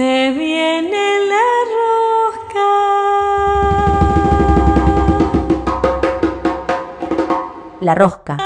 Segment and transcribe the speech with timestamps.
[0.00, 1.46] Se viene la
[1.76, 2.68] rosca.
[7.82, 8.38] La rosca.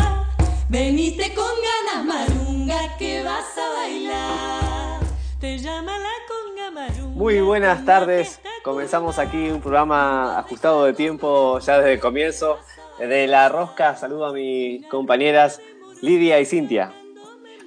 [0.68, 5.00] Veniste con ganas, marunga, que vas a bailar.
[5.38, 7.14] Te llama la conga marunga.
[7.14, 8.40] Muy buenas tardes.
[8.64, 12.58] Comenzamos aquí un programa ajustado de tiempo ya desde el comienzo.
[12.98, 15.60] De la rosca saludo a mis compañeras
[16.02, 16.92] Lidia y Cintia.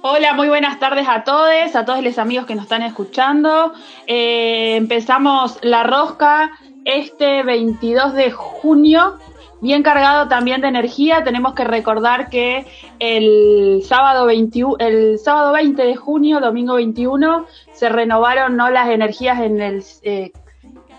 [0.03, 3.73] Hola, muy buenas tardes a todos, a todos los amigos que nos están escuchando.
[4.05, 6.51] Eh, empezamos la rosca
[6.85, 9.15] este 22 de junio,
[9.59, 11.23] bien cargado también de energía.
[11.23, 12.67] Tenemos que recordar que
[12.99, 18.69] el sábado, 21, el sábado 20 de junio, domingo 21, se renovaron ¿no?
[18.69, 20.31] las energías en el, eh,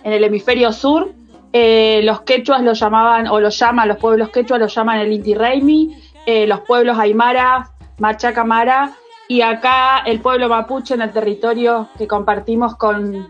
[0.03, 1.13] en el hemisferio sur.
[1.53, 5.35] Eh, los quechuas lo llamaban, o lo llaman, los pueblos quechuas lo llaman el Inti
[6.27, 8.97] eh, los pueblos aymara, machacamara,
[9.29, 13.29] y acá el pueblo mapuche en el territorio que compartimos con,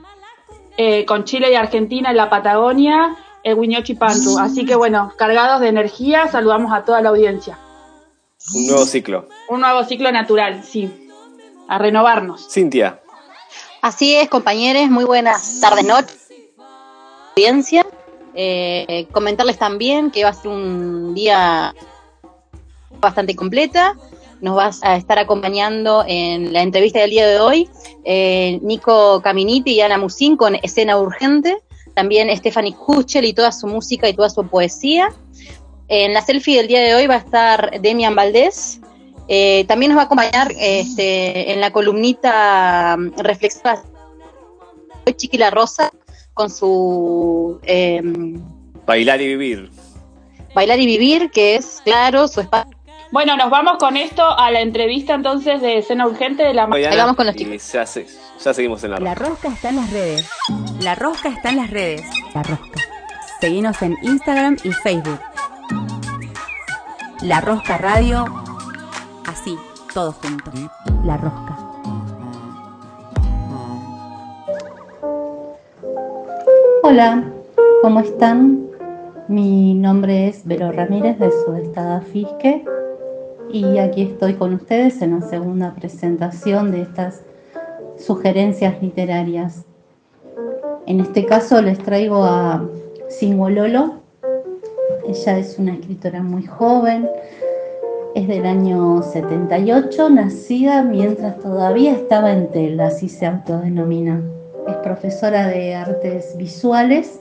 [0.77, 4.39] eh, con Chile y Argentina en la Patagonia, el Huiñochi Pantu.
[4.39, 7.59] Así que bueno, cargados de energía, saludamos a toda la audiencia.
[8.55, 9.29] Un nuevo ciclo.
[9.49, 11.11] Un nuevo ciclo natural, sí.
[11.67, 12.49] A renovarnos.
[12.49, 13.01] Cintia.
[13.83, 16.29] Así es, compañeros, muy buenas tardes, noches.
[17.37, 17.85] Audiencia.
[18.35, 21.75] Eh, comentarles también que va a ser un día
[23.01, 23.97] bastante completa.
[24.41, 27.69] Nos va a estar acompañando en la entrevista del día de hoy
[28.05, 31.59] eh, Nico Caminiti y Ana Musín con Escena Urgente.
[31.95, 35.13] También Stephanie Kuchel y toda su música y toda su poesía.
[35.89, 38.81] En la selfie del día de hoy va a estar Demian Valdés.
[39.27, 43.83] Eh, también nos va a acompañar este, en la columnita reflexiva
[45.17, 45.91] Chiquila Rosa
[46.35, 48.01] con su eh,
[48.87, 49.71] Bailar y vivir.
[50.55, 52.78] Bailar y vivir, que es, claro, su espacio.
[53.11, 56.87] Bueno, nos vamos con esto a la entrevista entonces de escena urgente de la Oye,
[56.89, 57.73] Ahí vamos con los y chicos.
[57.73, 58.07] Ya, se-
[58.45, 59.31] ya seguimos en la La rosca.
[59.31, 60.31] rosca está en las redes.
[60.81, 62.03] La rosca está en las redes.
[62.35, 62.81] La rosca.
[63.41, 65.21] Seguinos en Instagram y Facebook.
[67.23, 68.25] La Rosca Radio.
[69.27, 69.57] Así,
[69.95, 70.55] todos juntos.
[71.05, 71.57] La Rosca.
[76.83, 77.25] Hola,
[77.83, 78.67] ¿cómo están?
[79.29, 82.65] Mi nombre es Vero Ramírez de Sudestada Fisque
[83.51, 87.23] y aquí estoy con ustedes en la segunda presentación de estas
[87.99, 89.65] sugerencias literarias.
[90.87, 92.65] En este caso les traigo a
[93.09, 93.95] Singololo.
[95.07, 97.09] Ella es una escritora muy joven,
[98.15, 104.23] es del año 78, nacida mientras todavía estaba en tela, así se autodenomina.
[104.67, 107.21] Es profesora de artes visuales.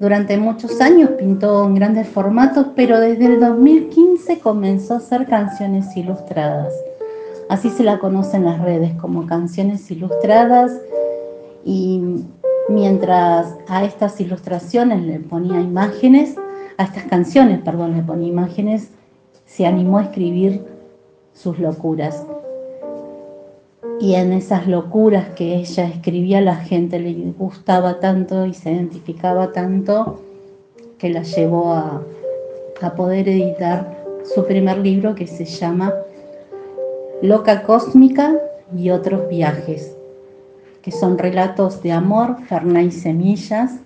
[0.00, 5.96] Durante muchos años pintó en grandes formatos, pero desde el 2015 comenzó a hacer canciones
[5.96, 6.74] ilustradas.
[7.48, 10.72] Así se la conoce en las redes como canciones ilustradas
[11.64, 12.24] y
[12.68, 16.34] mientras a estas ilustraciones le ponía imágenes,
[16.76, 18.90] a estas canciones, perdón, le ponía imágenes,
[19.46, 20.64] se animó a escribir
[21.32, 22.26] sus locuras.
[24.00, 29.52] Y en esas locuras que ella escribía, la gente le gustaba tanto y se identificaba
[29.52, 30.20] tanto
[30.98, 32.02] que la llevó a,
[32.80, 34.04] a poder editar
[34.34, 35.94] su primer libro que se llama
[37.22, 38.36] Loca Cósmica
[38.76, 39.96] y otros viajes,
[40.82, 43.80] que son relatos de amor, ferná y semillas.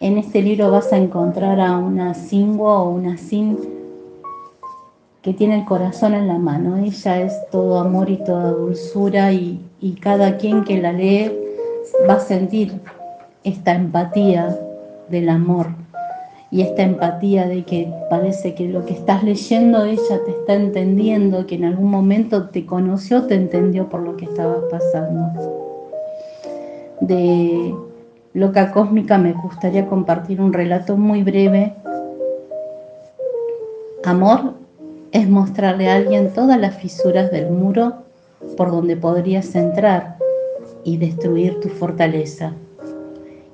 [0.00, 3.81] En este libro vas a encontrar a una singua o una sin
[5.22, 6.76] que tiene el corazón en la mano.
[6.78, 11.32] Ella es todo amor y toda dulzura y, y cada quien que la lee
[12.08, 12.72] va a sentir
[13.44, 14.58] esta empatía
[15.08, 15.68] del amor
[16.50, 21.46] y esta empatía de que parece que lo que estás leyendo ella te está entendiendo,
[21.46, 25.30] que en algún momento te conoció, te entendió por lo que estabas pasando.
[27.00, 27.74] De
[28.34, 31.72] Loca Cósmica me gustaría compartir un relato muy breve.
[34.04, 34.61] Amor
[35.12, 38.02] es mostrarle a alguien todas las fisuras del muro
[38.56, 40.16] por donde podrías entrar
[40.84, 42.52] y destruir tu fortaleza.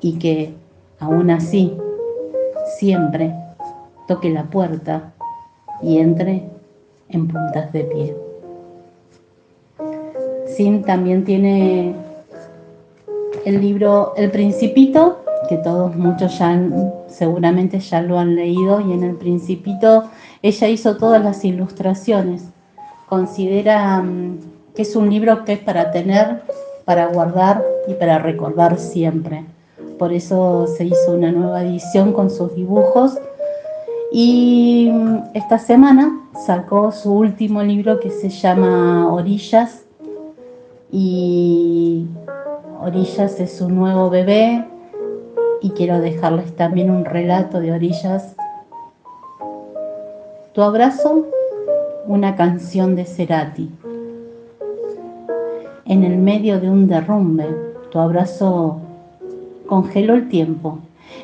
[0.00, 0.54] Y que,
[1.00, 1.76] aún así,
[2.78, 3.34] siempre
[4.06, 5.12] toque la puerta
[5.82, 6.48] y entre
[7.08, 8.16] en puntas de pie.
[10.46, 11.94] Sin también tiene
[13.44, 15.18] el libro El Principito,
[15.48, 16.60] que todos muchos ya
[17.08, 20.04] seguramente ya lo han leído, y en El Principito
[20.42, 22.44] ella hizo todas las ilustraciones.
[23.08, 24.38] Considera mm,
[24.74, 26.42] que es un libro que es para tener,
[26.84, 29.44] para guardar y para recordar siempre.
[29.98, 33.18] Por eso se hizo una nueva edición con sus dibujos.
[34.12, 39.84] Y mm, esta semana sacó su último libro que se llama Orillas.
[40.92, 42.06] Y
[42.80, 44.64] Orillas es su nuevo bebé.
[45.60, 48.36] Y quiero dejarles también un relato de Orillas.
[50.58, 51.28] Tu abrazo,
[52.08, 53.70] una canción de Cerati.
[55.84, 57.46] En el medio de un derrumbe,
[57.92, 58.80] tu abrazo
[59.68, 60.80] congeló el tiempo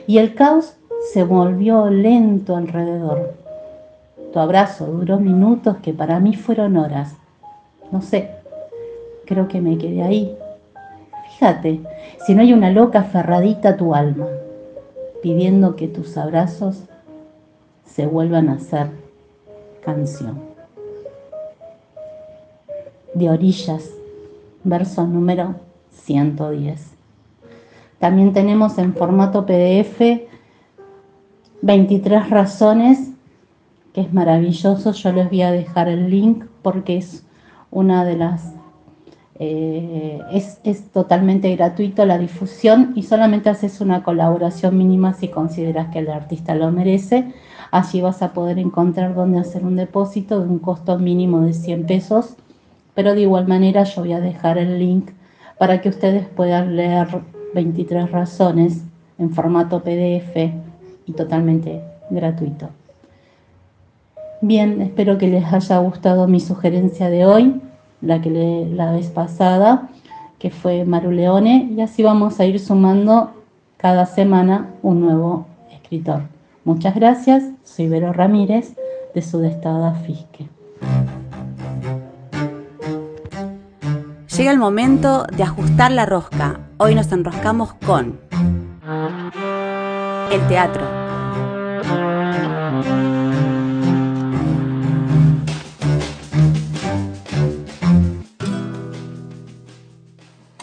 [0.07, 0.77] y el caos
[1.13, 3.35] se volvió lento alrededor.
[4.33, 7.17] Tu abrazo duró minutos que para mí fueron horas.
[7.91, 8.31] No sé,
[9.25, 10.39] creo que me quedé ahí.
[11.33, 11.81] Fíjate,
[12.25, 14.29] si no hay una loca aferradita a tu alma,
[15.25, 16.85] pidiendo que tus abrazos
[17.85, 19.03] se vuelvan a ser
[19.85, 20.41] canción.
[23.15, 23.91] De orillas,
[24.65, 25.55] verso número
[25.91, 26.95] 110.
[27.99, 30.01] También tenemos en formato PDF
[31.63, 33.13] 23 razones,
[33.93, 34.93] que es maravilloso.
[34.93, 37.25] Yo les voy a dejar el link porque es
[37.71, 38.53] una de las...
[39.37, 45.89] Eh, es, es, totalmente gratuito la difusión y solamente haces una colaboración mínima si consideras
[45.93, 47.33] que el artista lo merece.
[47.75, 51.87] Allí vas a poder encontrar dónde hacer un depósito de un costo mínimo de 100
[51.87, 52.37] pesos,
[52.95, 55.11] pero de igual manera yo voy a dejar el link
[55.59, 57.09] para que ustedes puedan leer
[57.53, 58.85] 23 razones
[59.19, 60.53] en formato PDF
[61.05, 62.69] y totalmente gratuito.
[64.41, 67.61] Bien, espero que les haya gustado mi sugerencia de hoy,
[68.01, 69.89] la que la vez pasada,
[70.39, 73.33] que fue Maru Leone, y así vamos a ir sumando
[73.79, 76.23] cada semana un nuevo escritor.
[76.65, 78.77] Muchas gracias, soy Vero Ramírez
[79.15, 80.49] de Sudestada Fisque.
[84.37, 86.61] Llega el momento de ajustar la rosca.
[86.77, 88.21] Hoy nos enroscamos con
[90.31, 90.83] el teatro.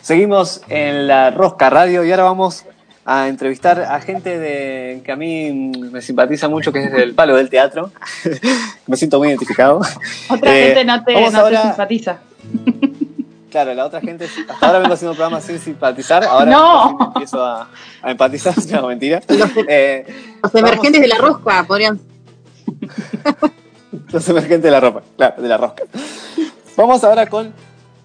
[0.02, 2.66] Seguimos en la Rosca Radio y ahora vamos
[3.06, 5.52] a entrevistar a gente de, que a mí
[5.92, 7.92] me simpatiza mucho, que es del palo del teatro.
[8.88, 9.82] me siento muy identificado.
[10.30, 12.20] Otra eh, gente no te, no te simpatiza.
[13.52, 16.98] Claro, la otra gente, hasta ahora vengo haciendo programas sin simpatizar, ahora no.
[17.08, 17.70] empiezo a,
[18.06, 19.22] empatizar, no, mentira.
[19.28, 20.06] Los, eh,
[20.42, 22.00] los emergentes de la rosca podrían.
[24.10, 25.84] los emergentes de la ropa, claro, de la rosca.
[26.78, 27.54] Vamos ahora con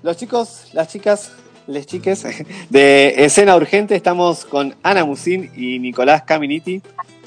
[0.02, 1.30] los chicos, las chicas,
[1.66, 2.26] les chiques
[2.70, 3.94] de Escena Urgente.
[3.94, 6.82] Estamos con Ana Musín y Nicolás Caminiti,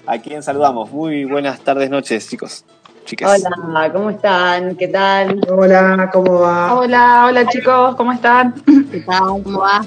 [0.05, 0.91] a quien saludamos.
[0.91, 2.65] Muy buenas tardes, noches, chicos.
[3.23, 4.75] Hola, ¿cómo están?
[4.75, 5.41] ¿Qué tal?
[5.49, 6.75] Hola, ¿cómo va?
[6.75, 8.53] Hola, hola chicos, ¿cómo están?
[8.91, 9.41] ¿Qué tal?
[9.43, 9.83] ¿Cómo va?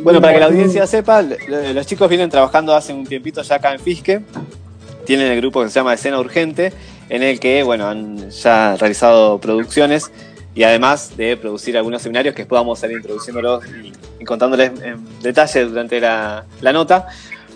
[0.00, 3.72] Bueno, para que la audiencia sepa, los chicos vienen trabajando hace un tiempito ya acá
[3.72, 4.22] en Fisque.
[5.04, 6.72] Tienen el grupo que se llama Escena Urgente,
[7.08, 10.12] en el que, bueno, han ya realizado producciones
[10.54, 13.64] y además de producir algunos seminarios que después vamos ir introduciéndolos
[14.20, 17.08] y, contándoles en detalle durante la, nota.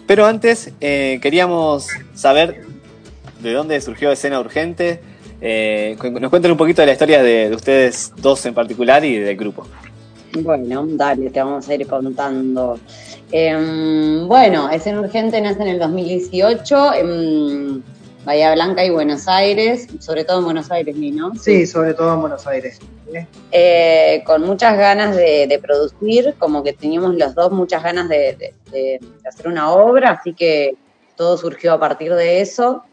[0.07, 2.63] Pero antes eh, queríamos saber
[3.41, 5.01] de dónde surgió Escena Urgente.
[5.41, 9.37] Eh, nos cuenten un poquito de la historia de, ustedes dos en particular y del
[9.37, 9.67] grupo.
[10.41, 12.79] Bueno, dale, te vamos a ir contando.
[13.31, 17.83] Em, bueno, Escena Urgente nace en el 2018 en
[18.29, 21.35] Bahía Blanca y Buenos Aires, sobre todo en Buenos Aires, ¿no?
[21.35, 22.79] Sí, sobre todo en Buenos Aires.
[23.53, 28.53] Eh, con muchas ganas de, producir, como que teníamos los dos muchas ganas de
[29.27, 30.77] hacer una obra, así que
[31.17, 32.85] todo surgió a partir de eso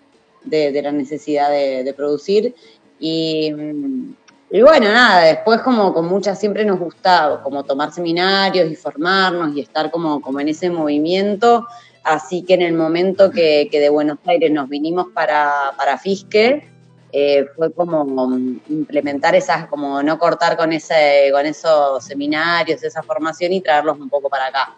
[0.46, 2.56] de, la necesidad de, producir.
[2.98, 9.54] Y, bueno, nada, después como con muchas siempre nos gustaba como tomar seminarios y formarnos
[9.54, 11.68] y estar como, como en ese movimiento.
[12.06, 16.70] Así que en el momento que, de Buenos Aires nos vinimos para, para Fisque,
[17.12, 18.38] eh, fue como
[18.70, 24.08] implementar esas, como no cortar con, ese, con esos seminarios, esa formación y traerlos un
[24.08, 24.76] poco para acá.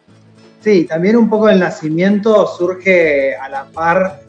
[0.61, 4.21] Sí, también un poco el nacimiento surge a la par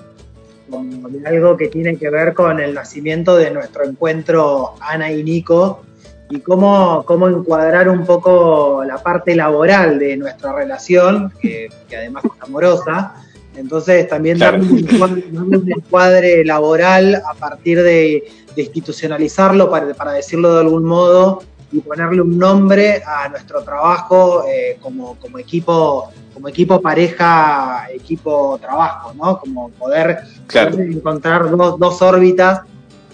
[1.24, 5.82] algo que tiene que ver con el nacimiento de nuestro encuentro Ana y Nico
[6.30, 12.42] y cómo, cómo encuadrar un poco la parte laboral de nuestra relación, que, además es
[12.42, 13.14] amorosa.
[13.56, 18.24] Entonces también darle, un encuadre, laboral a partir de,
[18.56, 24.78] institucionalizarlo, para, para, decirlo de algún modo, y ponerle un nombre a nuestro trabajo eh,
[24.80, 29.40] como, como equipo como equipo pareja, equipo trabajo, ¿no?
[29.40, 30.70] Como poder, Claro.
[30.70, 32.60] poder encontrar dos, dos órbitas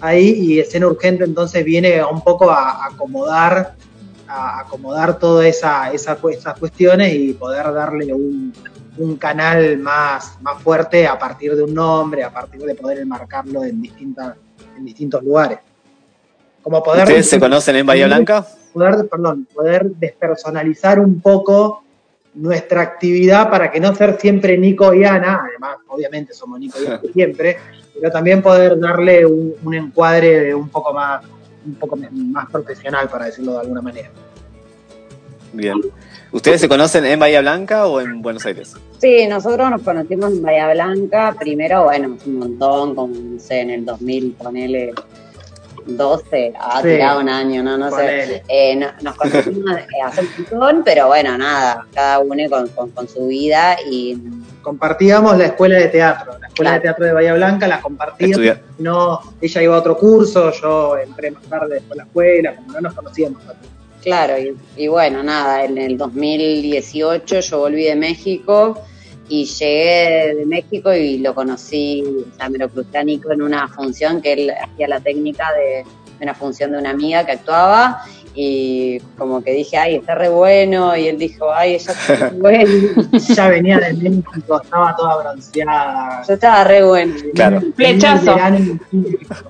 [0.06, 3.74] ahí y escena urgente entonces viene un poco a acomodar
[4.26, 6.18] a acomodar todas esa, esas
[6.58, 8.52] cuestiones y poder darle un,
[8.96, 13.64] un canal más, más fuerte a partir de un nombre, a partir de poder enmarcarlo
[13.64, 14.36] en, distintas,
[14.76, 15.58] en distintos lugares.
[16.62, 18.46] Como poder, ¿Ustedes se conocen en Bahía Blanca?
[18.72, 21.84] poder, perdón, poder despersonalizar un poco
[22.34, 26.86] nuestra actividad para que no ser siempre Nico y Ana, además obviamente somos Nico y
[26.86, 27.58] Ana siempre,
[27.98, 31.22] pero también poder darle un, un encuadre un poco más
[31.66, 34.10] un poco más profesional, para decirlo de alguna manera.
[35.52, 35.80] Bien.
[36.32, 38.74] ¿Ustedes se conocen en Bahía Blanca o en Buenos Aires?
[38.98, 43.70] Sí, nosotros nos conocimos en Bahía Blanca, primero, bueno, un montón, como, no sé, en
[43.70, 44.92] el 2000, ponele
[45.86, 46.88] 12, ha Sí.
[46.88, 48.42] tirado un año, no, no sé.
[48.48, 53.08] Eh, no- nos conocimos hace un montón, pero bueno, nada, cada uno con, con, con
[53.08, 54.18] su vida y
[54.62, 56.74] Compartíamos la escuela de teatro, la escuela Claro.
[56.74, 61.30] de teatro de Bahía Blanca la compartíamos, no, ella iba a otro curso, yo entré
[61.32, 63.42] más tarde después a la escuela, como no nos conocíamos.
[64.02, 68.80] Claro, y, y bueno, nada, en el 2018 yo volví de México
[69.28, 72.04] y llegué de México y lo conocí,
[72.38, 75.84] ya me lo crucé a Nico en una función que él hacía la técnica de,
[76.20, 78.02] una función de una amiga que actuaba
[78.36, 82.30] y como que dije, ay, está re bueno y él dijo, ay, ella está re
[82.36, 83.04] bueno.
[83.12, 86.22] Ya venía de México, estaba toda bronceada.
[86.26, 87.14] Yo estaba re bueno.
[87.34, 87.60] Claro.
[87.76, 88.36] Flechazo.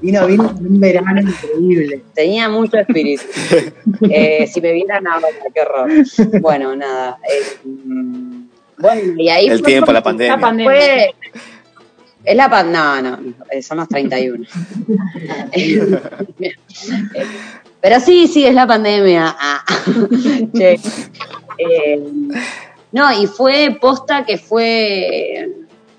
[0.03, 2.03] Vino, vino un verano increíble.
[2.15, 3.25] Tenía mucho espíritu.
[4.11, 6.41] Eh, si me vieran ahora, qué horror.
[6.41, 7.19] Bueno, nada.
[7.23, 8.34] eh,
[8.85, 10.37] bueno, y ahí El fue tiempo, la pandemia.
[10.37, 10.73] La pandemia.
[10.73, 11.15] Fue,
[12.23, 13.19] es la pan, no, no,
[13.51, 14.45] eh, son los 31.
[17.81, 19.35] Pero sí, sí, es la pandemia.
[19.39, 19.65] Ah.
[20.55, 20.79] Che.
[21.57, 22.03] Eh,
[22.93, 25.51] no, y fue posta que fue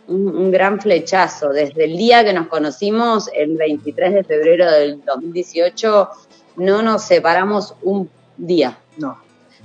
[0.08, 1.50] un, un gran flechazo.
[1.50, 6.10] Desde el día que nos conocimos, el 23 de febrero del 2018,
[6.58, 9.18] no nos separamos un día No,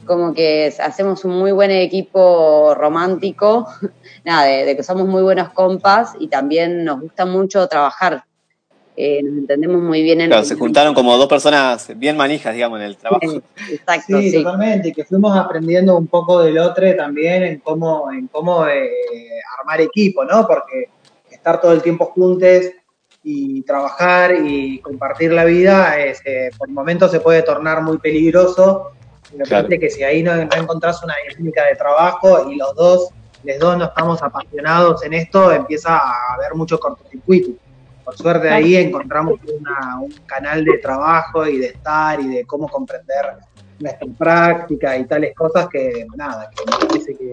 [0.05, 3.67] como que hacemos un muy buen equipo romántico,
[4.25, 8.25] nada, de, de que somos muy buenos compas y también nos gusta mucho trabajar.
[9.03, 12.81] Eh, nos entendemos muy bien en Claro, se juntaron como dos personas bien manijas, digamos,
[12.81, 13.41] en el trabajo.
[13.71, 14.37] Exacto, sí, sí.
[14.43, 18.91] totalmente, y que fuimos aprendiendo un poco del otro también en cómo, en cómo eh,
[19.59, 20.47] armar equipo, ¿no?
[20.47, 20.91] Porque
[21.31, 22.73] estar todo el tiempo juntos
[23.23, 28.91] y trabajar y compartir la vida, es, eh, por momentos se puede tornar muy peligroso.
[29.33, 29.67] Y me Claro.
[29.69, 33.11] parece que si ahí no, no encontrás una dinámica de trabajo y los dos,
[33.45, 37.53] los dos no estamos apasionados en esto, empieza a haber mucho cortocircuito.
[38.05, 42.69] Por suerte ahí encontramos una- un canal de trabajo y de estar y de cómo
[42.69, 43.37] comprender
[43.79, 47.33] nuestra práctica y tales cosas que nada, que me parece que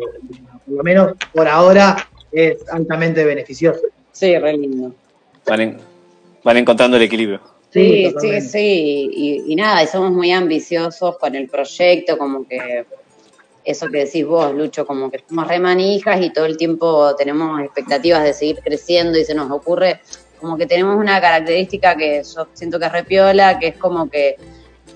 [0.65, 1.95] por lo menos por ahora
[2.31, 3.81] es altamente beneficioso.
[4.11, 4.93] Sí, re lindo.
[5.47, 5.77] Van, en-
[6.43, 7.41] van encontrando el equilibrio.
[7.71, 9.09] Sí, sí, sí.
[9.13, 12.85] Y, y nada, y somos muy ambiciosos con el proyecto, como que
[13.67, 17.59] eso que decís vos, Lucho, como que somos re manijas y todo el tiempo tenemos
[17.61, 19.99] expectativas de seguir creciendo y se nos ocurre,
[20.39, 24.37] como que tenemos una característica que yo siento que es repiola, que es como que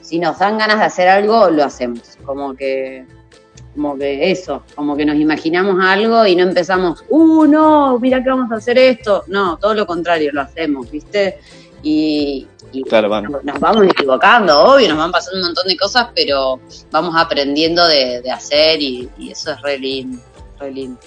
[0.01, 2.17] si nos dan ganas de hacer algo, lo hacemos.
[2.25, 3.05] Como que,
[3.75, 8.29] como que eso, como que nos imaginamos algo y no empezamos, uh, no, mira que
[8.29, 9.23] vamos a hacer esto.
[9.27, 11.39] No, todo lo contrario, lo hacemos, ¿viste?
[11.83, 13.25] Y, y Claro, van.
[13.43, 16.59] nos vamos equivocando, obvio, nos van pasando un montón de cosas, pero
[16.91, 20.17] vamos aprendiendo de, de hacer y, y eso es re lindo,
[20.59, 20.99] re lindo.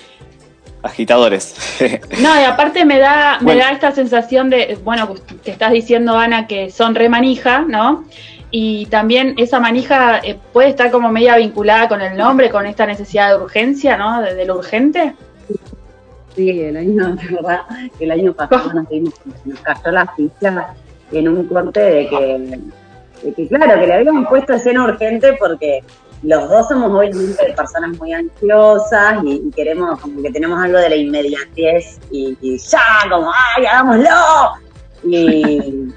[0.82, 1.54] Agitadores.
[2.20, 3.60] No, y aparte me da, me Bueno.
[3.62, 8.04] da esta sensación de, bueno, que estás diciendo, Ana, que son re manija, ¿no?
[8.50, 12.86] Y también esa manija eh, puede estar como media vinculada con el nombre, con esta
[12.86, 14.20] necesidad de urgencia, ¿no?
[14.20, 15.14] De, de lo urgente.
[16.36, 17.62] Sí, el año, de verdad,
[17.98, 20.74] el año pasado nos dimos, nos cayó la ficha
[21.12, 22.60] en un corte de que,
[23.22, 25.82] de que, claro, que le habíamos puesto escena urgente porque
[26.22, 30.96] los dos somos obviamente personas muy ansiosas y, queremos, como que tenemos algo de la
[30.96, 32.80] inmediatez y, ya,
[33.10, 34.10] como, ¡ay, hagámoslo!
[35.06, 35.92] Y,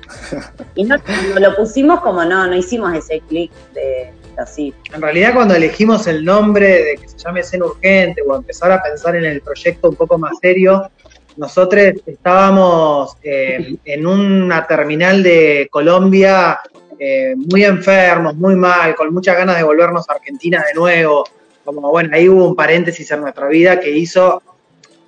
[0.75, 0.97] y no,
[1.39, 4.73] lo pusimos como no, no hicimos ese clic de así.
[4.93, 8.81] En realidad cuando elegimos el nombre de que se llame Escena Urgente o empezar a
[8.81, 10.89] pensar en el proyecto un poco más serio,
[11.37, 16.59] nosotros estábamos eh, en una terminal de Colombia
[16.99, 21.23] eh, muy enfermos, muy mal, con muchas ganas de volvernos a Argentina de nuevo.
[21.63, 24.41] Como bueno, ahí hubo un paréntesis en nuestra vida que hizo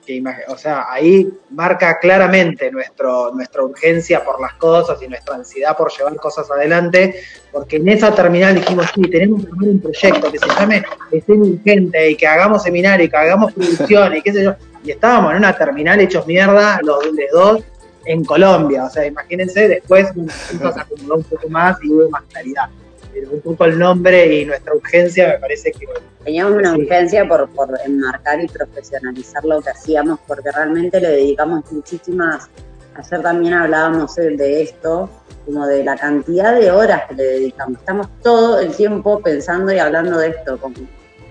[0.09, 5.77] que o sea, ahí marca claramente nuestro, nuestra urgencia por las cosas y nuestra ansiedad
[5.77, 7.21] por llevar cosas adelante,
[7.51, 11.45] porque en esa terminal dijimos, sí, tenemos que armar un proyecto que se llame Escena
[11.45, 14.55] Urgente y que hagamos seminario y que hagamos producción y qué sé yo,
[14.89, 16.97] y estábamos en una terminal hechos mierda, los
[17.31, 17.61] dos,
[18.05, 22.69] en Colombia, o sea, imagínense, después se acomodó un poco más y hubo más claridad,
[23.13, 25.85] pero un poco el nombre y nuestra urgencia me parece que
[26.23, 26.81] Teníamos una Sí.
[26.81, 32.49] urgencia por, por enmarcar y profesionalizar lo que hacíamos, porque realmente le dedicamos muchísimas.
[32.95, 35.07] Ayer también hablábamos de esto,
[35.45, 37.77] como de la cantidad de horas que le dedicamos.
[37.79, 40.75] Estamos todo el tiempo pensando y hablando de esto, como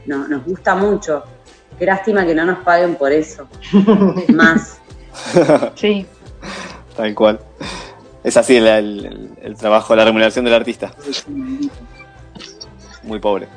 [0.06, 1.24] no- nos gusta mucho.
[1.78, 3.46] Qué lástima que no nos paguen por eso.
[4.34, 4.78] Más.
[5.74, 6.06] Sí.
[6.96, 7.40] Tal cual.
[8.24, 10.92] Es así el, el- el trabajo, la remuneración del artista.
[13.04, 13.48] Muy pobre.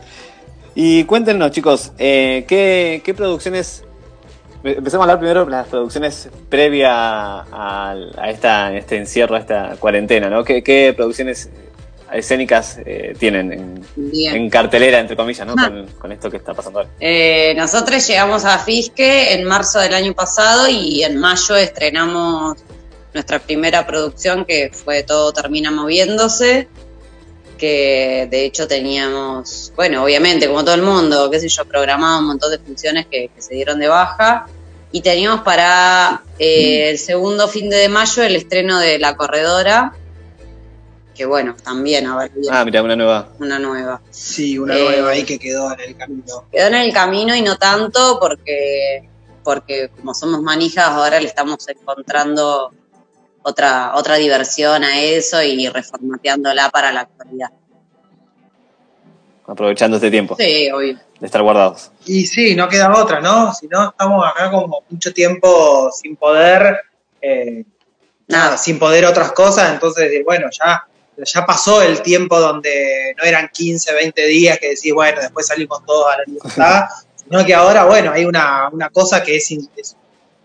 [0.76, 3.84] Y cuéntenos, chicos, eh, ¿qué, qué producciones...
[4.64, 9.76] Empecemos a hablar primero de las producciones previa a, a esta, este encierro, a esta
[9.80, 10.44] cuarentena, ¿no?
[10.44, 11.50] ¿Qué, qué producciones
[12.14, 15.56] escénicas eh, tienen en, cartelera, entre comillas, ¿no?
[15.58, 15.70] Ah.
[15.70, 16.92] Con, con esto que está pasando ahora.
[17.00, 22.58] Eh, nosotros llegamos a Fisque en marzo del año pasado y en mayo estrenamos
[23.14, 26.68] nuestra primera producción que fue Todo Termina Moviéndose,
[27.58, 32.28] que de hecho teníamos, bueno, obviamente, como todo el mundo, qué sé yo, programado un
[32.28, 34.48] montón de funciones que, que se dieron de baja
[34.92, 39.94] y teníamos para eh, el segundo fin de mayo el estreno de La Corredora,
[41.22, 43.30] que bueno, también a ver, Ah, mira, una nueva.
[43.38, 44.02] una nueva.
[44.10, 46.46] Sí, una Eh, nueva ahí que quedó en el camino.
[46.52, 49.08] quedó en el camino y no tanto porque,
[49.44, 52.72] porque como somos manijas ahora le estamos encontrando
[53.44, 57.50] otra, otra diversión a eso y reformateándola para la actualidad.
[59.46, 60.98] Aprovechando este tiempo Sí, obvio.
[61.20, 61.92] de estar guardados.
[62.06, 63.54] Y sí, no queda otra, ¿no?
[63.54, 66.80] Si no, estamos acá como mucho tiempo sin poder,
[67.22, 67.64] eh,
[68.28, 70.88] nada, sin poder otras cosas, entonces, eh, bueno, ya,
[71.26, 75.86] ya pasó el tiempo donde no eran 15, 20 días que decís, bueno, después salimos
[75.86, 76.86] todos a la libertad,
[77.24, 79.54] sino que ahora, bueno, hay una, una cosa que es,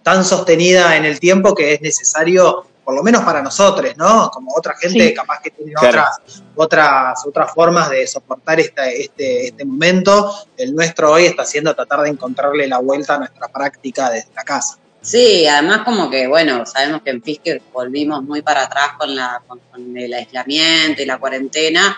[0.03, 4.31] tan sostenida en el tiempo que es necesario, por lo menos para nosotros, ¿no?
[4.31, 5.15] Como otra gente Sí.
[5.15, 5.89] capaz que tiene Claro.
[5.89, 10.33] otras, otras, otras formas de soportar esta, este, este momento.
[10.57, 14.45] El nuestro hoy está haciendo tratar de encontrarle la vuelta a nuestra práctica desde la
[14.45, 14.79] casa.
[15.07, 19.41] Sí, además como que, bueno, sabemos que en Fiske volvimos muy para atrás con, la,
[19.47, 21.97] con, con el aislamiento y la cuarentena.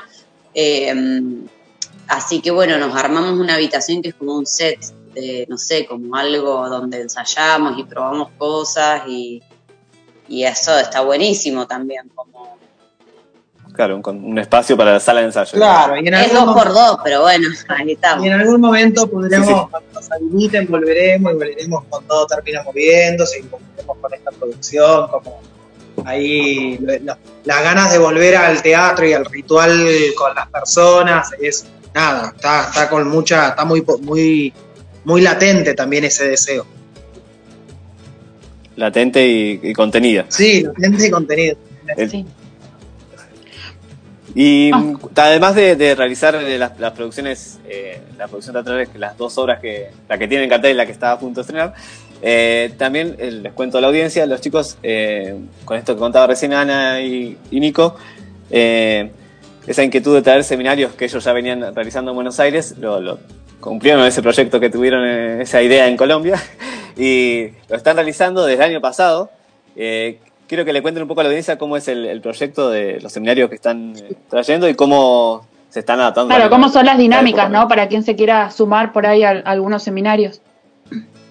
[0.53, 0.95] Eh,
[2.07, 4.79] así que, bueno, nos armamos una habitación que es como un set,
[5.15, 9.43] de, no sé, como algo donde ensayamos y probamos cosas y,
[10.29, 12.11] y eso está buenísimo también.
[12.15, 12.59] Como,
[13.73, 15.53] Claro, con un espacio para la sala de ensayo.
[15.53, 18.25] Claro, y en es algún, dos por dos, pero bueno, ahí estamos.
[18.25, 19.85] y en algún momento podremos, Sí, sí.
[20.01, 25.41] Nos habiliten, volveremos y volveremos con todo termina moviéndose y volveremos con esta producción, como
[26.05, 31.31] ahí lo- lo- las ganas de volver al teatro y al ritual con las personas,
[31.41, 34.53] es nada, está, está con mucha, está muy, po- muy,
[35.05, 36.67] muy latente también ese deseo.
[38.77, 40.27] Latente y, y contenida.
[40.29, 41.57] Sí, latente y contenido.
[41.97, 42.25] El- Sí.
[44.35, 44.95] Y Ah.
[45.17, 49.61] además de, de realizar eh, las, las producciones, eh, la producción teatral, las dos obras
[49.61, 51.75] que, la que tiene en cartel y la que está a punto de estrenar,
[52.21, 56.53] eh, también les cuento a la audiencia, los chicos, eh, con esto que contaba recién
[56.53, 57.97] Ana y, y Nico,
[58.51, 63.19] esa inquietud de traer seminarios que ellos ya venían realizando en Buenos Aires, lo, lo
[63.61, 65.07] cumplieron ese proyecto que tuvieron,
[65.41, 66.43] esa idea en Colombia,
[66.97, 69.31] y lo están realizando desde el año pasado.
[69.77, 72.71] Eh, quiero que le cuenten un poco a la audiencia cómo es el, el proyecto
[72.71, 76.35] de los seminarios que están eh, trayendo y cómo se están adaptando.
[76.35, 77.69] Claro, cómo son las dinámicas, época, ¿no?
[77.69, 80.41] Para quien se quiera sumar por ahí a, a algunos seminarios.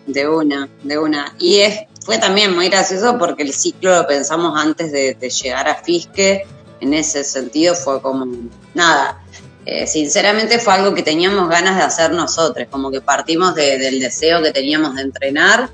[0.06, 1.34] De una, de una.
[1.40, 5.68] Y es, fue también muy gracioso porque el ciclo lo pensamos antes de, de llegar
[5.68, 6.46] a Fisque.
[6.80, 8.28] En ese sentido fue como,
[8.76, 9.20] nada,
[9.66, 14.00] eh, sinceramente fue algo que teníamos ganas de hacer nosotros, como que partimos de- del
[14.00, 15.70] deseo que teníamos de entrenar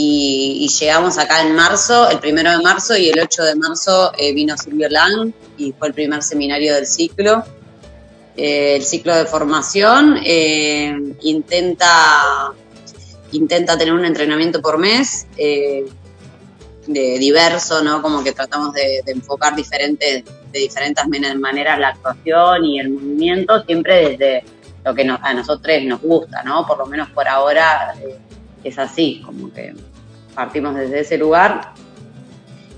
[0.00, 4.32] y, llegamos acá en marzo, el primero de marzo y el 8 de marzo eh,
[4.32, 7.42] vino Silvio Lang y fue el primer seminario del ciclo.
[8.36, 12.52] Eh, el ciclo de formación eh, intenta
[13.32, 18.00] intenta tener un entrenamiento por mes, de diverso, ¿no?
[18.00, 21.04] Como que tratamos de, enfocar diferentes, de diferentes
[21.36, 24.44] maneras la actuación y el movimiento, siempre desde
[24.84, 26.64] lo que nos- a nosotros nos gusta, ¿no?
[26.66, 27.94] Por lo menos por ahora
[28.64, 29.74] es así, como que
[30.38, 31.72] partimos desde ese lugar.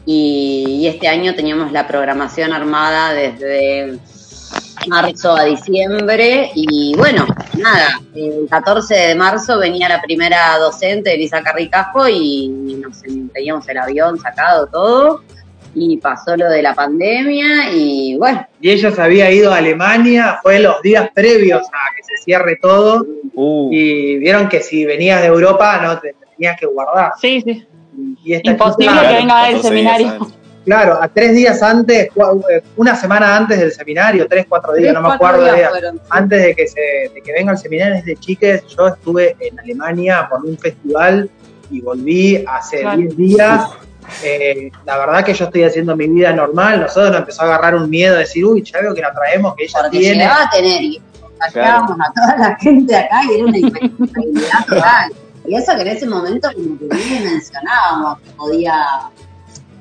[0.07, 3.99] Y, y este año teníamos la programación armada desde
[4.89, 7.27] marzo a diciembre y bueno,
[7.59, 12.49] nada, el 14 de marzo venía la primera docente, Elisa Carricajo, y
[12.81, 13.03] nos
[13.35, 15.23] teníamos el avión sacado todo
[15.75, 18.47] y pasó lo de la pandemia y bueno.
[18.59, 23.05] Y ellos había ido a Alemania, fue los días previos a que se cierre todo
[23.33, 27.13] Uh, y vieron que si venías de Europa no te tenías que guardar.
[27.21, 27.67] Sí, sí.
[28.25, 30.29] Y Imposible chica- que venga del 14 días seminario.
[30.65, 35.01] Claro, a tres días antes, eh, una semana antes del seminario, tres, cuatro días, no
[35.03, 35.43] me acuerdo.
[35.45, 36.01] días de- fueron.
[36.11, 36.81] antes de que, se,
[37.15, 41.29] de que venga el seminario desde chiques, yo estuve en Alemania por un festival
[41.71, 42.99] y volví hace Claro.
[42.99, 43.65] 10 días.
[44.25, 46.81] Eh, la verdad que yo estoy haciendo mi vida normal.
[46.81, 49.55] Nosotros nos empezó a agarrar un miedo de decir, uy, ya veo que la traemos,
[49.57, 50.17] que ella Porque tiene.
[50.25, 51.03] llegaba a tener y
[51.41, 51.51] a
[52.15, 55.13] toda la gente acá y era una total.
[55.47, 58.85] Y eso que en ese momento como que ni mencionábamos que podía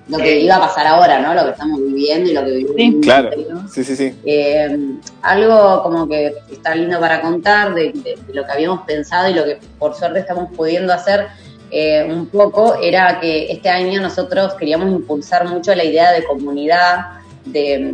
[0.08, 1.36] lo que iba a pasar ahora, ¿no?
[1.36, 2.76] Lo que estamos viviendo y lo que vivimos.
[2.78, 3.00] Sí.
[3.04, 3.30] Claro,
[3.72, 4.16] sí, sí, sí.
[4.26, 9.30] Eh, algo como que está lindo para contar de, de- de lo que habíamos pensado
[9.30, 11.28] y lo que por suerte estamos pudiendo hacer
[11.70, 17.20] eh, un poco era que este año nosotros queríamos impulsar mucho la idea de comunidad,
[17.46, 17.94] de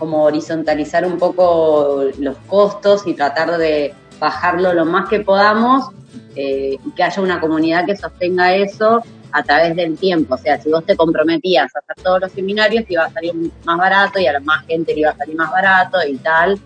[0.00, 5.90] como horizontalizar un poco los costos y tratar de bajarlo lo más que podamos
[6.36, 10.34] eh, y que haya una comunidad que sostenga eso a través del tiempo.
[10.34, 13.32] O sea, si vos te comprometías a hacer todos los seminarios, te iba a salir
[13.64, 16.58] más barato y a más gente le iba a salir más barato y tal.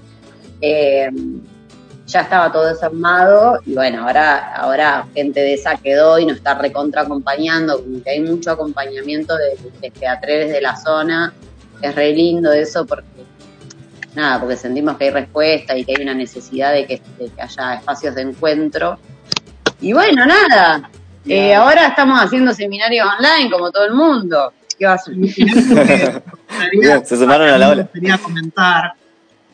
[0.60, 1.10] Eh,
[2.06, 6.54] ya estaba todo desarmado y bueno, ahora, ahora gente de esa quedó y nos está
[6.54, 11.32] recontra acompañando, que hay mucho acompañamiento de, de teatreles de la zona.
[11.82, 13.24] Es re lindo eso porque,
[14.14, 17.42] nada, porque sentimos que hay respuesta y que hay una necesidad de que, de que
[17.42, 18.98] haya espacios de encuentro.
[19.80, 20.90] Y bueno, nada,
[21.26, 24.52] eh, ahora estamos haciendo seminarios online como todo el mundo.
[24.78, 25.00] ¿Qué va a?
[26.72, 27.88] Bien, se sumaron a la ola.
[27.92, 28.94] Quería comentar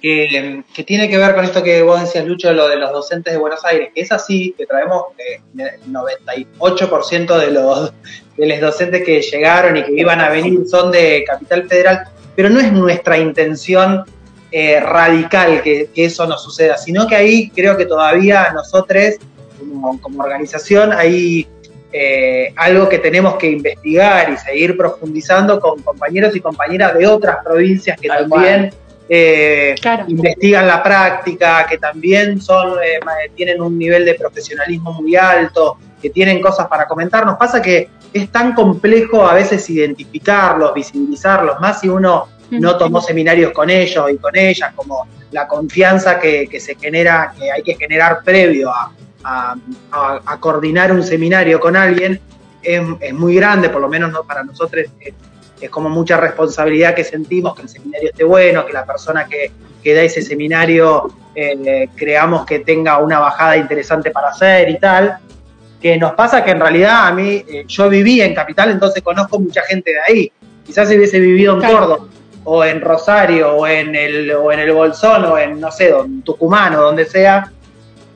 [0.02, 3.32] que, que tiene que ver con esto que vos decías, Lucho, lo de los docentes
[3.32, 3.90] de Buenos Aires.
[3.94, 7.92] que Es así, que traemos eh, el 98% de los,
[8.36, 12.50] de los docentes que llegaron y que iban a venir son de Capital Federal, pero
[12.50, 14.04] no es nuestra intención
[14.50, 19.14] eh, radical que, que eso no suceda, sino que ahí creo que todavía nosotros,
[19.68, 21.46] como, como organización, hay
[21.94, 27.36] eh, algo que tenemos que investigar y seguir profundizando con compañeros y compañeras de otras
[27.44, 28.72] provincias que Tal también
[29.08, 30.04] eh, Claro.
[30.08, 32.98] investigan la práctica, que también son eh,
[33.34, 37.26] tienen un nivel de profesionalismo muy alto, que tienen cosas para comentar.
[37.26, 43.02] Nos pasa que es tan complejo a veces identificarlos, visibilizarlos, más si uno no tomó
[43.02, 47.62] seminarios con ellos y con ellas, como la confianza que, que se genera, que hay
[47.62, 48.92] que generar previo a,
[49.24, 49.56] a-
[49.90, 52.20] a- a coordinar un seminario con alguien,
[52.62, 55.14] es, es muy grande, por lo menos no para nosotros es,
[55.60, 59.50] es como mucha responsabilidad que sentimos que el seminario esté bueno, que la persona que,
[59.82, 65.16] que da ese seminario eh, creamos que tenga una bajada interesante para hacer y tal.
[65.80, 69.40] Que nos pasa que en realidad a mí, eh, yo viví en Capital, entonces conozco
[69.40, 70.32] mucha gente de ahí.
[70.64, 71.78] Quizás si hubiese vivido en Claro.
[71.78, 72.06] Córdoba,
[72.44, 76.22] o en Rosario, o en el, o en el Bolsón, o en, no sé, don-
[76.22, 77.50] Tucumán, o donde sea,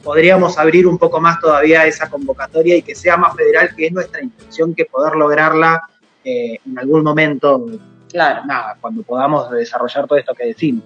[0.07, 3.93] podríamos abrir un poco más todavía esa convocatoria y que sea más federal, que es
[3.93, 5.83] nuestra intención, que poder lograrla
[6.25, 7.67] eh, en algún momento,
[8.09, 8.45] Claro.
[8.47, 10.85] nada, cuando podamos desarrollar todo esto que decimos.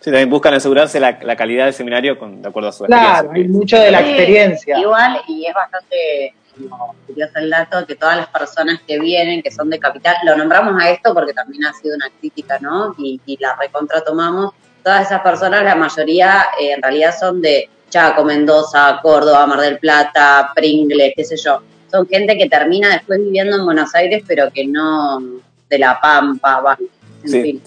[0.00, 3.30] Sí, también buscan asegurarse la, la calidad del seminario con, de acuerdo a su Claro,
[3.30, 3.52] hay experiencia.
[3.56, 4.78] mucho de la Sí, experiencia.
[4.80, 6.34] Igual, y es bastante
[6.68, 10.36] como, curioso el dato, que todas las personas que vienen, que son de capital, lo
[10.36, 12.96] nombramos a esto porque también ha sido una crítica, ¿no?
[12.98, 14.52] Y, y la recontra tomamos.
[14.82, 19.78] Todas esas personas, la mayoría eh, en realidad son de Chaco, Mendoza, Córdoba, Mar del
[19.78, 21.60] Plata, Pringles, qué sé yo.
[21.90, 25.20] Son gente que termina después viviendo en Buenos Aires, pero que no
[25.68, 26.76] de La Pampa, va,
[27.22, 27.42] en Sí.
[27.42, 27.62] fin.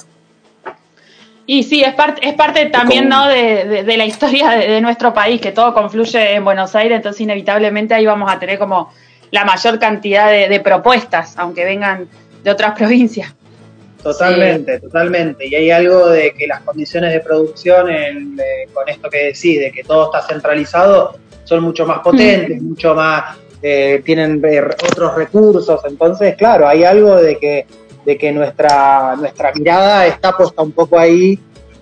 [1.48, 3.28] Y sí, es parte, es parte también ¿no?
[3.28, 6.96] de, de- de la historia de, de nuestro país, que todo confluye en Buenos Aires,
[6.98, 8.92] entonces inevitablemente ahí vamos a tener como
[9.30, 12.08] la mayor cantidad de, de propuestas, aunque vengan
[12.44, 13.34] de otras provincias.
[14.12, 15.48] Totalmente, totalmente.
[15.48, 19.60] Y hay algo de que las condiciones de producción, en, eh, con esto que decís,
[19.60, 25.16] de que todo está centralizado, son mucho más potentes, mucho más, eh, tienen eh, otros
[25.16, 25.82] recursos.
[25.88, 27.66] Entonces, claro, hay algo de que,
[28.06, 31.40] de que nuestra, nuestra mirada está puesta un poco ahí,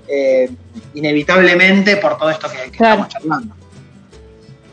[0.07, 0.49] eh,
[0.93, 3.01] inevitablemente por todo esto que, que Claro.
[3.03, 3.55] estamos charlando.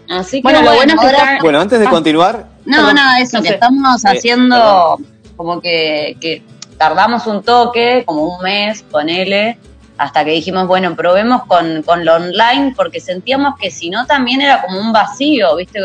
[0.09, 1.91] Así que Bueno, lo bueno es que ahora- Bueno, antes de Ah.
[1.91, 3.55] continuar, No, Perdón, nada, eso, no que sé.
[3.55, 4.99] estamos Eh, haciendo
[5.37, 6.43] como que, que
[6.81, 9.59] tardamos un toque, como un mes, ponele,
[9.99, 14.41] hasta que dijimos, bueno, probemos con, con lo online, porque sentíamos que si no también
[14.41, 15.79] era como un vacío, ¿viste?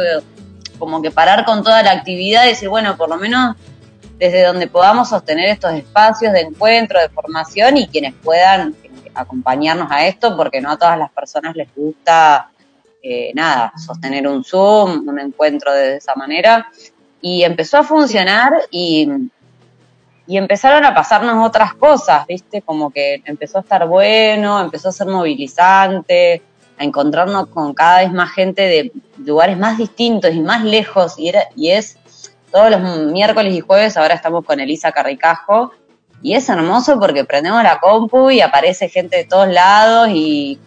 [0.80, 3.58] Como que parar con toda la actividad y decir, bueno, por lo menos
[4.18, 8.74] desde donde podamos sostener estos espacios de encuentro, de formación y quienes puedan,
[9.14, 12.52] acompañarnos a esto, porque no a todas las personas les gusta,
[13.04, 16.70] eh, nada, sostener un Zoom, un encuentro de esa manera.
[17.20, 19.10] Y empezó a funcionar y,
[20.28, 22.62] y empezaron a pasarnos otras cosas, ¿viste?
[22.62, 26.42] Como que empezó a estar bueno, empezó a ser movilizante,
[26.78, 28.92] a encontrarnos con cada vez más gente de
[29.24, 31.98] lugares más distintos y más lejos, y, era, y es
[32.52, 35.72] todos los miércoles y jueves, ahora estamos con Elisa Carricajo,
[36.22, 40.60] y es hermoso porque prendemos la compu y aparece gente de todos lados y,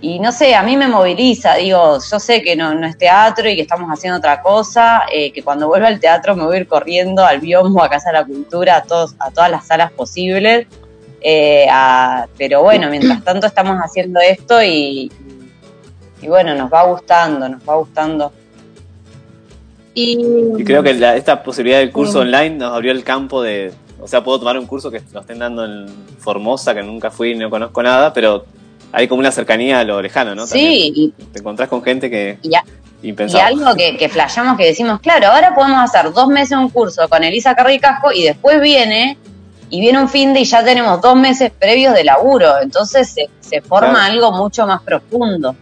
[0.00, 3.48] y no sé, a mí me moviliza, digo, yo sé que no, no es teatro
[3.48, 6.60] y que estamos haciendo otra cosa, eh, que cuando vuelva al teatro me voy a
[6.60, 9.90] ir corriendo al Biombo, a Casa de la Cultura, a, todos, a todas las salas
[9.90, 10.66] posibles,
[11.20, 15.10] eh, a- pero bueno, mientras tanto estamos haciendo esto y,
[16.22, 18.32] y bueno, nos va gustando, nos va gustando.
[19.94, 20.20] Y,
[20.58, 23.72] Y creo que la- esta posibilidad del curso online nos abrió el campo de.
[24.00, 25.86] O sea, puedo tomar un curso que lo estén dando en
[26.20, 28.44] Formosa, que nunca fui y no conozco nada, pero
[28.92, 30.46] hay como una cercanía a lo lejano, ¿no?
[30.46, 31.32] sí, y, También.
[31.32, 32.38] Te encontrás con gente que.
[32.42, 32.64] y, a-
[33.02, 37.08] y algo que, que flasheamos que decimos, claro, ahora podemos hacer dos meses un curso
[37.08, 39.16] con Elisa Carricasco y después viene,
[39.70, 43.28] y viene un fin de y ya tenemos dos meses previos de laburo, entonces se,
[43.40, 44.12] se forma Claro.
[44.12, 45.54] algo mucho más profundo.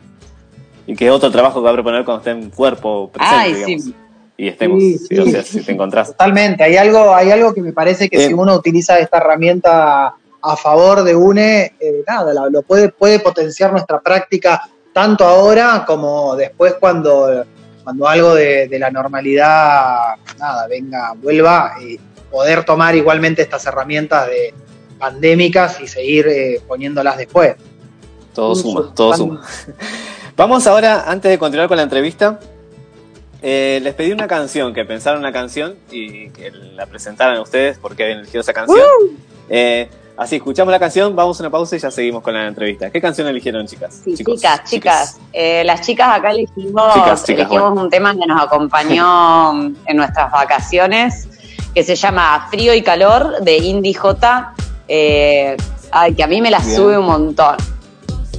[0.87, 3.55] Y que es otro trabajo que va a proponer cuando esté en cuerpo presente, Ay,
[3.55, 3.85] digamos.
[3.85, 3.95] sí.
[4.39, 4.81] Y estemos.
[4.81, 6.09] Sí, sí, o sea, si te encontrás.
[6.09, 8.29] Totalmente, hay algo, hay algo que me parece que Eh.
[8.29, 10.15] si uno utiliza esta herramienta
[10.49, 15.85] a favor de UNE, eh, nada, la- lo puede, puede potenciar nuestra práctica tanto ahora
[15.87, 17.45] como después cuando,
[17.85, 21.99] cuando algo de, de la normalidad, nada, venga, vuelva, y
[22.31, 24.55] poder tomar igualmente estas herramientas de
[24.99, 27.57] pandémicas y seguir eh, poniéndolas después.
[28.35, 29.43] Todo suma, todo suma.
[30.37, 32.39] Vamos ahora, antes de continuar con la entrevista,
[33.43, 37.79] eh, les pedí una canción, que pensaran una canción y que la presentaran a ustedes
[37.79, 38.81] porque habían elegido esa canción.
[39.49, 42.91] Eh, así, escuchamos la canción, vamos a una pausa y ya seguimos con la entrevista.
[42.91, 44.01] ¿Qué canción eligieron, chicas?
[44.05, 45.19] Sí, Chicos, chicas, chicas.
[45.33, 47.83] Eh, las chicas acá elegimos, Chicas, chicas, elegimos bueno.
[47.83, 49.53] un tema que nos acompañó
[49.87, 51.29] en nuestras vacaciones,
[51.75, 54.55] que se llama Frío y Calor, de Indie J.
[54.89, 55.57] Eh,
[55.93, 56.77] ay, que a mí me la Bien.
[56.77, 57.57] sube un montón.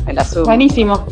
[0.06, 0.44] Me la sube.
[0.46, 1.06] Buenísimo.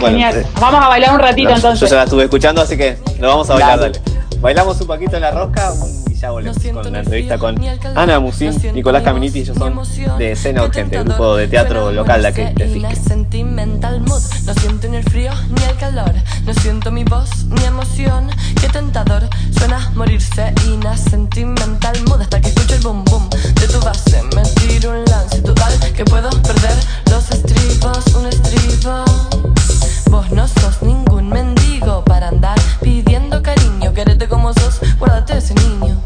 [0.00, 0.36] Bueno, Genial.
[0.38, 1.80] eh, Vamos a bailar un ratito No, entonces.
[1.80, 3.98] Yo ya la estuve escuchando, así que lo vamos a bailar, Dale.
[4.00, 4.14] dale.
[4.40, 5.72] Bailamos un poquito en la rosca
[6.24, 7.54] ya volvemos con la entrevista con
[7.94, 9.78] Ana Musín, Nicolás Caminiti, ellos son
[10.16, 12.96] de Escena Urgente, el grupo de teatro local de aquí, de Fisque.
[12.96, 16.14] Sentimental mood, no siento ni el frío ni el calor,
[16.46, 22.22] no siento mi voz ni emoción, qué tentador, suena morirse y na sentimental mood.
[22.22, 26.06] Hasta que escucho el boom boom de tu base, me tiro un lance total que
[26.06, 26.78] puedo perder
[27.10, 29.04] los estribos, un estribo.
[30.10, 32.58] Vos no sos ningún mendigo para andar
[34.04, 35.96] querete como sos, guárdate ese niño.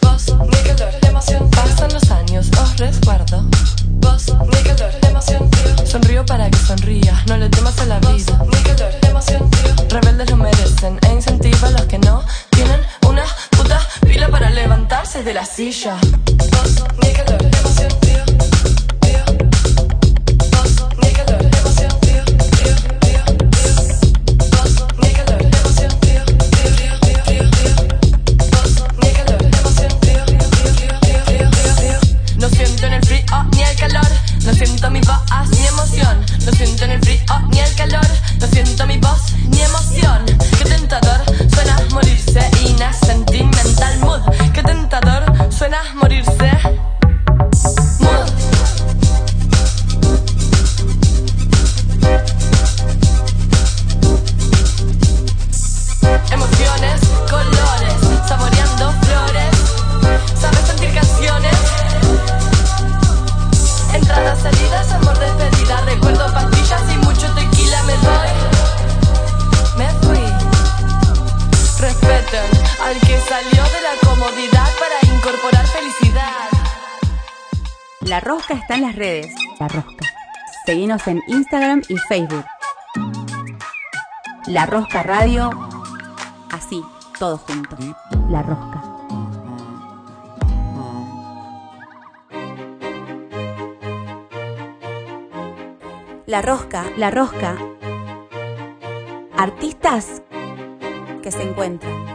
[0.00, 3.44] Vos, ni calor, emoción, pasan los años, os resguardo.
[4.00, 5.86] Vos, ni calor, emoción, tío.
[5.86, 8.42] Sonrío para que sonrías, no le temas a la vida.
[8.50, 9.74] Ni calor, emoción, tío.
[9.90, 15.22] Rebeldes lo merecen e incentiva a los que no tienen una puta pila para levantarse
[15.22, 15.98] de la silla.
[16.52, 17.90] Vos, ni calor, emoción,
[81.90, 82.44] y Facebook.
[84.46, 85.50] La Rosca Radio.
[86.52, 86.82] Así,
[87.18, 87.76] todo junto.
[88.28, 88.82] La Rosca.
[96.26, 97.56] La Rosca, La Rosca.
[99.36, 100.22] Artistas
[101.22, 102.09] que se encuentran.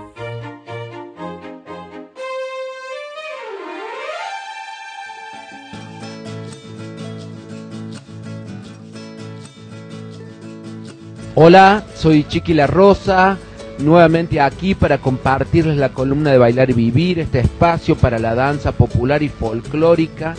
[11.37, 13.37] Hola, soy Chiqui La Rosa,
[13.79, 18.71] nuevamente aquí para compartirles la columna de Bailar y Vivir, este espacio para la danza
[18.71, 20.35] popular y folclórica.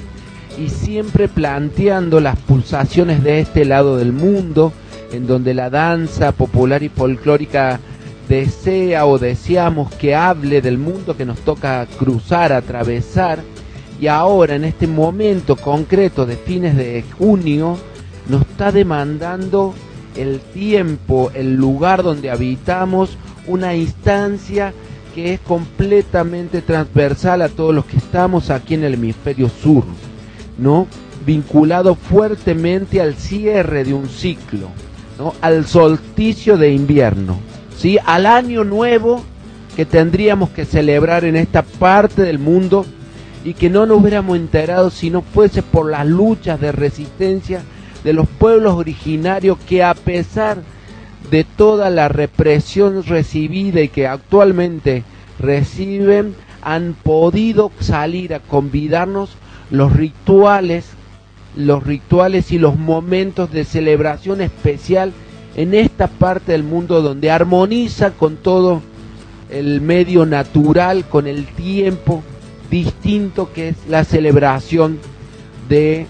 [0.58, 4.72] y siempre planteando las pulsaciones de este lado del mundo,
[5.12, 7.78] en donde la danza popular y folclórica
[8.26, 13.40] desea o deseamos que hable del mundo que nos toca cruzar, atravesar,
[14.00, 17.76] y ahora en este momento concreto de fines de junio
[18.30, 19.74] nos está demandando
[20.16, 24.72] el tiempo, el lugar donde habitamos, una instancia
[25.14, 29.84] que es completamente transversal a todos los que estamos aquí en el hemisferio sur,
[30.58, 30.86] ¿no?
[31.24, 34.68] Vinculado fuertemente al cierre de un ciclo,
[35.18, 35.34] ¿no?
[35.40, 37.38] Al solsticio de invierno,
[37.76, 37.98] ¿sí?
[38.04, 39.22] Al año nuevo
[39.74, 42.84] que tendríamos que celebrar en esta parte del mundo
[43.44, 47.62] y que no nos hubiéramos enterado si no fuese por las luchas de resistencia
[48.04, 50.58] de los pueblos originarios que a pesar
[51.30, 55.04] de toda la represión recibida y que actualmente
[55.38, 59.30] reciben, han podido salir a convidarnos
[59.70, 60.86] los rituales,
[61.56, 65.12] los rituales y los momentos de celebración especial
[65.56, 68.82] en esta parte del mundo donde armoniza con todo
[69.50, 72.22] el medio natural, con el tiempo
[72.70, 74.98] distinto que es la celebración
[75.68, 76.06] de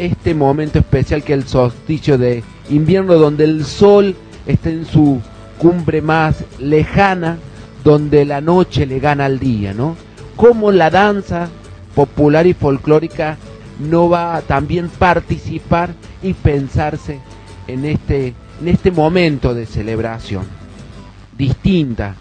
[0.00, 5.20] este momento especial que es el solsticio de invierno donde el sol está en su
[5.58, 7.38] cumbre más lejana,
[7.84, 9.96] donde la noche le gana al día, ¿no?
[10.36, 11.48] Como la danza
[11.94, 13.36] popular y folclórica
[13.78, 17.20] no va a también participar y pensarse
[17.66, 20.44] en este, en este momento de celebración.
[21.36, 22.14] Distinta,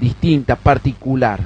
[0.00, 1.40] distinta, particular.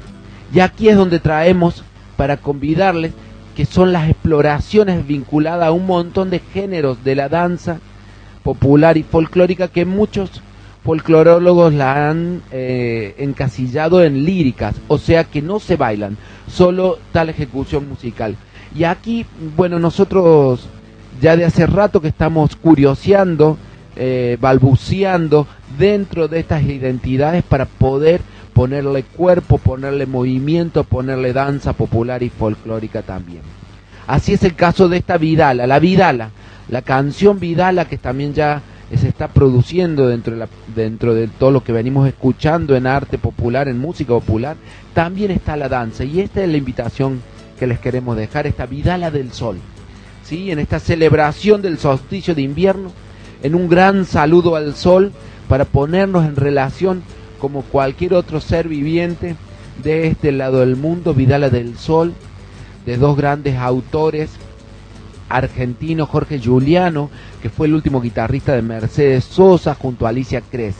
[0.53, 1.85] Y aquí es donde traemos
[2.17, 3.13] para convidarles
[3.55, 7.79] que son las exploraciones vinculadas a un montón de géneros de la danza
[8.43, 10.43] popular y folclórica que muchos
[10.85, 16.17] folclorólogos la han eh, encasillado en líricas, o sea que no se bailan,
[16.49, 18.37] solo tal ejecución musical.
[18.75, 20.69] Y aquí, bueno, nosotros
[21.21, 23.59] ya de hace rato que estamos curioseando,
[23.97, 25.47] eh, balbuceando
[25.79, 28.23] dentro de estas identidades para poder
[28.61, 33.41] ponerle cuerpo, ponerle movimiento, ponerle danza popular y folclórica también.
[34.07, 36.29] Así es el caso de esta Vidala, la Vidala,
[36.69, 38.61] la canción Vidala que también ya
[38.95, 40.47] se está produciendo dentro de,
[40.77, 44.59] dentro de todo lo que venimos escuchando en arte popular, en música popular,
[44.93, 46.05] también está la danza.
[46.05, 47.23] Y esta es la invitación
[47.59, 49.57] que les queremos dejar, esta Vidala del Sol.
[50.23, 50.51] ¿sí?
[50.51, 52.93] En esta celebración del solsticio de invierno,
[53.43, 55.13] en un gran saludo al sol
[55.49, 57.03] para ponernos en relación
[57.41, 59.37] como cualquier otro ser viviente
[59.83, 62.15] de este lado del mundo, Vidala del Sol,
[62.87, 64.31] de dos grandes autores
[65.29, 67.09] argentino Jorge Giuliano,
[67.41, 70.77] que fue el último guitarrista de Mercedes Sosa junto a Alicia Cres.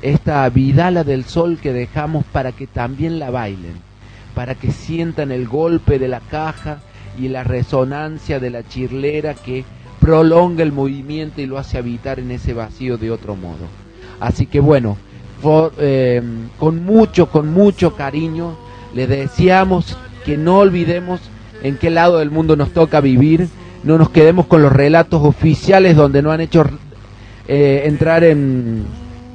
[0.00, 3.74] Esta Vidala del Sol que dejamos para que también la bailen,
[4.34, 6.78] para que sientan el golpe de la caja
[7.18, 9.64] y la resonancia de la chirlera que
[10.00, 13.66] prolonga el movimiento y lo hace habitar en ese vacío de otro modo.
[14.20, 14.96] Así que bueno,
[15.78, 16.22] eh,
[16.58, 18.56] con mucho, con mucho cariño,
[18.94, 21.20] le deseamos que no olvidemos
[21.62, 23.48] en qué lado del mundo nos toca vivir
[23.82, 26.64] no nos quedemos con los relatos oficiales donde no han hecho
[27.48, 28.84] eh, entrar en,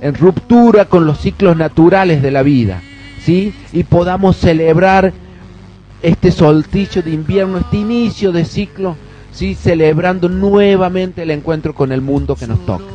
[0.02, 2.82] en ruptura con los ciclos naturales de la vida,
[3.22, 3.54] ¿sí?
[3.74, 5.14] Y podamos celebrar
[6.02, 8.96] este solsticio de invierno, este inicio de ciclo,
[9.32, 9.56] ¿sí?
[9.56, 12.86] Celebrando nuevamente el encuentro con el mundo que nos toca.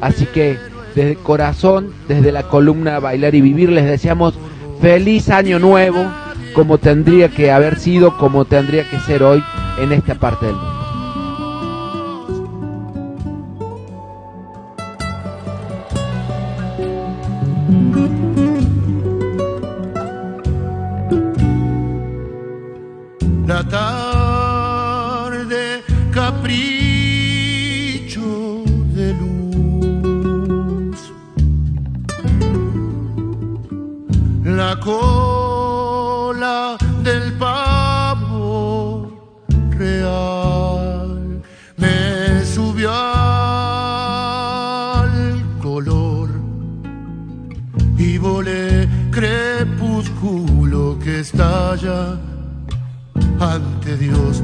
[0.00, 0.58] Así que
[0.94, 4.34] desde el corazón, desde la columna Bailar y Vivir, les deseamos
[4.80, 6.04] feliz año nuevo,
[6.54, 9.42] como tendría que haber sido, como tendría que ser hoy
[9.78, 10.73] en esta parte del mundo.
[34.74, 39.12] la cola del pavo
[39.70, 41.42] real.
[41.76, 44.32] Me subió al
[45.62, 46.30] color
[47.98, 52.18] y volé crepúsculo que estalla
[53.38, 54.42] ante Dios.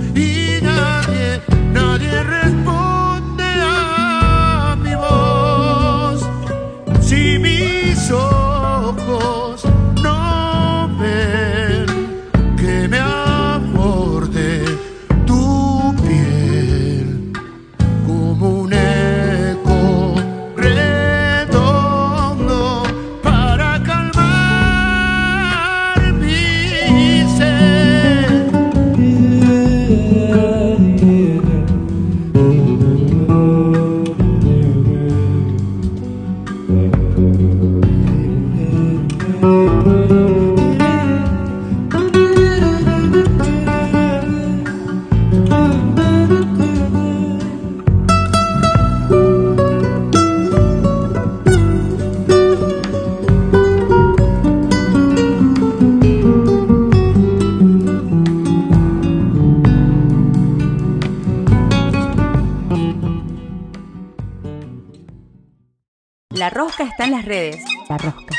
[67.31, 67.63] Redes.
[67.89, 68.35] La Rosca.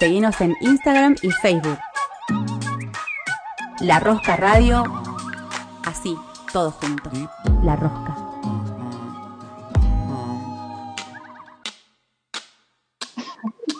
[0.00, 1.78] Seguinos en Instagram y Facebook.
[3.78, 4.82] La Rosca Radio.
[5.84, 6.16] Así,
[6.52, 7.10] todo junto.
[7.62, 8.16] La Rosca.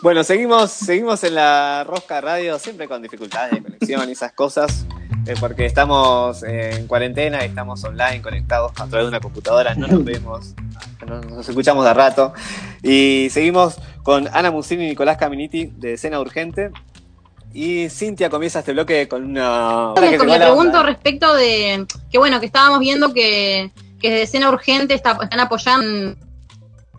[0.01, 4.85] Bueno, seguimos, seguimos en la Rosca Radio, siempre con dificultades de conexión y esas cosas,
[5.25, 9.87] eh, porque estamos en cuarentena y estamos online conectados a través de una computadora, no
[9.87, 10.53] nos vemos,
[11.05, 12.33] no nos escuchamos de rato.
[12.83, 16.69] Y seguimos con Ana Musini y Nicolás Caminiti de Escena Urgente.
[17.53, 19.93] Y Cintia comienza este bloque con una...
[20.37, 25.17] La pregunto respecto de que bueno, que estábamos viendo que, que desde Escena Urgente está-
[25.23, 26.15] están apoyando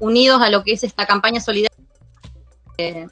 [0.00, 1.70] unidos a lo que es esta campaña solidaria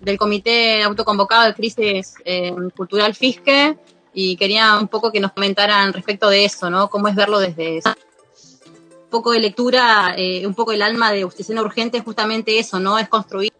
[0.00, 3.78] del Comité Autoconvocado de Crisis eh, Cultural Fisque
[4.12, 6.90] y quería un poco que nos comentaran respecto de eso, ¿no?
[6.90, 11.62] Cómo es verlo desde un poco de lectura, eh, un poco el alma de Escena
[11.62, 12.98] Urgente es justamente eso, ¿no?
[12.98, 13.52] Es construir.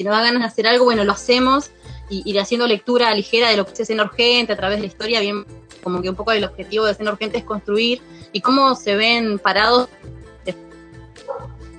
[0.00, 1.72] Si nos da ganas de hacer algo, bueno, lo hacemos
[2.08, 5.20] y haciendo lectura ligera de lo que es escena urgente a través de la historia,
[5.20, 5.44] bien
[5.84, 8.00] como que un poco el objetivo de escena urgente es construir
[8.32, 9.90] y cómo se ven parados.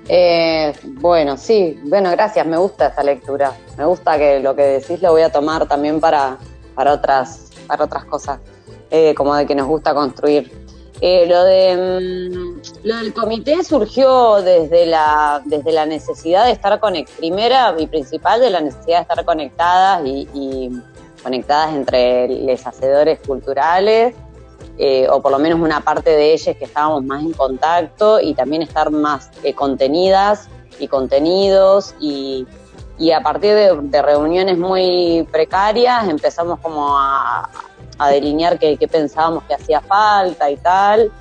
[0.07, 3.57] Eh, bueno, sí, bueno, gracias, me gusta esa lectura.
[3.75, 6.37] Me gusta que lo que decís lo voy a tomar también para,
[6.75, 8.39] para, otras, para otras cosas,
[8.91, 10.60] eh, como de que nos gusta construir.
[11.03, 16.79] Eh, lo, de, mm, lo del comité surgió desde la, desde la necesidad de estar
[16.79, 20.69] conectadas, primera y principal de la necesidad de estar conectadas y, y
[21.23, 24.13] conectadas entre los hacedores culturales
[24.77, 28.33] eh, o por lo menos una parte de ellas que estábamos más en contacto y
[28.33, 30.49] también estar más eh, contenidas
[30.79, 32.47] y contenidos y,
[32.97, 37.49] y a partir de, de reuniones muy precarias empezamos como a,
[37.97, 41.11] a delinear qué, pensábamos que hacía falta y tal.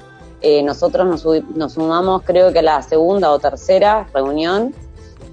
[0.41, 4.75] Eh, nosotros nos, nos sumamos creo que a la segunda o tercera reunión,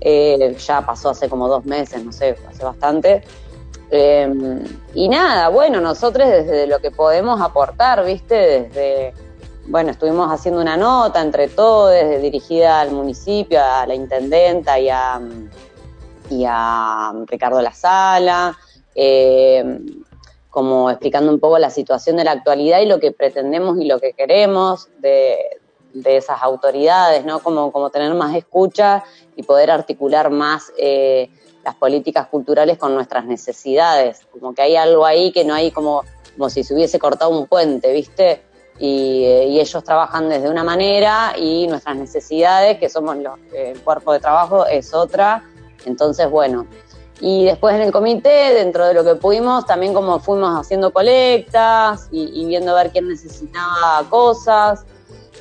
[0.01, 3.23] eh, ya pasó hace como dos meses, no sé, hace bastante.
[3.89, 4.63] Eh,
[4.93, 8.35] y nada, bueno, nosotros desde lo que podemos aportar, ¿viste?
[8.35, 9.13] Desde,
[9.67, 15.21] bueno, estuvimos haciendo una nota entre todos, dirigida al municipio, a la intendenta y a,
[16.29, 18.57] y a Ricardo La Sala,
[18.95, 19.79] eh,
[20.57, 23.99] como explicando un poco la situación de la actualidad y lo que pretendemos y lo
[23.99, 25.37] que queremos de,
[25.93, 27.43] de esas autoridades, ¿no?
[27.43, 29.03] Como, como tener más escucha
[29.35, 31.29] y poder articular más eh,
[31.63, 34.21] las políticas culturales con nuestras necesidades.
[34.31, 36.03] Como que hay algo ahí que no hay como,
[36.35, 38.41] como si se hubiese cortado un puente, ¿viste?
[38.79, 43.73] Y, eh, y ellos trabajan desde una manera y nuestras necesidades, que somos los, eh,
[43.75, 45.43] el cuerpo de trabajo, es otra.
[45.85, 46.65] Entonces, bueno.
[47.19, 52.07] Y después en el comité, dentro de lo que pudimos, también como fuimos haciendo colectas
[52.11, 54.85] y, viendo a ver quién necesitaba cosas.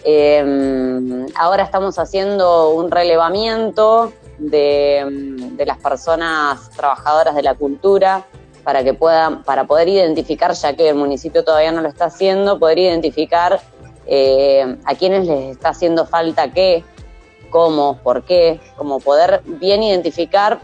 [0.05, 5.05] Eh, ahora estamos haciendo un relevamiento de,
[5.53, 8.24] de las personas trabajadoras de la cultura
[8.66, 12.59] para que puedan, para poder identificar, ya que el municipio todavía no lo está haciendo,
[12.59, 13.61] poder identificar
[14.07, 16.83] eh, a quienes les está haciendo falta qué,
[17.49, 20.59] cómo, por qué, como poder bien identificar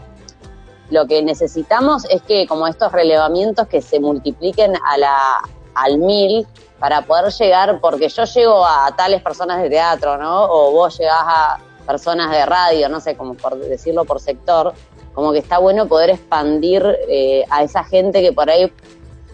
[0.93, 5.41] lo que necesitamos es que como estos relevamientos que se multipliquen a la,
[5.73, 6.47] al mil
[6.79, 10.45] para poder llegar, porque yo llego a tales personas de teatro, ¿no?
[10.45, 14.73] O vos llegás a personas de radio, no sé, como por decirlo por sector,
[15.13, 18.71] como que está bueno poder expandir eh, a esa gente que por ahí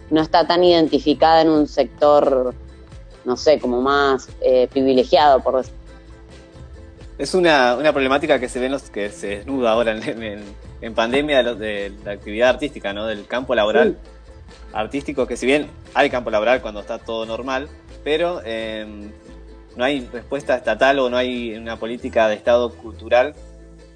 [0.10, 2.54] no está tan identificada en un sector,
[3.26, 5.64] no sé, como más eh, privilegiado, por.
[7.18, 10.56] Es una, una problemática que se ve en los, que se desnuda ahora en, en,
[10.82, 13.06] en pandemia de, lo- de la actividad artística, ¿no?
[13.06, 13.98] Del campo laboral
[14.74, 17.68] artístico, que si bien hay campo laboral cuando está todo normal,
[18.04, 18.86] pero eh,
[19.76, 23.36] no hay respuesta estatal o no hay una política de Estado cultural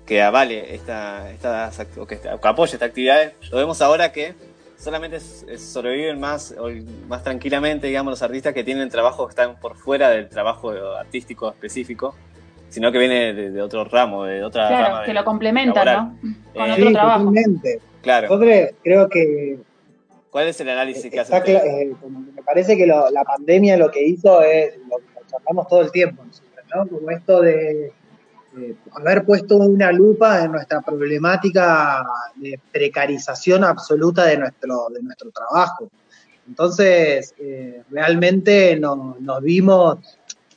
[0.06, 3.32] que avale esta, estas o que, que apoye esta actividad.
[3.52, 4.36] Lo vemos ahora que
[4.78, 5.20] solamente
[5.58, 6.54] sobreviven más,
[7.08, 11.50] más tranquilamente, digamos, los artistas que tienen trabajo que están por fuera del trabajo artístico
[11.50, 12.16] específico,
[12.74, 15.86] sino que viene de, de otro ramo, de otra rama Claro, de- que lo complementan,
[15.86, 16.18] laboral.
[16.24, 16.34] ¿no?
[16.54, 17.20] Con Eh, otro Sí, trabajo.
[17.26, 17.80] totalmente.
[18.02, 18.28] Claro.
[18.30, 19.60] Nosotros creo que
[20.32, 23.92] ¿Cuál es el análisis que eh, como que me parece que lo- la pandemia lo
[23.92, 26.88] que hizo es lo que charlamos todo el tiempo, nosotros, ¿no?
[26.88, 27.92] Como esto de
[28.58, 32.04] eh, haber puesto una lupa en nuestra problemática
[32.36, 35.90] de precarización absoluta de nuestro, de nuestro trabajo.
[36.48, 39.98] Entonces, eh, realmente no- nos vimos,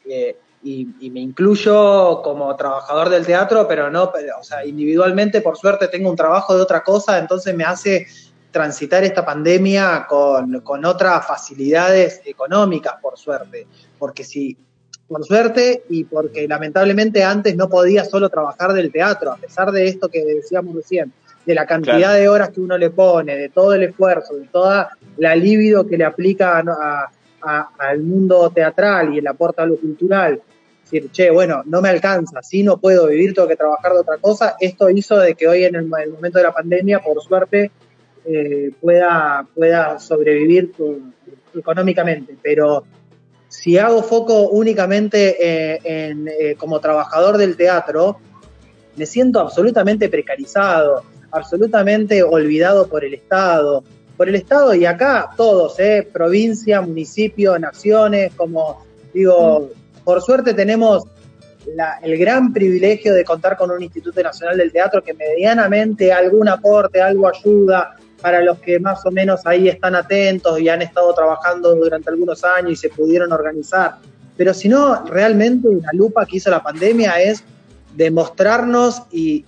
[0.08, 0.36] eh,
[0.66, 4.04] y, y me incluyo como trabajador del teatro, pero no,
[4.40, 8.06] o sea, individualmente, por suerte, tengo un trabajo de otra cosa, entonces me hace
[8.50, 13.66] transitar esta pandemia con, con otras facilidades económicas, por suerte.
[13.98, 14.56] Porque si
[15.08, 19.86] por suerte, y porque lamentablemente antes no podía solo trabajar del teatro, a pesar de
[19.86, 21.12] esto que decíamos recién,
[21.44, 22.14] de la cantidad Claro.
[22.14, 25.96] de horas que uno le pone, de todo el esfuerzo, de toda la libido que
[25.96, 27.08] le aplica a-
[27.42, 30.40] a- al mundo teatral y el aporte a lo cultural.
[30.86, 34.18] Decir, che, bueno, no me alcanza, si no puedo vivir, tengo que trabajar de otra
[34.18, 34.54] cosa.
[34.60, 37.72] Esto hizo de que hoy en el, momento de la pandemia, por suerte,
[38.24, 41.12] eh, pueda, pueda sobrevivir con-
[41.52, 42.36] económicamente.
[42.40, 42.84] Pero
[43.48, 48.18] si hago foco únicamente eh, en, eh, como trabajador del teatro,
[48.94, 53.82] me siento absolutamente precarizado, absolutamente olvidado por el Estado.
[54.16, 59.70] Por el Estado y acá todos, eh, provincia, municipio, naciones, como digo,
[60.06, 61.02] por suerte tenemos
[62.00, 67.02] el gran privilegio de contar con un Instituto Nacional del Teatro que medianamente algún aporte,
[67.02, 71.74] algo ayuda para los que más o menos ahí están atentos y han estado trabajando
[71.74, 73.96] durante algunos años y se pudieron organizar.
[74.36, 77.42] Pero si no, realmente una lupa que hizo la pandemia es
[77.96, 79.44] demostrarnos y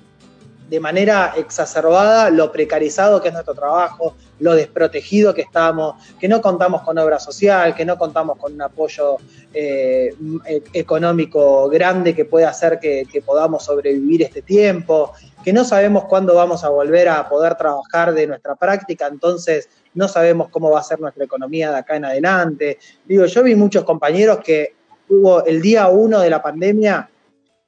[0.69, 6.41] de manera exacerbada lo precarizado que es nuestro trabajo, lo desprotegido que estamos, que no
[6.41, 9.17] contamos con obra social, que no contamos con un apoyo
[9.53, 10.15] eh,
[10.47, 15.13] e- económico grande que pueda hacer que, que podamos sobrevivir este tiempo,
[15.43, 20.07] que no sabemos cuándo vamos a volver a poder trabajar de nuestra práctica, entonces no
[20.07, 22.79] sabemos cómo va a ser nuestra economía de acá en adelante.
[23.05, 24.75] Digo, yo vi muchos compañeros que
[25.09, 27.09] hubo el día uno de la pandemia,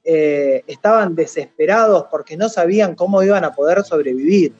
[0.03, 4.53] eh, estaban desesperados porque no sabían cómo iban a poder sobrevivir.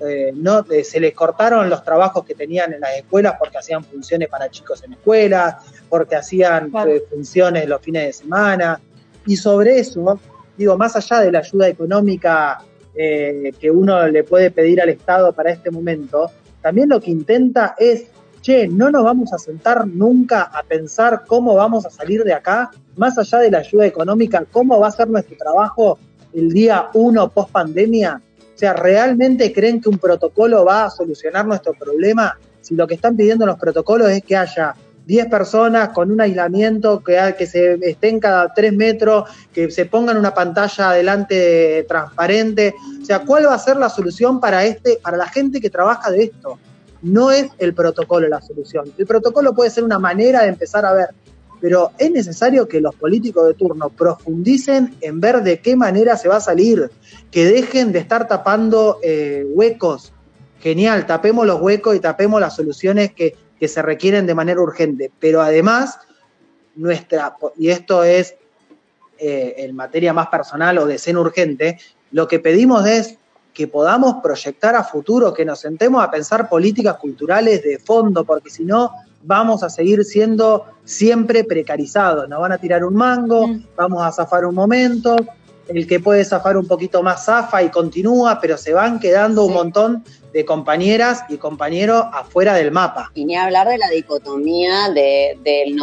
[0.00, 3.84] Eh, no, eh, se les cortaron los trabajos que tenían en las escuelas porque hacían
[3.84, 5.56] funciones para chicos en escuelas,
[5.88, 6.92] porque hacían Claro.
[7.10, 8.80] funciones los fines de semana.
[9.26, 10.18] Y sobre eso,
[10.56, 12.62] digo, más allá de la ayuda económica
[12.92, 18.09] que uno le puede pedir al Estado para este momento, también lo que intenta es,
[18.42, 22.70] che, no nos vamos a sentar nunca a pensar cómo vamos a salir de acá,
[22.96, 25.98] más allá de la ayuda económica, cómo va a ser nuestro trabajo
[26.32, 28.20] el día uno post pandemia.
[28.54, 32.38] O sea, ¿realmente creen que un protocolo va a solucionar nuestro problema?
[32.60, 34.74] Si lo que están pidiendo los protocolos es que haya
[35.06, 40.16] 10 personas con un aislamiento, que, que se estén cada 3 metros, que se pongan
[40.16, 42.74] una pantalla adelante transparente.
[43.02, 46.10] O sea, ¿cuál va a ser la solución para, este, para la gente que trabaja
[46.10, 46.58] de esto?
[47.02, 48.92] No es el protocolo la solución.
[48.98, 51.08] El protocolo puede ser una manera de empezar a ver,
[51.60, 56.28] pero es necesario que los políticos de turno profundicen en ver de qué manera se
[56.28, 56.90] va a salir,
[57.30, 60.12] que dejen de estar tapando eh, huecos.
[60.60, 65.10] Genial, tapemos los huecos y tapemos las soluciones que, que se requieren de manera urgente.
[65.18, 65.98] Pero además,
[66.74, 68.34] nuestra, y esto es
[69.18, 71.78] eh, en materia más personal o de escena urgente,
[72.10, 73.18] lo que pedimos es
[73.52, 78.50] que podamos proyectar a futuro, que nos sentemos a pensar políticas culturales de fondo, porque
[78.50, 78.90] si no
[79.22, 83.64] vamos a seguir siendo siempre precarizados, nos van a tirar un mango, Mm.
[83.76, 85.16] vamos a zafar un momento,
[85.68, 89.52] el que puede zafar un poquito más zafa y continúa, pero se van quedando un
[89.52, 93.10] montón de compañeras y compañeros afuera del mapa.
[93.14, 95.76] Y ni hablar de la dicotomía de- del,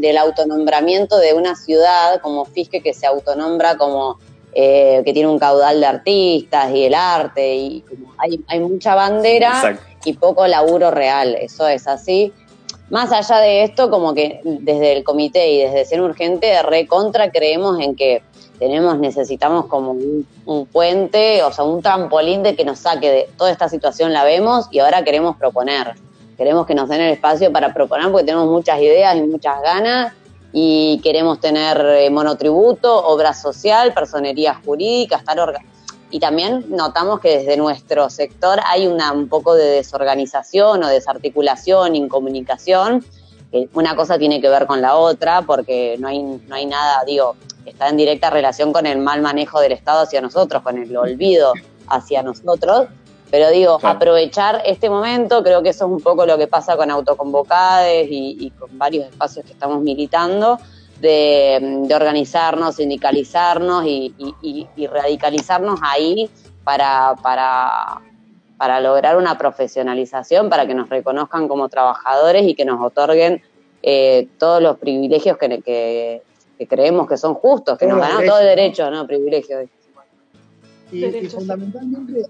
[0.00, 4.18] del autonombramiento de una ciudad como Fisque que se autonombra como
[4.54, 7.84] eh, que tiene un caudal de artistas y el arte y
[8.18, 9.82] hay, hay mucha bandera Exacto.
[10.04, 12.32] y poco laburo real, eso es así.
[12.90, 17.80] Más allá de esto, como que desde el comité y desde Ser Urgente, recontra creemos
[17.80, 18.22] en que
[18.58, 23.28] tenemos, necesitamos como un, un puente, o sea, un trampolín de que nos saque de
[23.38, 25.94] toda esta situación, la vemos y ahora queremos proponer.
[26.36, 30.12] Queremos que nos den el espacio para proponer porque tenemos muchas ideas y muchas ganas
[30.52, 35.38] y queremos tener eh, monotributo, obra social, personería jurídica, estar
[36.12, 41.96] y también notamos que desde nuestro sector hay una, un poco de desorganización o desarticulación,
[41.96, 43.02] incomunicación.
[43.72, 47.36] Una cosa tiene que ver con la otra porque no hay, no hay nada, digo,
[47.64, 51.54] está en directa relación con el mal manejo del Estado hacia nosotros, con el olvido
[51.88, 52.88] hacia nosotros.
[53.32, 53.96] Pero digo, Claro.
[53.96, 58.36] aprovechar este momento, creo que eso es un poco lo que pasa con autoconvocades y,
[58.38, 60.58] y con varios espacios que estamos militando,
[61.00, 61.58] de,
[61.88, 66.28] de organizarnos, sindicalizarnos y, y- y- y radicalizarnos ahí
[66.62, 68.02] para, para,
[68.58, 73.40] para lograr una profesionalización, para que nos reconozcan como trabajadores y que nos otorguen
[73.82, 76.22] eh, todos los privilegios que, que-
[76.58, 79.64] que creemos que son justos, que Todos nos ganamos todos derechos, no privilegios.
[80.92, 82.26] Y, y fundamentalmente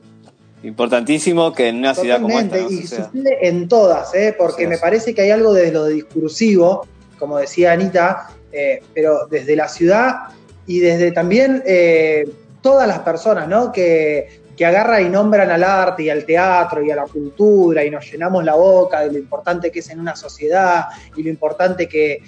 [0.62, 3.10] Importantísimo que en una ciudad como esta no y suceda.
[3.10, 4.34] sucede en todas, ¿eh?
[4.36, 6.86] porque Sí, me parece que hay algo desde lo discursivo,
[7.18, 10.28] como decía Anita, eh, pero desde la ciudad
[10.66, 12.28] y desde también eh,
[12.60, 13.72] todas las personas ¿no?
[13.72, 17.84] que, que que agarra y nombran al arte y al teatro y a la cultura
[17.84, 20.84] y nos llenamos la boca de lo importante que es en una sociedad
[21.16, 22.22] y lo importante que,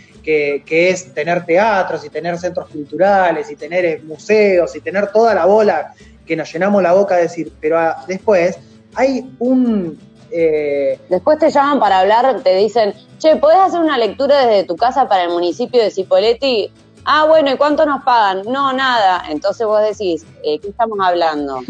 [0.66, 5.95] es tener teatros y tener centros culturales y tener museos y tener toda la bola
[6.26, 8.58] que nos llenamos la boca de decir, pero ah, después
[8.94, 9.98] hay un...
[10.30, 14.76] Eh, después te llaman para hablar, te dicen, che, ¿podés hacer una lectura desde tu
[14.76, 16.70] casa para el municipio de Cipolletti?
[17.04, 18.42] Ah, bueno, ¿y cuánto nos pagan?
[18.46, 19.24] No, nada.
[19.28, 21.60] Entonces vos decís, eh, ¿qué estamos hablando?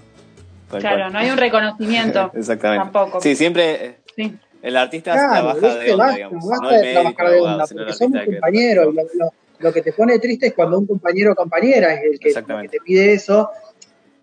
[0.70, 2.30] claro, no hay un reconocimiento.
[2.34, 2.84] Exactamente.
[2.84, 3.20] Tampoco.
[3.20, 6.44] Sí, siempre eh, el artista trabaja de onda, digamos.
[6.44, 8.94] no de trabajar de onda, porque somos compañeros.
[9.58, 12.80] Lo, que te pone triste es cuando un compañero o compañera es el que, te
[12.84, 13.50] pide eso.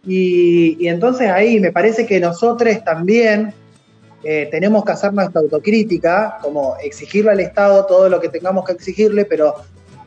[0.05, 3.53] Y, y, entonces ahí me parece que nosotros también
[4.27, 8.71] eh, tenemos que hacer nuestra autocrítica, como exigirle al Estado todo lo que tengamos que
[8.71, 9.53] exigirle, pero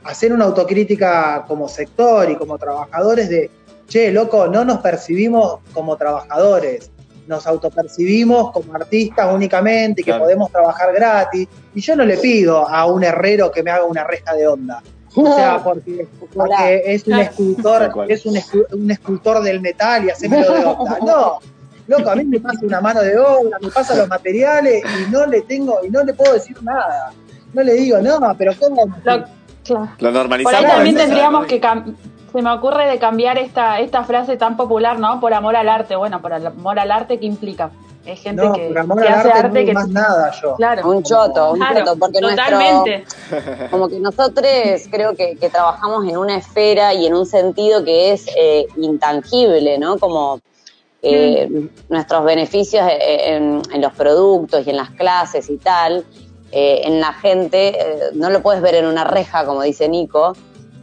[0.02, 3.48] hacer una autocrítica como sector y como trabajadores de,
[3.86, 6.90] che, loco, no nos percibimos como trabajadores,
[7.28, 11.46] nos autopercibimos como artistas únicamente y que podemos trabajar gratis.
[11.72, 14.82] Y yo no le pido a un herrero que me haga una resta de onda.
[15.24, 16.06] O sea, porque,
[16.86, 20.98] es un escultor, es un, escultor del metal y hacémelo de onda.
[21.00, 21.38] No,
[21.88, 25.26] loco, a mí me pasa una mano de obra, me pasa los materiales y no
[25.26, 27.12] le tengo, y no le puedo decir nada.
[27.52, 28.86] No le digo, no, pero ¿cómo?
[29.98, 30.42] Lo normalizamos.
[30.42, 31.60] Por ahí también tendríamos que
[32.32, 35.18] se me ocurre de cambiar esta, esta frase tan popular, ¿no?
[35.20, 35.96] Por amor al arte.
[35.96, 37.70] Bueno, por amor al arte, ¿qué implica?
[38.08, 40.54] Es gente no, que, por amor al hace arte, no más nada yo.
[40.56, 40.88] Claro.
[40.88, 43.04] Un choto, un choto, porque totalmente.
[43.70, 44.46] como que nosotros
[44.90, 49.98] creo que, trabajamos en una esfera y en un sentido que es eh, intangible, ¿no?
[49.98, 50.40] Como
[51.02, 51.68] eh, mm.
[51.90, 56.04] nuestros beneficios eh, en, en, los productos y en las clases y tal,
[56.50, 60.34] eh, en la gente, eh, no lo puedes ver en una reja, como dice Nico,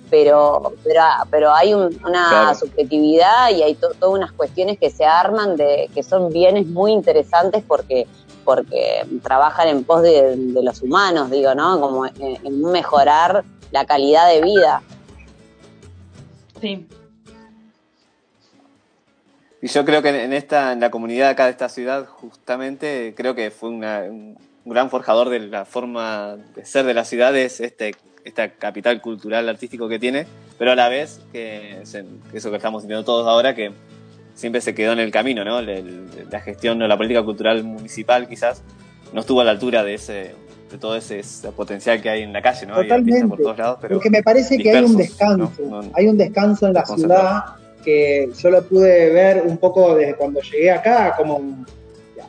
[0.09, 5.89] pero, pero, pero hay una subjetividad y hay todas unas cuestiones que se arman de
[5.93, 8.07] que son bienes muy interesantes porque
[8.45, 11.81] porque trabajan en pos de, los humanos, digo, ¿no?
[11.81, 14.83] Como en, mejorar la calidad de vida.
[16.61, 16.87] Sí.
[19.61, 23.33] Y yo creo que en esta, en la comunidad acá de esta ciudad, justamente, creo
[23.33, 27.59] que fue una, un gran forjador de la forma de ser de la ciudad es
[27.59, 27.95] este,
[28.25, 30.25] esta capital cultural artístico que tiene,
[30.57, 33.71] pero a la vez que eso que estamos viendo todos ahora, que
[34.33, 35.61] siempre se quedó en el camino, ¿no?
[35.61, 38.63] La, gestión o la política cultural municipal quizás
[39.13, 40.35] no estuvo a la altura de ese
[40.71, 41.21] de todo ese,
[41.55, 42.75] potencial que hay en la calle, ¿no?
[42.75, 43.27] Totalmente.
[43.27, 45.51] Por todos lados, pero Porque me parece que hay un descanso,
[45.93, 47.43] hay un descanso en la ciudad
[47.83, 51.63] que yo lo pude ver un poco desde cuando llegué acá, como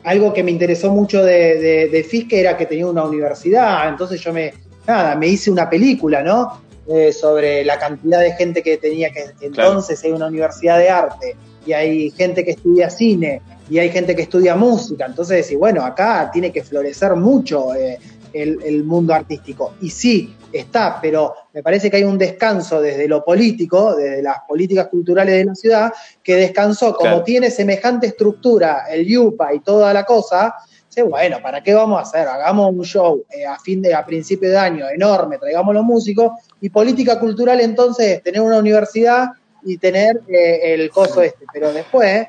[0.03, 4.31] algo que me interesó mucho de, de, Fiske era que tenía una universidad, entonces yo
[4.31, 4.53] me,
[4.87, 6.61] nada, me hice una película, ¿no?
[6.87, 11.35] Eh, sobre la cantidad de gente que tenía que entonces hay una universidad de arte
[11.65, 15.83] y hay gente que estudia cine y hay gente que estudia música, entonces, y bueno,
[15.83, 17.99] acá tiene que florecer mucho eh,
[18.31, 19.73] el, mundo artístico.
[19.81, 24.37] Y sí, está, pero me parece que hay un descanso desde lo político, desde las
[24.47, 29.93] políticas culturales de la ciudad, que descansó, como tiene semejante estructura el yupa y toda
[29.93, 30.55] la cosa,
[31.01, 32.27] bueno, ¿para qué vamos a hacer?
[32.27, 36.31] Hagamos un show eh, a fin de, a principio de año enorme, traigamos los músicos,
[36.61, 39.27] y política cultural entonces tener una universidad
[39.63, 42.27] y tener eh, el coso este, pero después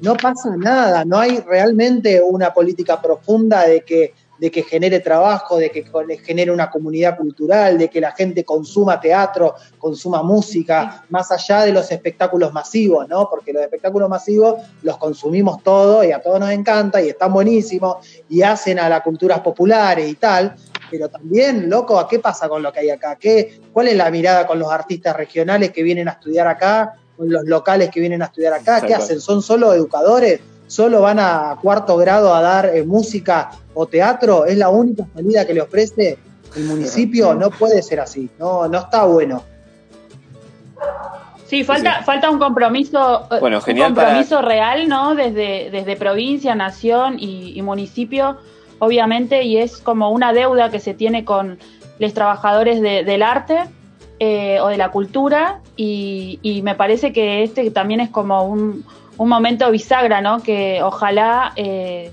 [0.00, 5.56] no pasa nada, no hay realmente una política profunda de que de que genere trabajo,
[5.56, 5.84] de que
[6.20, 11.70] genere una comunidad cultural, de que la gente consuma teatro, consuma música, más allá de
[11.70, 13.30] los espectáculos masivos, ¿no?
[13.30, 17.98] Porque los espectáculos masivos los consumimos todos y a todos nos encanta y están buenísimos
[18.28, 20.56] y hacen a las culturas populares y tal,
[20.90, 23.14] pero también, loco, ¿a qué pasa con lo que hay acá?
[23.14, 27.30] ¿Qué, ¿Cuál es la mirada con los artistas regionales que vienen a estudiar acá, con
[27.30, 28.80] los locales que vienen a estudiar acá?
[28.80, 29.20] ¿Qué hacen?
[29.20, 30.40] ¿Son solo educadores?
[30.72, 35.46] Solo van a cuarto grado a dar eh, música o teatro, es la única salida
[35.46, 36.16] que le ofrece
[36.56, 39.44] el municipio, no puede ser así, no, no está bueno.
[41.46, 45.14] Sí, falta, falta un compromiso, eh, un compromiso real, ¿no?
[45.14, 48.38] Desde, desde provincia, nación y, municipio,
[48.78, 51.58] obviamente, y es como una deuda que se tiene con
[51.98, 53.58] los trabajadores del arte
[54.18, 58.86] eh, o de la cultura, y, y me parece que este también es como un,
[59.18, 60.42] un momento bisagra, ¿no?
[60.42, 62.10] Que ojalá eh,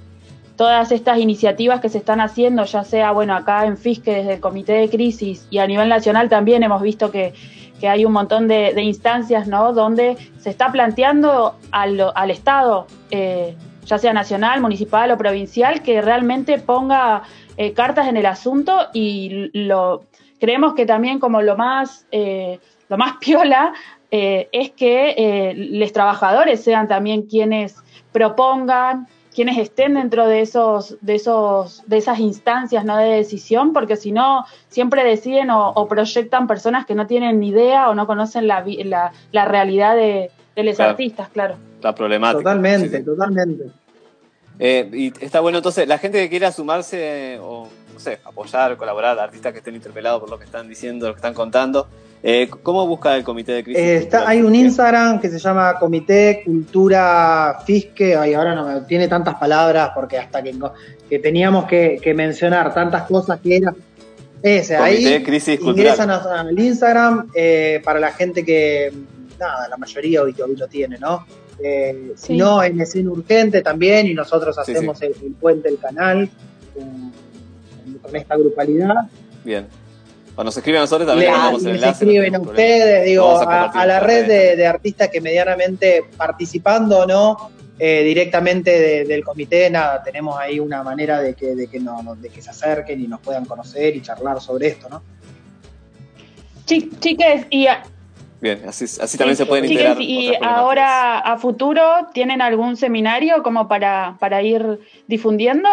[0.56, 4.39] todas estas iniciativas que se están haciendo, ya sea, bueno, acá en FISCE desde el
[4.39, 7.34] Comité de Crisis y a nivel nacional también hemos visto que,
[7.82, 9.72] hay un montón de, instancias, ¿no?
[9.72, 16.02] Donde se está planteando al, al Estado, eh, ya sea nacional, municipal o provincial, que
[16.02, 17.24] realmente ponga
[17.56, 20.04] eh, cartas en el asunto y lo
[20.41, 23.74] creemos que también como lo más, lo más piola
[24.12, 27.76] eh, es que eh, los trabajadores sean también quienes
[28.12, 32.97] propongan, quienes estén dentro de esos, de esos, de esas instancias ¿no?
[32.97, 37.89] de decisión, porque si no, siempre deciden o, proyectan personas que no tienen ni idea
[37.89, 38.66] o no conocen la,
[39.32, 41.55] la, realidad de, los artistas, claro.
[41.82, 42.39] La problemática.
[42.39, 43.72] Totalmente, totalmente.
[44.57, 49.18] Eh, y está bueno, entonces, la gente que quiera sumarse o, no sé, apoyar, colaborar,
[49.20, 51.88] artistas que estén interpelados por lo que están diciendo, lo que están contando,
[52.22, 53.82] eh, ¿Cómo busca el Comité de Crisis?
[53.82, 58.82] Eh, está, hay un Instagram que se llama Comité Cultura Fisque, y ahora no me
[58.82, 60.53] tiene tantas palabras porque hasta que,
[61.09, 63.74] que teníamos que, mencionar tantas cosas que era
[64.41, 68.91] ese, Comité ahí Crisis ingresan al Instagram eh, para la gente que,
[69.39, 71.26] nada, la mayoría hoy, lo tiene, ¿no?
[72.15, 76.30] Si no, en escena urgente también, y nosotros hacemos El, puente del canal
[78.01, 79.09] con esta grupalidad.
[79.43, 79.67] Bien.
[80.40, 82.06] O nos escriben a nosotros también el enlace.
[82.06, 88.04] escriben a ustedes, digo, a, la red de, artistas que medianamente participando o no eh,
[88.04, 92.42] directamente del comité, nada, tenemos ahí una manera de que, de que, no, de que
[92.42, 95.02] se acerquen y nos puedan conocer y charlar sobre esto, ¿no?
[96.66, 97.68] Chiques, y
[98.40, 100.02] Bien, así, así también se pueden integrar.
[100.02, 101.84] Y ahora a futuro,
[102.14, 105.68] ¿tienen algún seminario como para, para ir difundiendo?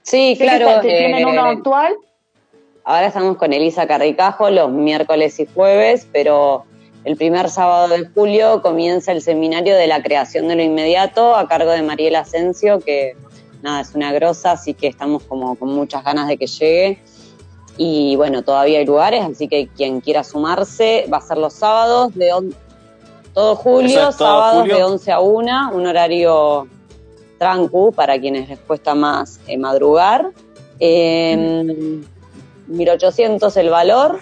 [0.00, 0.80] Sí, claro.
[0.80, 1.92] ¿Tienen uno actual?
[2.90, 6.64] Ahora estamos con Elisa Carricajo los miércoles y jueves, pero
[7.04, 11.46] el primer sábado de julio comienza el seminario de la creación de lo inmediato a
[11.46, 13.14] cargo de Mariela Asensio, que
[13.62, 16.98] nada, es una grosa, así que estamos como con muchas ganas de que llegue.
[17.76, 22.12] Y bueno, todavía hay lugares, así que quien quiera sumarse va a ser los sábados
[22.16, 22.32] de
[23.32, 26.66] todo julio, sábados de 11 a 1, un horario
[27.38, 30.32] trancu para quienes les cuesta más eh, madrugar.
[30.80, 32.02] Eh,
[32.70, 34.18] 1800 el valor.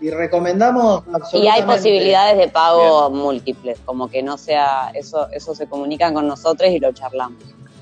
[0.00, 5.66] Y recomendamos Y hay posibilidades de pago múltiples, como que no sea, eso, eso se
[5.66, 7.38] comunican con nosotros y lo charlamos.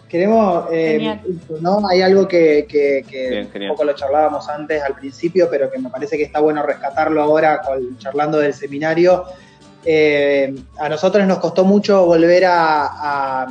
[0.09, 1.19] Queremos, eh,
[1.61, 1.89] ¿no?
[1.89, 6.19] Hay algo que, que, un poco lo charlábamos antes al principio, pero que me parece
[6.19, 9.25] que está bueno rescatarlo ahora con, charlando del seminario.
[9.85, 13.49] Eh, a nosotros nos costó mucho volver a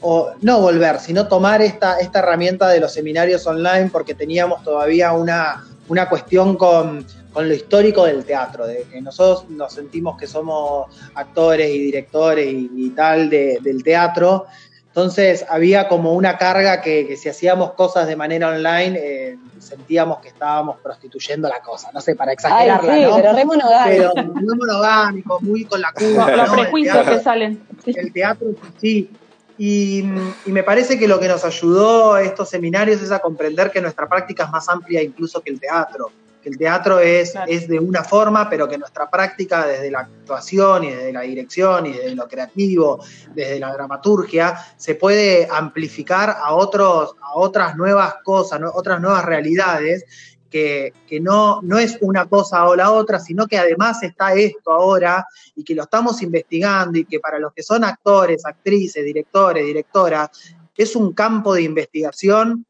[0.00, 5.12] o no volver, sino tomar esta, esta herramienta de los seminarios online porque teníamos todavía
[5.12, 10.88] una, una cuestión con, lo histórico del teatro, de que nosotros nos sentimos que somos
[11.14, 14.46] actores y directores y, tal del teatro.
[14.88, 20.28] Entonces había como una carga que, si hacíamos cosas de manera online eh, sentíamos que
[20.28, 23.16] estábamos prostituyendo la cosa, no sé, para exagerarla, sí, ¿no?
[23.16, 24.12] Pero re monogámico.
[24.14, 26.36] Pero muy monogámico, muy con la cuba.
[26.36, 27.62] Los prejuicios que salen.
[27.86, 28.48] El teatro,
[28.80, 29.10] sí,
[29.58, 30.04] y,
[30.46, 34.08] me parece que lo que nos ayudó a estos seminarios es a comprender que nuestra
[34.08, 36.10] práctica es más amplia incluso que el teatro.
[36.40, 40.84] Que el teatro es, es de una forma, pero que nuestra práctica desde la actuación
[40.84, 43.04] y desde la dirección y desde lo creativo,
[43.34, 50.37] desde la dramaturgia, se puede amplificar a, otros, a otras nuevas cosas, otras nuevas realidades
[50.50, 55.26] que, no, no es una cosa o la otra, sino que además está esto ahora
[55.54, 60.30] y que lo estamos investigando y que para los que son actores, actrices, directores, directoras,
[60.76, 62.64] es un campo de investigación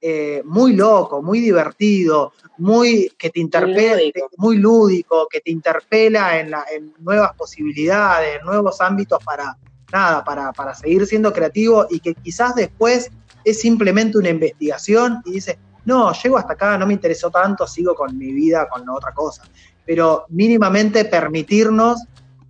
[0.00, 3.98] eh, muy loco, muy divertido, muy que te interpela,
[4.36, 6.52] muy lúdico, que te interpela en,
[6.98, 9.56] nuevas posibilidades, en nuevos ámbitos para
[9.90, 13.10] nada, para, para seguir siendo creativo y que quizás después
[13.44, 17.94] es simplemente una investigación y dices, no, llego hasta acá, no me interesó tanto, sigo
[17.94, 19.42] con mi vida, con otra cosa.
[19.84, 22.02] Pero mínimamente permitirnos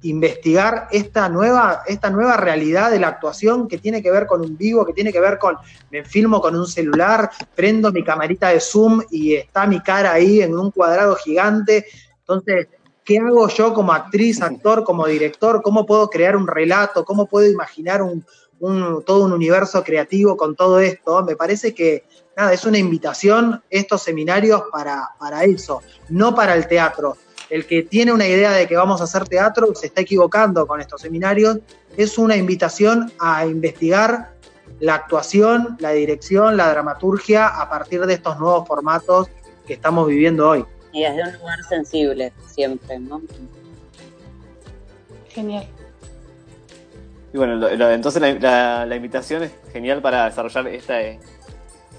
[0.04, 4.56] investigar esta nueva, esta nueva realidad de la actuación que tiene que ver con un
[4.56, 5.56] vivo, que tiene que ver con,
[5.90, 10.42] me filmo con un celular, prendo mi camarita de Zoom y está mi cara ahí
[10.42, 11.86] en un cuadrado gigante.
[12.20, 12.68] Entonces,
[13.02, 15.62] ¿qué hago yo como actriz, actor, como director?
[15.62, 17.04] ¿Cómo puedo crear un relato?
[17.04, 18.24] ¿Cómo puedo imaginar un,
[19.06, 21.24] todo un universo creativo con todo esto?
[21.24, 22.04] Me parece que
[22.36, 27.16] nada, es una invitación estos seminarios para, para eso, no para el teatro.
[27.50, 30.80] El que tiene una idea de que vamos a hacer teatro se está equivocando con
[30.80, 31.58] estos seminarios.
[31.96, 34.34] Es una invitación a investigar
[34.80, 39.28] la actuación, la dirección, la dramaturgia a partir de estos nuevos formatos
[39.66, 40.64] que estamos viviendo hoy.
[40.92, 43.22] Y desde un lugar sensible, siempre, ¿no?
[45.28, 45.66] Genial.
[47.32, 51.00] Y bueno, entonces la, la, invitación es genial para desarrollar esta,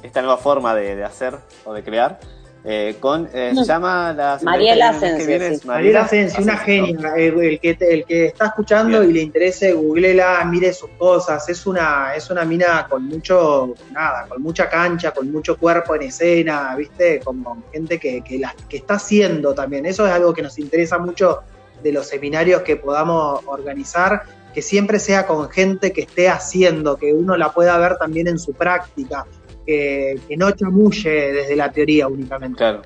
[0.06, 2.20] esta nueva forma de, hacer o de crear.
[2.68, 5.68] Eh, con, eh, se llama la Mariela Asensio.
[5.68, 7.14] Mariela Asensio, una genia.
[7.16, 11.47] El, que, el que está escuchando y le interese, googlela, mire sus cosas.
[11.47, 16.03] Es una, es una mina con mucho, nada, con mucha cancha, con mucho cuerpo en
[16.03, 17.20] escena, ¿viste?
[17.20, 19.86] Como gente que, que, la, que está haciendo también.
[19.86, 21.41] Eso es algo que nos interesa mucho
[21.84, 24.24] de los seminarios que podamos organizar,
[24.56, 28.39] que siempre sea con gente que esté haciendo, que uno la pueda ver también en
[28.39, 29.28] su práctica,
[29.66, 32.57] que, que no chamulle desde la teoría únicamente.
[32.57, 32.82] Claro.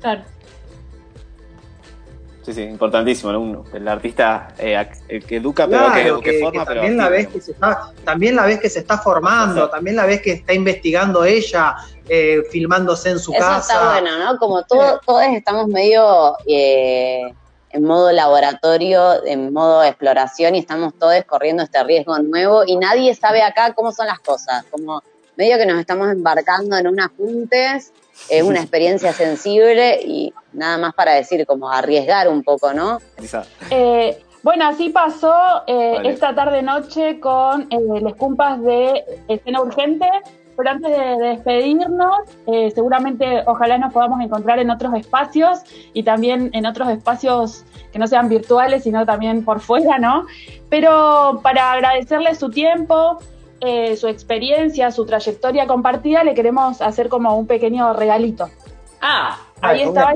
[0.00, 0.22] Claro.
[2.42, 3.64] Sí, sí, importantísimo, ¿no?
[3.74, 6.96] El artista eh, el que educa, Claro, pero que, que- que forma, que pero también
[6.96, 9.74] la ves que se está, también la ves que se está formando, Exacto.
[9.74, 11.74] también la ves que está investigando ella,
[12.08, 13.72] eh, filmándose en su Eso casa.
[13.74, 14.38] está bueno, ¿no?
[14.38, 17.34] Como todo, todos estamos medio eh,
[17.70, 23.12] en modo laboratorio, en modo exploración y estamos todos corriendo este riesgo nuevo y nadie
[23.16, 24.64] sabe acá cómo son las cosas.
[24.70, 25.02] Como
[25.36, 27.92] medio que nos estamos embarcando en unas juntes,
[28.30, 33.00] eh, una experiencia sensible y nada más para decir, como arriesgar un poco, ¿no?
[33.70, 35.34] Eh, bueno, así pasó
[35.66, 36.08] eh, Vale.
[36.08, 40.08] esta tarde-noche con eh, los cumpas de Escena Urgente.
[40.56, 42.16] Pero antes de, de despedirnos,
[42.46, 45.58] eh, seguramente ojalá nos podamos encontrar en otros espacios
[45.92, 50.26] y también en otros espacios que no sean virtuales, sino también por fuera, ¿no?
[50.70, 53.18] Pero para agradecerle su tiempo,
[53.60, 58.48] eh, su experiencia, su trayectoria compartida, le queremos hacer como un pequeño regalito.
[59.00, 60.14] Ah, ahí estaba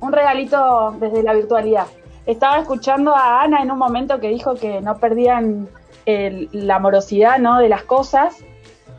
[0.00, 1.86] un regalito desde la virtualidad.
[2.26, 5.68] Estaba escuchando a Ana en un momento que dijo que no perdían
[6.06, 7.58] el- la morosidad ¿no?
[7.58, 8.36] de las cosas.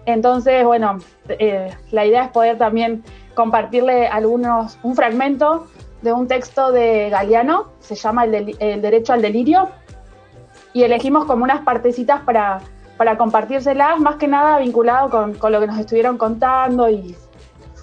[0.06, 3.04] Entonces, bueno, eh, la idea es poder también
[3.36, 5.68] compartirle algunos, un fragmento
[6.02, 9.70] de un texto de Galeano, se llama El, Del- El Derecho al Delirio,
[10.74, 12.62] y elegimos como unas partecitas para,
[12.98, 17.16] para compartírselas, más que nada vinculado con, con lo que nos estuvieron contando y,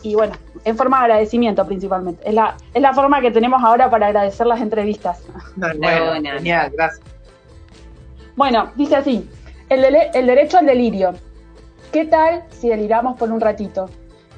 [0.03, 0.35] y bueno,
[0.65, 2.29] en forma de agradecimiento principalmente.
[2.29, 5.25] Es la, es la forma que tenemos ahora para agradecer las entrevistas.
[5.57, 7.01] Bueno, genial, gracias.
[8.37, 9.29] Bueno, dice así,
[9.69, 11.15] el, dele- el derecho al delirio.
[11.93, 13.89] ¿Qué tal si deliramos por un ratito?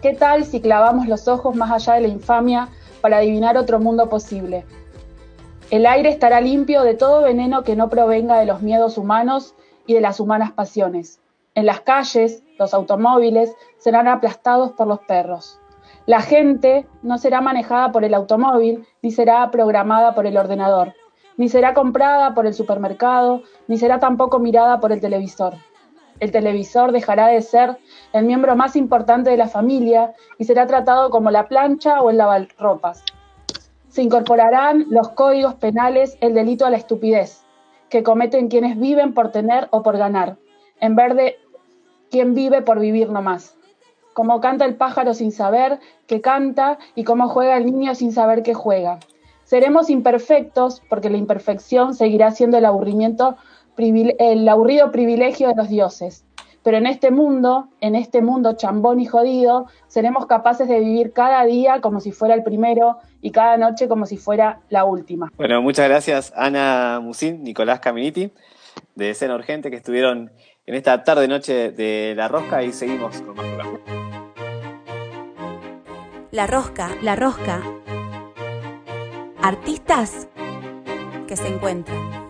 [0.03, 2.69] ¿Qué tal si clavamos los ojos más allá de la infamia
[3.01, 4.67] para adivinar otro mundo posible?
[5.71, 9.55] El aire estará limpio de todo veneno que no provenga de los miedos humanos
[9.87, 11.21] y de las humanas pasiones.
[11.55, 15.61] En las calles, los automóviles serán aplastados por los perros.
[16.05, 20.95] La gente no será manejada por el automóvil ni será programada por el ordenador,
[21.37, 25.55] ni será comprada por el supermercado, ni será tampoco mirada por el televisor.
[26.21, 27.79] El televisor dejará de ser
[28.13, 32.19] el miembro más importante de la familia y será tratado como la plancha o el
[32.19, 33.03] lavarropas.
[33.89, 37.46] Se incorporarán los códigos penales el delito a la estupidez,
[37.97, 40.37] que cometen quienes viven por tener o por ganar,
[40.83, 41.37] en vez de
[42.11, 43.57] quien vive por vivir nomás.
[44.13, 48.43] Como canta el pájaro sin saber que canta y cómo juega el niño sin saber
[48.43, 48.99] que juega.
[49.45, 53.37] Seremos imperfectos porque la imperfección seguirá siendo el aburrimiento,
[53.79, 56.26] el aburrido privilegio de los dioses.
[56.67, 61.45] Pero en este mundo, en este mundo chambón y jodido, seremos capaces de vivir cada
[61.45, 65.31] día como si fuera el primero y cada noche como si fuera la última.
[65.37, 68.33] Bueno, muchas gracias Ana Musín, Nicolás Caminiti,
[68.97, 70.33] de Escena Urgente, que estuvieron
[70.67, 73.79] en esta tarde-noche de La Rosca y seguimos con más programa.
[76.33, 77.63] La rosca, la rosca.
[79.41, 80.27] Artistas
[81.29, 82.26] que se encuentran.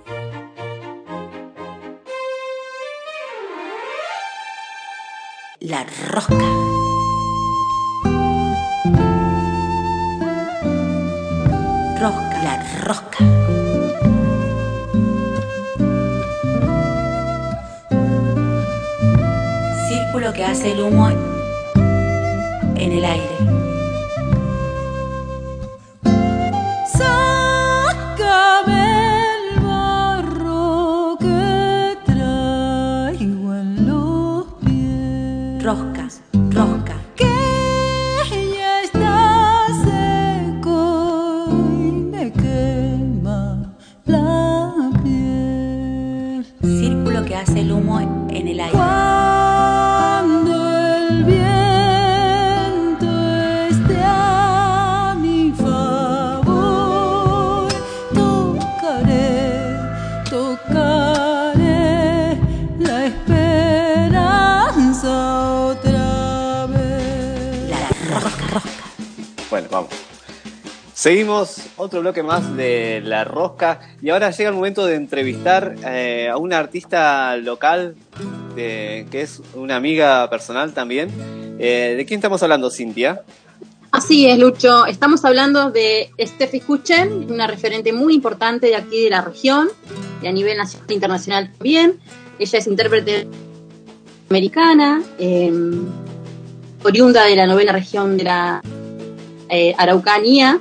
[5.61, 6.35] La rosca.
[11.99, 13.19] Rosca, la rosca.
[19.89, 23.66] Círculo que hace el humo en el aire.
[71.07, 76.29] Seguimos otro bloque más de La Rosca y ahora llega el momento de entrevistar eh,
[76.29, 77.95] a una artista local
[78.57, 81.09] que es una amiga personal también.
[81.61, 83.23] Eh, ¿De quién estamos hablando, Cintia?
[83.93, 84.85] Así es, Lucho.
[84.87, 89.69] Estamos hablando de Steffi Kuchen, una referente muy importante de aquí de la región
[90.21, 92.01] y a nivel nacional e internacional también.
[92.41, 93.29] Ella es intérprete
[94.29, 95.53] americana, eh,
[96.83, 98.61] oriunda de la novena región de la
[99.49, 100.61] eh, Araucanía.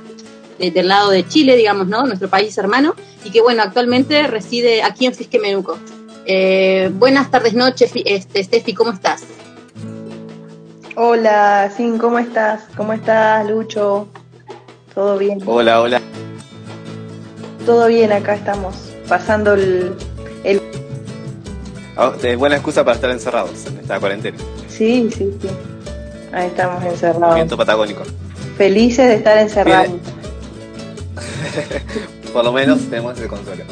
[0.58, 2.04] De- del lado de Chile, digamos, ¿no?
[2.06, 2.94] Nuestro país hermano,
[3.24, 5.78] y que bueno, actualmente reside aquí en Fisque Menuco.
[6.26, 9.22] Eh, buenas tardes, noches, este, Steffi, ¿cómo estás?
[10.96, 12.62] Hola, Sin, ¿cómo estás?
[12.76, 14.08] ¿Cómo estás, Lucho?
[14.94, 15.40] ¿Todo bien?
[15.44, 16.00] Hola, hola.
[17.66, 18.76] Todo bien, acá estamos
[19.08, 19.92] pasando el...
[20.42, 20.62] el...
[22.22, 24.38] Es buena excusa para estar encerrados en esta cuarentena.
[24.68, 25.48] Sí, sí, sí.
[26.32, 27.34] Ahí estamos encerrados.
[27.34, 28.02] Viento patagónico.
[28.56, 29.90] Felices de estar encerrados.
[32.32, 33.64] Por lo menos tenemos ese consuelo.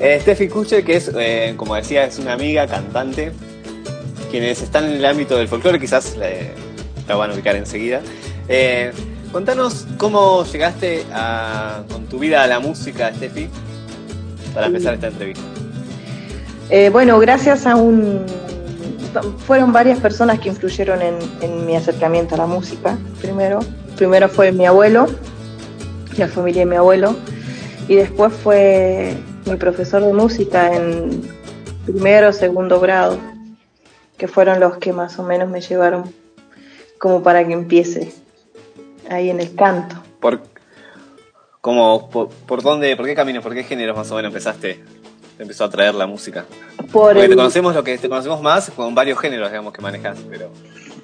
[0.00, 3.32] Eh, Steffi Kuche, que es, eh, como decía, es una amiga cantante.
[4.30, 6.52] Quienes están en el ámbito del folclore quizás eh,
[7.06, 8.00] la van a ubicar enseguida.
[8.48, 8.92] Eh,
[9.30, 11.04] contanos cómo llegaste
[11.90, 13.48] con tu vida a la música, Steffi,
[14.54, 15.44] para empezar esta entrevista.
[16.90, 18.24] Bueno, gracias a un...
[19.46, 23.58] Fueron varias personas que influyeron en, en mi acercamiento a la música, primero.
[23.98, 25.06] Primero fue mi abuelo,
[26.16, 27.16] la familia de mi abuelo,
[27.88, 29.14] y después fue
[29.46, 31.22] mi profesor de música en
[31.84, 33.18] primero o segundo grado,
[34.16, 36.12] que fueron los que más o menos me llevaron
[36.98, 38.12] como para que empiece
[39.10, 39.96] ahí en el canto.
[40.20, 40.40] ¿Por,
[41.60, 44.84] cómo, por, por dónde, por qué caminos, por qué géneros más o menos empezaste?
[45.36, 46.44] Te empezó a traer la música.
[46.92, 49.80] Por Porque el- te conocemos lo que te conocemos más con varios géneros, digamos, que
[49.82, 50.50] manejas, pero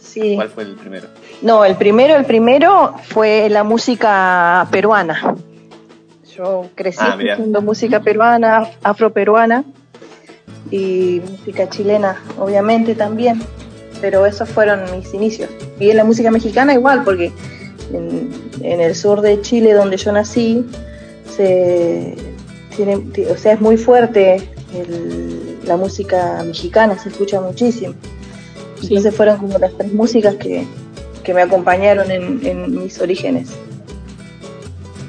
[0.08, 0.34] sí.
[0.36, 1.06] ¿cuál fue el primero?
[1.42, 5.34] No, el primero, el primero fue la música peruana.
[6.36, 9.64] Yo crecí Ah, escuchando música peruana, afroperuana
[10.70, 13.40] y música chilena, obviamente también.
[14.00, 15.50] Pero esos fueron mis inicios.
[15.80, 17.32] Y en la música mexicana igual, porque
[17.92, 18.30] en,
[18.62, 20.64] en el sur de Chile, donde yo nací,
[21.36, 22.14] se
[22.76, 24.36] tiene, ti- o sea, es muy fuerte
[24.74, 27.94] el- la música mexicana, se escucha muchísimo.
[28.82, 30.66] Entonces fueron como las tres músicas que,
[31.24, 33.50] que me acompañaron en, en mis orígenes.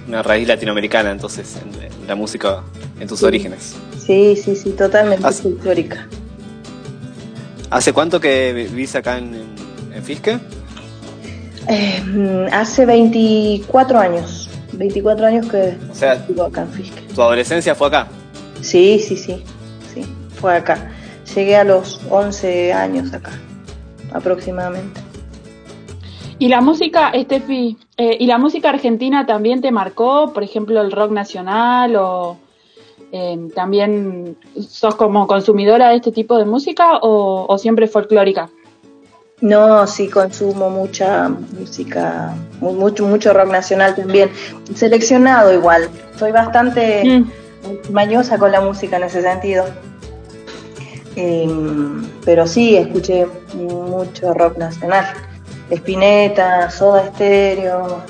[0.07, 2.63] Una raíz latinoamericana, entonces, en, en la música,
[2.99, 3.25] en tus Sí.
[3.25, 3.75] orígenes.
[4.03, 6.07] Sí, sí, sí, totalmente folclórica.
[7.69, 9.35] ¿Hace cuánto que vivís acá en,
[9.93, 10.39] en, Fisque?
[11.67, 17.01] Eh, mm, hace 24 años, 24 años que O sea, vivo acá en Fisque.
[17.13, 18.07] tu adolescencia fue acá.
[18.61, 19.43] Sí, sí, sí,
[19.93, 20.03] sí,
[20.41, 20.91] fue acá.
[21.35, 23.29] Llegué a los 11 años acá,
[24.13, 24.99] aproximadamente.
[26.37, 30.31] Y la música, Estefi, eh, ¿y la música argentina también te marcó?
[30.33, 32.37] Por ejemplo, el rock nacional o
[33.11, 34.37] eh, también
[34.67, 38.49] sos como consumidora de este tipo de música o, o siempre folclórica?
[39.41, 44.29] No, sí, consumo mucha música, mu- mucho, mucho rock nacional también.
[44.73, 45.89] Seleccionado igual.
[46.17, 47.91] Soy bastante Mm.
[47.91, 49.65] mañosa con la música en ese sentido.
[51.21, 55.05] Em, pero sí, escuché mucho rock nacional.
[55.69, 58.01] Spinetta, Soda Stereo,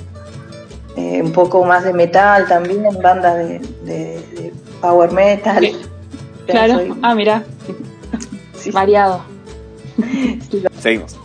[0.95, 5.66] eh, un poco más de metal también, bandas de, de- de power metal.
[5.66, 5.76] Sí.
[6.45, 7.43] Claro, soy- ah, mira,
[8.74, 9.22] variado.
[10.80, 11.18] Seguimos.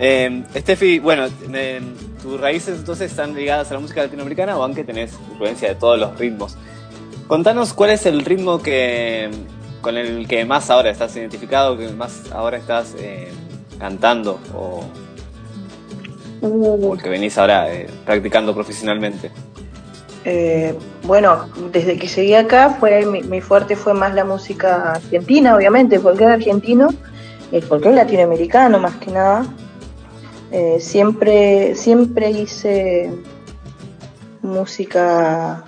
[0.00, 1.80] Eh, Steffi, bueno, me-
[2.20, 5.98] tus raíces entonces están ligadas a la música latinoamericana o aunque tenés influencia de todos
[5.98, 6.56] los ritmos.
[7.28, 9.30] Contanos cuál es el ritmo que
[9.82, 13.30] con el que más ahora estás identificado, que más ahora estás eh,
[13.78, 14.82] cantando o,
[16.42, 19.30] Uh, o el que venís ahora eh, practicando profesionalmente.
[20.24, 20.74] Eh,
[21.04, 25.96] bueno, desde que llegué acá fue mi, mi fuerte fue más la música argentina, obviamente,
[25.96, 26.88] el folclore argentino,
[27.52, 29.46] el folclore latinoamericano más que nada.
[30.50, 33.12] Eh, siempre, siempre hice
[34.42, 35.62] música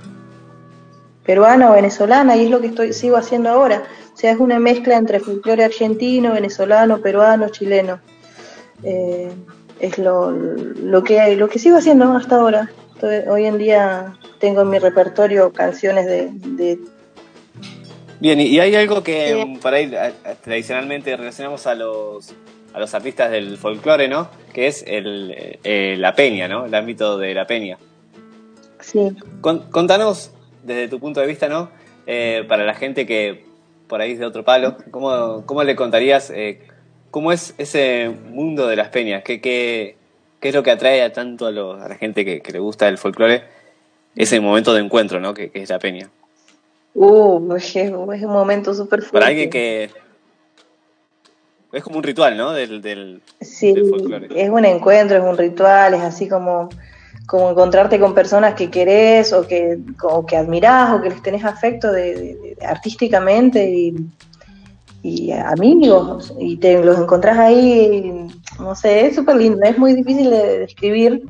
[1.24, 3.84] peruana o venezolana y es lo que estoy sigo haciendo ahora.
[4.14, 8.00] O sea, es una mezcla entre folclore argentino, venezolano, peruano, chileno.
[8.84, 9.30] Eh,
[9.80, 12.70] es lo, lo que lo que sigo haciendo hasta ahora.
[13.28, 16.78] Hoy en día tengo en mi repertorio canciones de, de
[18.20, 22.32] Bien, y hay algo que mm, por ahí a- tradicionalmente relacionamos a los,
[22.72, 24.28] a los artistas del folclore, ¿no?
[24.54, 26.64] Que es el, eh, la peña, ¿no?
[26.64, 27.76] El ámbito de la peña.
[28.80, 29.10] sí.
[29.42, 30.30] Con- contanos,
[30.62, 31.68] desde tu punto de vista, ¿no?
[32.06, 33.44] Eh, para la gente que
[33.88, 36.60] por ahí de otro palo, ¿cómo, cómo le contarías eh,
[37.10, 39.22] cómo es ese mundo de las peñas?
[39.24, 39.96] ¿Qué, qué,
[40.40, 42.58] qué es lo que atrae a tanto a, lo- a la gente que, que le
[42.58, 43.44] gusta el folclore?
[44.16, 45.34] Ese momento de encuentro, ¿no?
[45.34, 46.08] Que, que es la peña.
[46.94, 49.12] Uh, es, es un momento súper fuerte.
[49.12, 49.90] Para alguien que...
[51.72, 52.52] Es como un ritual, ¿no?
[52.52, 54.28] Del, del, Sí, del folclore.
[54.40, 56.68] es un encuentro, es un ritual, es así como,
[57.26, 61.44] como encontrarte con personas que querés o que, o que admirás o que les tenés
[61.44, 63.68] afecto de, artísticamente
[65.02, 68.26] y, amigos y te los encontrás ahí,
[68.58, 71.22] no sé, es súper lindo, es muy difícil de describir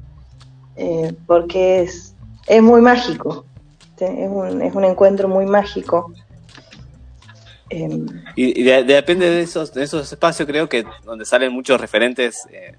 [0.76, 2.14] eh, porque es,
[2.46, 3.44] es muy mágico.
[3.98, 6.12] Es, un, es un encuentro muy mágico.
[7.70, 11.80] Em, Y, y de- depende de esos, de esos espacios, creo que donde salen muchos
[11.80, 12.76] referentes eh,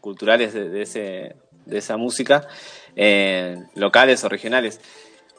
[0.00, 1.36] culturales de ese,
[1.68, 2.48] de esa música,
[2.96, 4.80] eh, locales o regionales.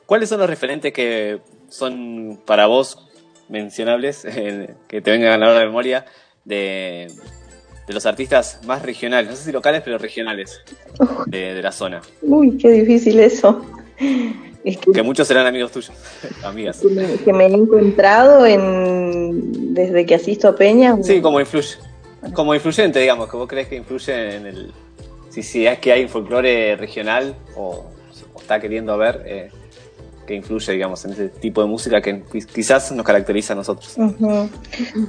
[0.05, 3.07] ¿Cuáles son los referentes que son para vos
[3.49, 6.05] mencionables, eh, que te vengan a la hora de memoria,
[6.45, 7.11] de,
[7.87, 9.29] de los artistas más regionales?
[9.29, 10.61] No sé si locales, pero regionales
[11.27, 12.01] de, de la zona.
[12.21, 13.65] uy, qué difícil eso.
[14.63, 15.91] Es que, Que muchos serán amigos tuyos,
[16.43, 16.79] amigas.
[16.79, 20.97] que me, que me he encontrado en, desde que asisto a Peña.
[21.01, 21.75] Sí, como influye.
[22.33, 24.73] Como influyente, digamos, que vos crees que influye en el.
[25.29, 27.85] Si, si es que hay un folclore regional o,
[28.33, 29.49] o está queriendo ver eh,
[30.25, 33.95] que influye, digamos, en ese tipo de música que qui- quizás nos caracteriza a nosotros.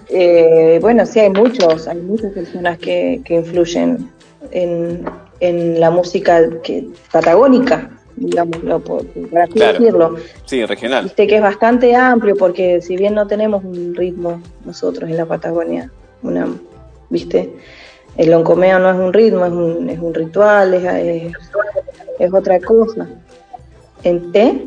[0.09, 4.11] Eh, bueno, sí, hay muchos, hay muchas personas que, que influyen
[4.51, 5.05] en,
[5.41, 9.79] en la música que, patagónica, digámoslo, por, por así Claro.
[9.79, 10.16] decirlo.
[10.47, 11.05] Sí, regional.
[11.05, 15.27] Viste que es bastante amplio porque si bien no tenemos un ritmo nosotros en la
[15.27, 15.91] Patagonia,
[16.23, 16.49] una,
[17.09, 17.51] viste,
[18.17, 21.33] el loncomeo no es un ritmo, es un, es un ritual, es,
[22.19, 23.09] es, otra cosa.
[24.03, 24.67] En.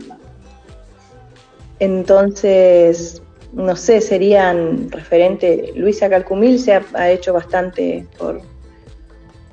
[1.80, 3.22] Entonces,
[3.52, 8.42] no sé, serían referente, Luisa Calcumil se ha, hecho bastante por,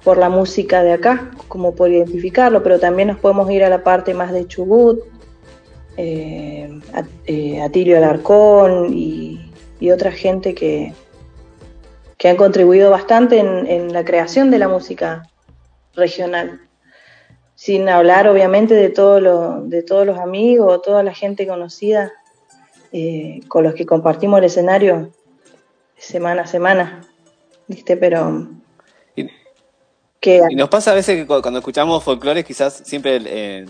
[0.05, 3.83] por la música de acá, como por identificarlo, pero también nos podemos ir a la
[3.83, 5.01] parte más de Chubut,
[5.97, 6.81] eh,
[7.27, 10.95] eh, Atilio Alarcón y, y otra gente que,
[12.21, 15.23] que han contribuido bastante en, en la creación de la música
[15.95, 16.61] regional.
[17.55, 22.13] Sin hablar, obviamente, de, todo lo, de todos los amigos, toda la gente conocida
[22.93, 25.13] eh, con los que compartimos el escenario
[25.97, 27.01] semana a semana,
[27.69, 27.97] ¿viste?
[27.97, 28.49] Pero
[29.17, 29.29] Y-
[30.21, 33.65] que Y nos pasa a veces que cu- cuando escuchamos folclore, quizás siempre eh,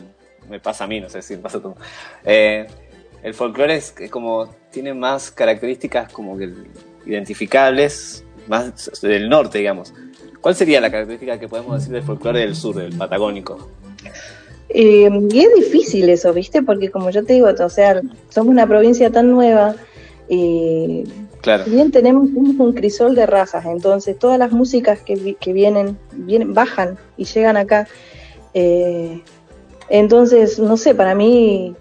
[0.49, 1.77] me pasa a mí, no sé si me pasa a tú.
[2.25, 2.67] Eh,
[3.23, 6.53] el folclore es que como tiene más características como que
[7.07, 9.93] identificables, más del norte, digamos.
[10.41, 13.69] ¿Cuál sería la característica que podemos decir del folclore del sur, del patagónico?
[14.69, 16.63] Eh, y es difícil eso, ¿viste?
[16.63, 19.75] Porque como yo te digo, o sea, somos una provincia tan nueva
[20.29, 21.05] y
[21.43, 21.65] Claro.
[21.67, 26.99] bien tenemos un crisol de razas, entonces todas las músicas que, que vienen, vienen, bajan
[27.17, 27.89] y llegan acá.
[28.55, 29.23] eh,
[29.89, 31.75] entonces, no sé, para mí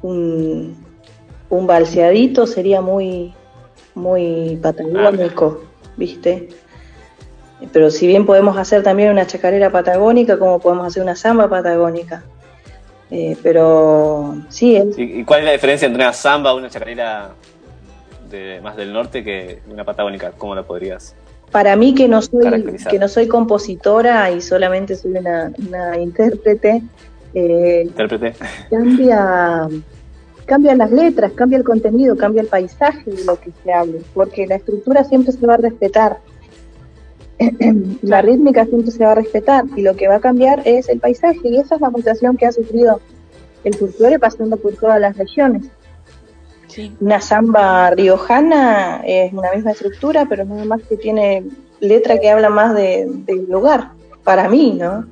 [0.00, 0.76] un,
[1.50, 3.34] un balseadito sería muy,
[3.94, 5.60] muy patagónico,
[6.00, 6.48] ¿viste?
[7.72, 12.24] Pero si bien podemos hacer también una chacarera patagónica, como podemos hacer una samba patagónica.
[13.10, 17.32] Eh, pero sí, es, ¿Y, cuál es la diferencia entre una samba o una chacarera
[18.30, 20.32] de, más del norte que una patagónica?
[20.32, 21.14] ¿Cómo la podrías?
[21.50, 26.80] para mí que no soy que no soy compositora y solamente soy una, una intérprete,
[27.34, 28.34] eh, Intérprete.
[28.70, 29.66] cambia
[30.46, 34.46] cambian las letras, cambia el contenido, cambia el paisaje de lo que se hable, porque
[34.46, 36.18] la estructura siempre se va a respetar,
[38.02, 41.00] la rítmica siempre se va a respetar y lo que va a cambiar es el
[41.00, 43.00] paisaje y esa es la mutación que ha sufrido
[43.64, 45.64] el folclore pasando por todas las regiones.
[46.68, 46.92] Sí.
[47.00, 51.44] Una samba riojana es una misma estructura, pero nada más que tiene
[51.80, 53.90] letra que habla más de, del lugar,
[54.22, 55.06] para mí, ¿no?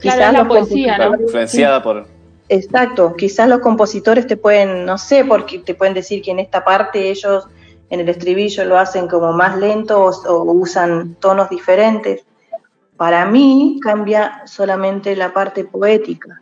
[0.00, 1.20] Claro, es la los poesía, ¿no?
[1.20, 2.15] Influenciada por.
[2.48, 6.64] Exacto, quizás los compositores te pueden, no sé, porque te pueden decir que en esta
[6.64, 7.46] parte ellos
[7.90, 12.24] en el estribillo lo hacen como más lento o, o usan tonos diferentes.
[12.96, 16.40] Para mí cambia solamente la parte poética.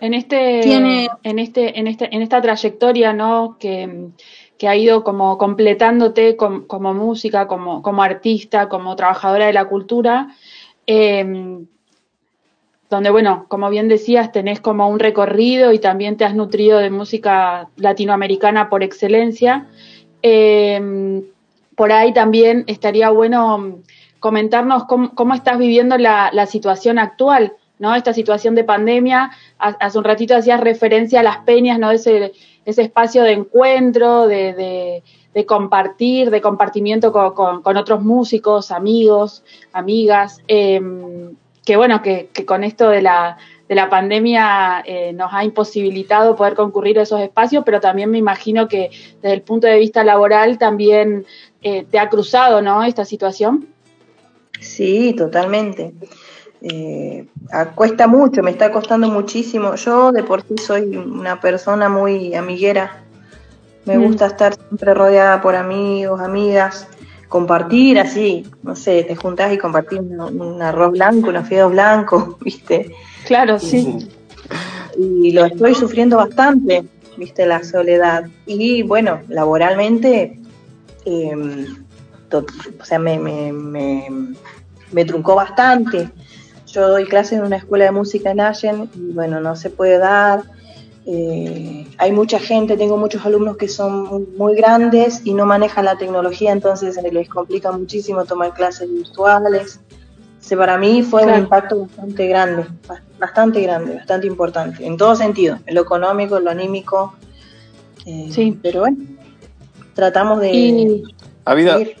[0.00, 3.56] En este, Tiene- en este, en este, en esta trayectoria, ¿no?
[3.60, 4.08] Que,
[4.58, 9.66] que ha ido como completándote com- como música, como, como artista, como trabajadora de la
[9.66, 10.34] cultura,
[10.88, 11.58] eh,
[12.92, 16.90] donde, bueno, como bien decías, tenés como un recorrido y también te has nutrido de
[16.90, 19.66] música latinoamericana por excelencia.
[20.22, 21.22] Eh,
[21.74, 23.78] por ahí también estaría bueno
[24.20, 27.94] comentarnos cómo, estás viviendo la, situación actual, ¿no?
[27.94, 29.30] Esta situación de pandemia.
[29.58, 31.90] Ha- Hace un ratito hacías referencia a las peñas, ¿no?
[31.90, 32.32] Ese,
[32.66, 39.42] ese espacio de encuentro, de, de- compartir, de compartimiento con, con- otros músicos, amigos,
[39.72, 40.42] amigas.
[40.46, 40.78] eh,
[41.64, 43.36] que bueno, que, que con esto de la,
[43.68, 48.18] de la pandemia eh, nos ha imposibilitado poder concurrir a esos espacios, pero también me
[48.18, 48.90] imagino que
[49.22, 51.24] desde el punto de vista laboral también
[51.62, 52.82] eh, te ha cruzado, ¿no?
[52.82, 53.66] Esta situación.
[54.60, 55.92] Sí, totalmente.
[56.60, 57.26] Eh,
[57.74, 59.74] cuesta mucho, me está costando muchísimo.
[59.74, 63.02] Yo de por sí soy una persona muy amiguera.
[63.84, 64.02] Me Mm.
[64.02, 66.86] gusta estar siempre rodeada por amigos, amigas,
[67.32, 72.38] compartir así, no sé, te juntás y compartís un, un arroz blanco, unos fideos blancos,
[72.40, 72.94] ¿viste?
[73.24, 74.06] Claro, sí.
[74.98, 76.84] Y lo estoy sufriendo bastante,
[77.16, 77.46] ¿viste?
[77.46, 78.24] La soledad.
[78.44, 80.38] Y bueno, laboralmente,
[81.06, 81.66] eh,
[82.28, 82.44] to-
[82.78, 84.08] o sea, me, me, me,
[84.92, 86.10] me truncó bastante.
[86.66, 89.96] Yo doy clases en una escuela de música en Allen y bueno, no se puede
[89.96, 90.42] dar.
[91.04, 95.96] Eh, hay mucha gente, tengo muchos alumnos que son muy, grandes y no manejan la
[95.98, 99.80] tecnología, entonces se les complica muchísimo tomar clases virtuales.
[100.40, 101.38] O sea, para mí fue Claro.
[101.38, 106.36] un impacto bastante grande, ba- bastante grande, bastante importante, en todo sentido, en lo económico,
[106.38, 107.14] en lo anímico.
[108.06, 108.58] eh, Sí.
[108.62, 108.96] Pero bueno,
[109.94, 110.52] tratamos de...
[110.52, 111.02] Y
[111.44, 111.96] ¿Ha habido, ir.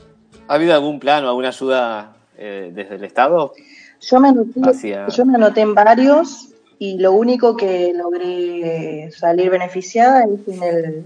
[0.48, 3.52] ¿Ha habido algún plan o alguna ayuda eh, desde el Estado?
[4.00, 6.48] Yo me, anoté, Hacia- yo me anoté en varios
[6.84, 11.04] y lo único que logré salir beneficiada es en el,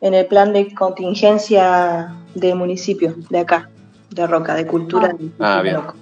[0.00, 3.70] en el plan de contingencia de municipio de acá,
[4.10, 5.14] de Roca, de cultura.
[5.16, 5.76] de Ah, bien.
[5.76, 5.94] Loco.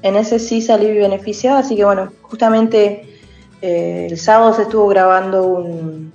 [0.00, 3.18] En ese sí salí beneficiada, así que bueno, justamente
[3.60, 6.10] eh, el sábado se estuvo grabando un,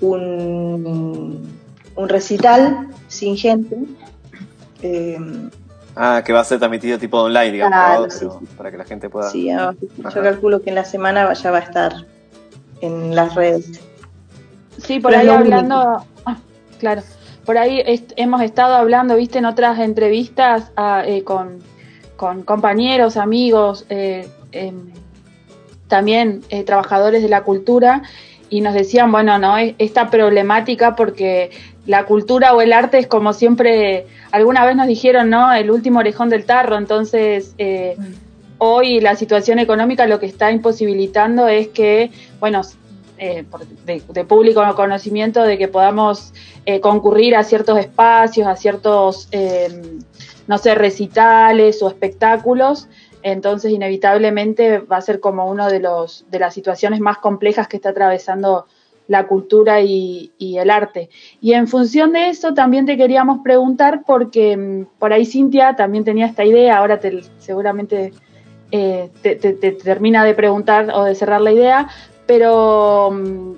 [0.00, 1.50] un,
[1.96, 3.76] un recital sin gente.
[4.82, 5.18] eh,
[5.98, 9.30] Ah, que va a ser transmitido tipo online, digamos, sí, para que la gente pueda...
[9.30, 9.74] Sí, ah,
[10.04, 10.14] Ajá.
[10.14, 11.92] yo calculo que en la semana ya va a estar
[12.82, 13.80] en las redes.
[14.76, 16.36] Sí, por Pero ahí hablando, ah,
[16.78, 17.02] claro,
[17.46, 21.60] por ahí est- hemos estado hablando, viste, en otras entrevistas ah, eh, con,
[22.16, 24.90] con compañeros, amigos, eh, em,
[25.88, 28.02] también eh, trabajadores de la cultura,
[28.50, 31.50] y nos decían, bueno, no, Es- esta problemática porque
[31.86, 34.06] la cultura o el arte es como siempre,
[34.36, 35.52] alguna vez nos dijeron, ¿no?
[35.52, 37.54] El último orejón del tarro, entonces...
[37.58, 37.96] eh,
[38.58, 42.10] hoy la situación económica lo que está imposibilitando es que,
[42.40, 42.62] bueno,
[43.18, 43.44] eh,
[43.84, 46.32] de, de público conocimiento de que podamos
[46.64, 49.68] eh, concurrir a ciertos espacios, a ciertos, eh,
[50.46, 52.88] no sé, recitales o espectáculos.
[53.22, 57.76] Entonces, inevitablemente va a ser como uno de los de las situaciones más complejas que
[57.76, 58.66] está atravesando
[59.08, 61.08] la cultura y, el arte.
[61.40, 66.04] Y en función de eso, también te queríamos preguntar, porque mm, por ahí Cintia también
[66.04, 68.12] tenía esta idea, ahora te, seguramente
[68.72, 71.88] eh, te, te- te termina de preguntar o de cerrar la idea,
[72.26, 73.52] pero mm,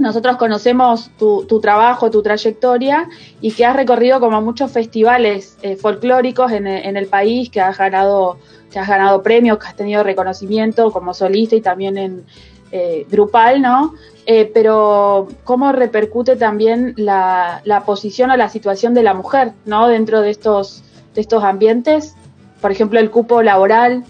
[0.00, 3.08] nosotros conocemos tu, trabajo, tu trayectoria
[3.40, 7.76] y que has recorrido como muchos festivales eh, folclóricos en, en el país, que has
[7.76, 8.38] ganado,
[8.72, 12.24] que has ganado premios, que has tenido reconocimiento como solista y también en
[12.72, 13.94] eh, grupal, ¿no?
[14.26, 19.88] Eh, pero cómo repercute también la, la posición o la situación de la mujer, ¿no?
[19.88, 20.82] Dentro de estos,
[21.14, 22.14] de estos ambientes,
[22.60, 24.04] por ejemplo, el cupo laboral.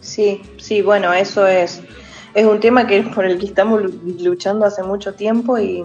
[0.00, 1.82] Sí, sí, bueno, eso es,
[2.34, 5.84] es un tema que por el que estamos lu- luchando hace mucho tiempo y,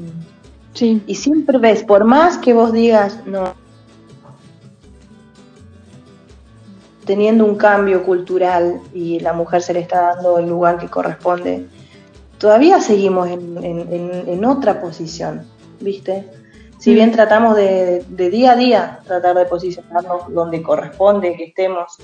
[0.74, 3.54] Sí, y siempre ves, por más que vos digas, no,
[7.06, 11.65] teniendo un cambio cultural y la mujer se le está dando el lugar que corresponde,
[12.38, 15.44] todavía seguimos en, en- en- en otra posición,
[15.80, 16.27] ¿viste?
[16.80, 21.98] Si bien tratamos de, de día a día tratar de posicionarnos donde corresponde que estemos,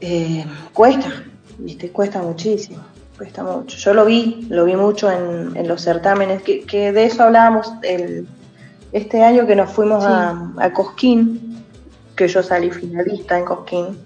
[0.00, 1.10] eh, cuesta,
[1.58, 1.90] ¿viste?
[1.90, 2.78] Cuesta muchísimo,
[3.16, 3.76] cuesta mucho.
[3.78, 7.72] Yo lo vi, lo vi mucho en, en los certámenes, que, que de eso hablábamos
[7.82, 8.26] el,
[8.92, 10.10] este año que nos fuimos Sí.
[10.10, 11.51] a, a Cosquín,
[12.16, 13.98] que yo salí finalista en Cosquín.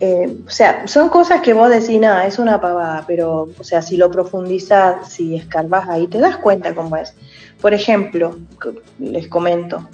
[0.00, 3.82] Eh, o sea, son cosas que vos decís, nada, es una pavada, pero, o sea,
[3.82, 7.14] si lo profundizás, si escarbás ahí, te das cuenta cómo es.
[7.60, 8.38] Por ejemplo,
[8.98, 9.88] les comento,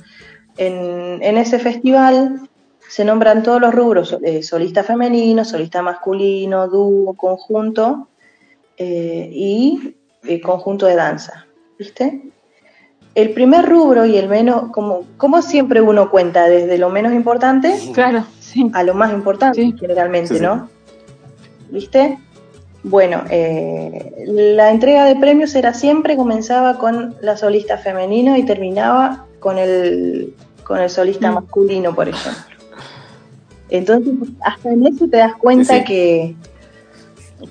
[0.56, 2.48] en, ese festival
[2.88, 8.08] se nombran todos los rubros, eh, solista femenino, solista masculino, dúo, conjunto
[8.76, 9.96] eh, y
[10.40, 11.46] conjunto de danza,
[11.78, 12.30] ¿viste?
[13.16, 17.74] El primer rubro y el menos, como, como siempre uno cuenta desde lo menos importante
[17.94, 18.70] claro, sí.
[18.74, 19.74] a lo más importante, Sí.
[19.80, 20.42] generalmente, Sí, sí.
[20.42, 20.68] ¿no?
[21.70, 22.18] ¿Viste?
[22.82, 29.24] Bueno, eh, la entrega de premios era siempre, comenzaba con la solista femenino y terminaba
[29.40, 31.34] con el, con el solista Mm.
[31.34, 32.42] masculino, por ejemplo.
[33.70, 35.84] Entonces, hasta en eso te das cuenta Sí, sí.
[35.86, 36.36] que,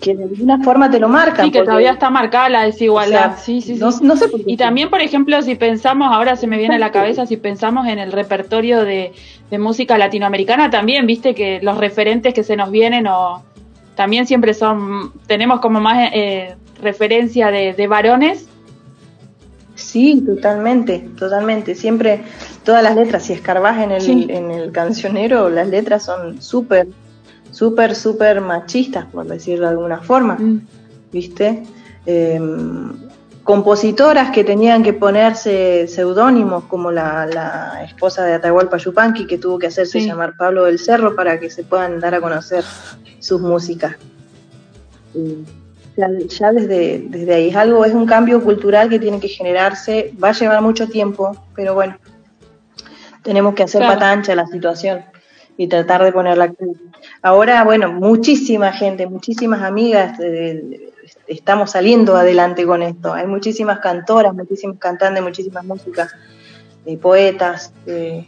[0.01, 1.45] que de alguna forma te lo marcan.
[1.45, 3.33] Sí, que porque, todavía está marcada la desigualdad.
[3.33, 3.79] o sea, sí, sí, sí.
[3.79, 4.51] no, no sé por qué.
[4.51, 7.87] Y también, por ejemplo, si pensamos, ahora se me viene a la cabeza, si pensamos
[7.87, 9.13] en el repertorio de,
[9.51, 13.43] de música latinoamericana, también, viste que los referentes que se nos vienen o
[13.95, 18.47] también siempre son, tenemos como más eh, referencia de, de varones.
[19.75, 21.75] Sí, totalmente, totalmente.
[21.75, 22.21] Siempre
[22.63, 24.25] todas las letras, si escarbás en el, Sí.
[24.29, 26.87] en el cancionero, las letras son súper,
[27.55, 30.59] súper, súper machistas, por decirlo de alguna forma, Mm,
[31.11, 31.63] ¿viste?
[32.05, 32.39] Eh,
[33.43, 39.57] compositoras que tenían que ponerse seudónimos, como la, la esposa de Atahualpa Yupanqui, que tuvo
[39.59, 40.07] que hacerse Sí.
[40.07, 42.63] llamar Pablo del Cerro para que se puedan dar a conocer
[43.19, 43.95] sus músicas.
[45.95, 50.13] Ya, ya desde, desde ahí es algo, es un cambio cultural que tiene que generarse,
[50.21, 51.95] va a llevar mucho tiempo, pero bueno,
[53.23, 53.93] tenemos que hacer Claro.
[53.93, 55.05] pata ancha la situación
[55.55, 56.51] y tratar de ponerla.
[57.25, 60.91] Ahora, bueno, muchísima gente, muchísimas amigas, eh,
[61.25, 63.15] estamos saliendo adelante con esto.
[63.15, 66.13] Hay muchísimas cantoras, muchísimos cantantes, muchísimas músicas,
[66.85, 68.27] eh, poetas, eh,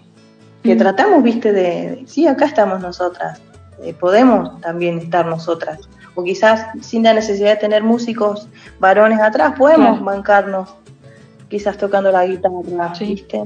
[0.64, 0.78] que Mm.
[0.80, 3.40] tratamos, viste, de, de- sí, acá estamos nosotras,
[3.99, 5.78] podemos también estar nosotras.
[6.15, 8.48] O quizás sin la necesidad de tener músicos
[8.80, 10.74] varones atrás, podemos bancarnos,
[11.49, 13.06] quizás tocando la guitarra, Sí.
[13.06, 13.44] ¿viste?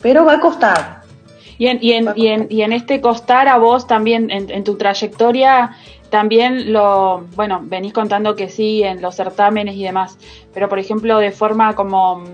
[0.00, 1.02] Pero va a costar.
[1.58, 4.76] Y en, y, en, y, en, y en este costar a vos también, en, tu
[4.76, 5.72] trayectoria,
[6.10, 10.18] también lo, bueno, venís contando que sí, en los certámenes y demás,
[10.52, 12.24] pero por ejemplo de forma como mm,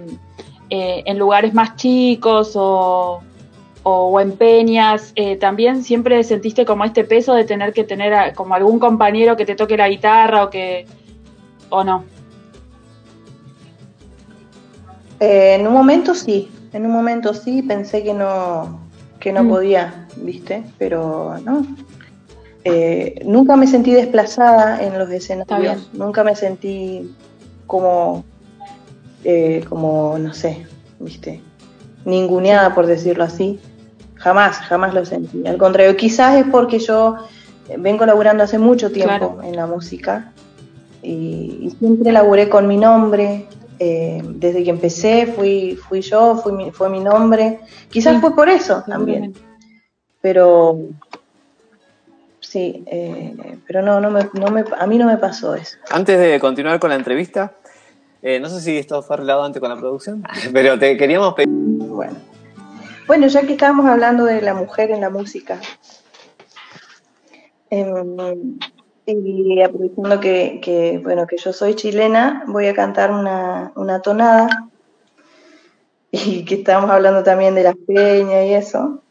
[0.71, 3.21] eh, en lugares más chicos o,
[3.85, 8.13] o, o en peñas, eh, también siempre sentiste como este peso de tener que tener
[8.15, 10.87] a- como algún compañero que te toque la guitarra o que,
[11.71, 12.05] o no.
[15.21, 18.82] Eh, en un momento sí, en un momento sí, pensé que no,
[19.23, 19.49] que no Mm.
[19.49, 20.65] podía, ¿viste?
[20.79, 21.65] Pero no.
[22.65, 27.15] Eh, nunca me sentí desplazada en los escenarios, nunca me sentí
[27.69, 28.25] como,
[29.23, 30.67] eh, como, no sé,
[30.99, 31.41] ¿viste?
[32.05, 33.61] Ninguneada, por decirlo así.
[34.17, 35.47] Jamás, jamás lo sentí.
[35.47, 37.17] Al contrario, quizás es porque yo
[37.79, 39.43] vengo laburando hace mucho tiempo Claro.
[39.45, 40.33] en la música
[41.01, 43.47] y, y siempre laburé con mi nombre.
[43.85, 47.59] Eh, desde que empecé fui, fui yo, fui mi- fue mi nombre.
[47.91, 48.21] Quizás Sí.
[48.21, 49.35] fue por eso también.
[50.21, 50.79] Pero
[52.41, 53.35] sí, eh,
[53.67, 55.79] pero no, no me, no me, a mí no me pasó eso.
[55.91, 57.55] Antes de continuar con la entrevista,
[58.23, 60.23] eh, no sé si esto fue arreglado antes con la producción,
[60.53, 61.49] pero te queríamos pedir.
[61.49, 62.15] Bueno.
[63.09, 65.59] Bueno, ya que estábamos hablando de la mujer en la música,
[67.71, 68.59] em,
[69.07, 74.49] y aprovechando que, que, bueno, que yo soy chilena, voy a cantar una, una tonada,
[76.11, 79.03] y que estábamos hablando también de las peñas y eso.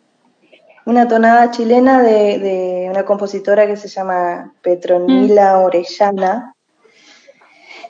[0.85, 6.55] Una tonada chilena de, de una compositora que se llama Petronila Orellana,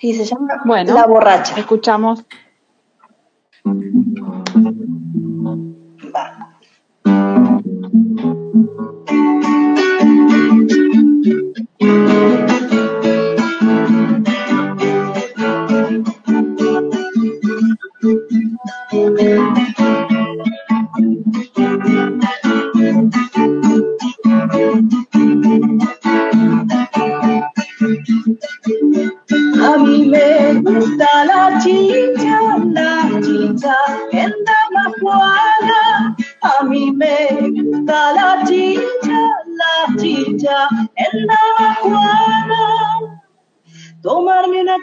[0.02, 0.94] y se llama Bueno.
[0.96, 1.56] La Borracha.
[1.58, 2.26] Escuchamos.
[7.04, 8.91] A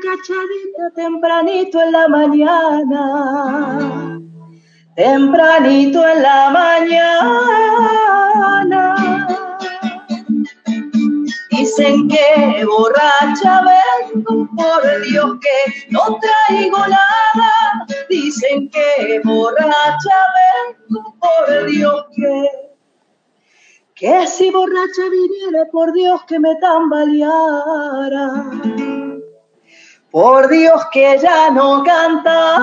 [0.01, 3.03] Cachadita tempranito en la mañana.
[4.95, 7.69] Tempranito en la mañana.
[11.51, 15.59] Dicen que borracha vengo, por Dios que
[15.91, 17.87] no traigo nada.
[18.09, 22.49] Dicen que borracha vengo, por Dios que...
[23.95, 28.29] Que si borracha viniera, por Dios que me tambaleara.
[30.11, 32.59] Por Dios que ya no cantara.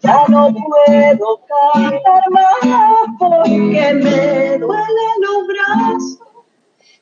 [0.00, 4.87] Ya no puedo cantar más porque me brazos.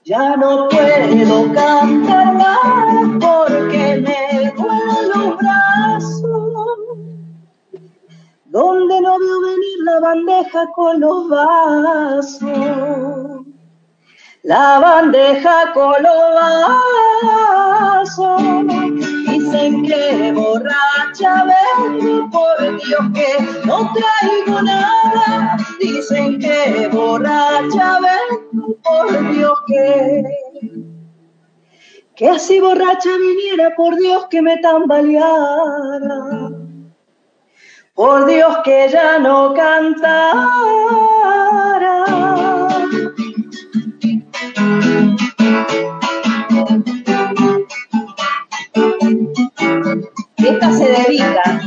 [0.07, 6.53] Ya no puedo cantar más porque me duelen los brazos.
[8.45, 12.47] Donde no veo venir la bandeja con los vasos.
[14.47, 15.73] La bandeja
[17.25, 18.43] vasos.
[19.27, 23.29] Dicen que borracha vengo, por Dios que
[23.67, 25.57] no traigo nada.
[25.81, 30.23] Dicen que borracha vengo, por Dios que.
[32.15, 36.21] Que si borracha viniera, por Dios que me tambaleara.
[37.95, 40.37] Por Dios que ya no cantara.
[50.37, 51.61] Esta se dedica.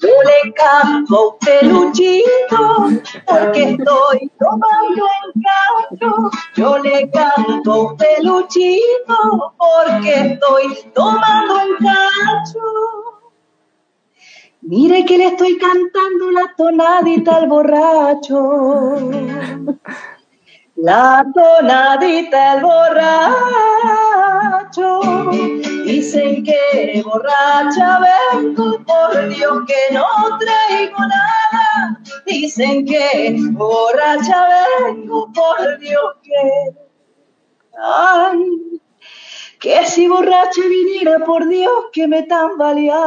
[0.00, 2.88] Yo le canto peluchito
[3.26, 6.30] porque estoy tomando en cacho.
[6.56, 12.60] Yo le canto peluchito porque estoy tomando en cacho.
[14.62, 18.98] Mire que le estoy cantando la tonadita al borracho.
[20.80, 23.00] La tonadita al borracho.
[25.84, 27.98] Dicen que borracha
[28.32, 30.06] vengo, por Dios que no
[30.38, 31.98] traigo nada.
[32.26, 34.46] Dicen que borracha
[34.86, 36.76] vengo, por Dios que.
[37.82, 38.80] Ay,
[39.58, 43.02] que si borracha viniera, por Dios que me tambaleara.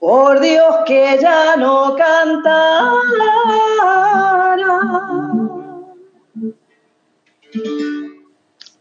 [0.00, 2.94] Por Dios que ya no cantara.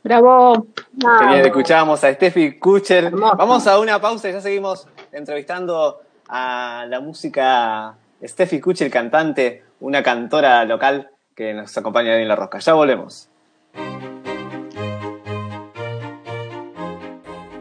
[0.02, 0.68] Bravo.
[0.98, 3.12] Qué bien, escuchábamos a Steffi Kucher.
[3.12, 10.02] Vamos a una pausa y ya seguimos entrevistando a la música Steffi Kucher, cantante, una
[10.02, 12.60] cantora local que nos acompaña hoy en La Rosca.
[12.60, 13.28] Ya volvemos.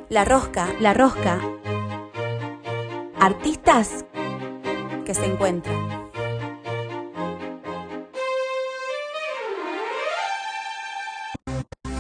[0.09, 1.58] La rosca, la rosca.
[3.21, 4.05] Artistas
[5.05, 6.09] que se encuentran.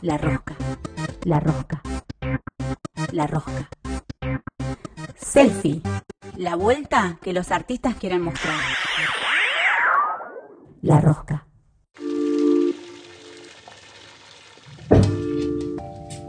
[0.01, 0.55] La rosca,
[1.25, 1.83] la rosca,
[3.11, 3.69] la rosca.
[5.17, 5.83] Selfie,
[6.37, 8.55] la vuelta que los artistas quieren mostrar.
[10.83, 11.48] La rosca.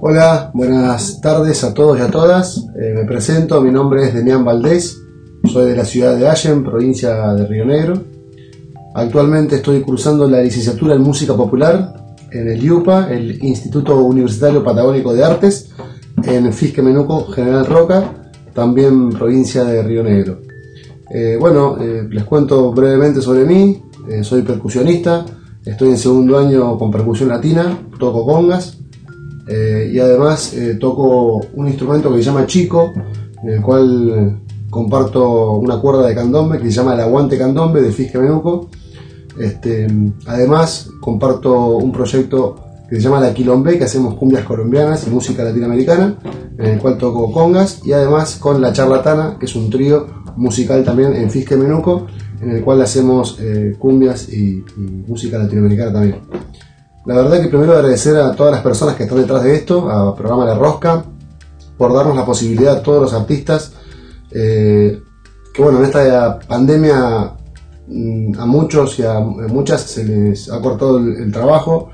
[0.02, 2.70] Hola, buenas tardes a todos y a todas.
[2.80, 4.98] Eh, me presento, mi nombre es Demián Valdés,
[5.44, 8.02] soy de la ciudad de Allen, provincia de Río Negro.
[8.96, 15.14] Actualmente estoy cursando la licenciatura en música popular en el IUPA, el Instituto Universitario Patagónico
[15.14, 15.70] de Artes,
[16.24, 20.40] en Fisque Menuco, General Roca, también provincia de Río Negro.
[21.12, 23.84] Eh, bueno, eh, les cuento brevemente sobre mí.
[24.22, 25.26] Soy percusionista,
[25.66, 28.80] estoy en segundo año con percusión latina, toco congas
[29.50, 32.94] eh, y además eh, toco un instrumento que se llama chico,
[33.42, 37.92] en el cual comparto una cuerda de candombe que se llama el aguante candombe de
[37.92, 38.70] Fisque Menuco.
[39.40, 39.88] Este,
[40.28, 42.58] además, comparto un proyecto
[42.88, 46.18] que se llama La Quilombe, que hacemos cumbias colombianas y música latinoamericana,
[46.58, 50.84] en el cual toco congas, y además con La Charlatana, que es un trío musical
[50.84, 52.06] también en Fisque Menuco,
[52.42, 56.16] en el cual hacemos eh, cumbias y, y música latinoamericana también.
[57.10, 60.16] La verdad que primero agradecer a todas las personas que están detrás de esto, a
[60.16, 61.04] Programa La Rosca,
[61.76, 63.74] por darnos la posibilidad a todos los artistas,
[64.30, 65.02] eh,
[65.52, 67.34] que bueno, en esta pandemia
[67.88, 71.90] mm, a muchos y a muchas se les ha cortado el, trabajo.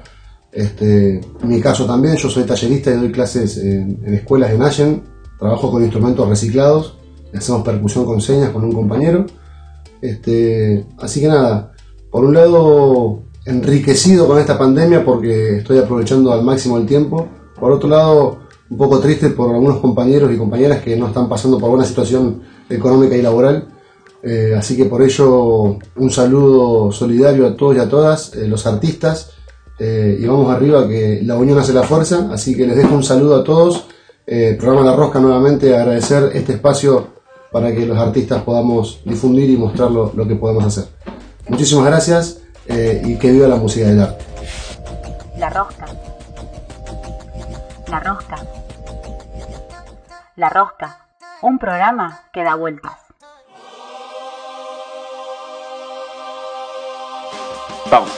[0.52, 4.64] Este, en mi caso también, yo soy tallerista y doy clases en, en escuelas en
[4.64, 5.04] Allen,
[5.40, 6.98] trabajo con instrumentos reciclados,
[7.34, 9.26] hacemos percusión con señas con un compañero.
[10.02, 11.72] Este, así que nada,
[12.12, 17.28] por un lado enriquecido con esta pandemia porque estoy aprovechando al máximo el tiempo.
[17.60, 18.40] Por otro lado,
[18.70, 22.42] un poco triste por algunos compañeros y compañeras que no están pasando por buena situación
[22.70, 23.68] económica y laboral.
[24.24, 28.66] Eh, así que por ello un saludo solidario a todos y a todas, eh, los
[28.66, 29.34] artistas,
[29.78, 33.04] eh, y vamos arriba que la unión hace la fuerza, así que les dejo un
[33.04, 33.86] saludo a todos.
[34.26, 37.10] Eh, programa La Rosca nuevamente, agradecer este espacio
[37.52, 40.86] para que los artistas podamos difundir y mostrar lo, lo que podemos hacer.
[41.48, 44.26] Muchísimas gracias eh, y que viva la música del arte.
[45.38, 45.86] La rosca.
[47.88, 48.38] La rosca.
[50.36, 51.06] La rosca.
[51.42, 52.94] Un programa que da vueltas.
[57.92, 58.10] Vamos.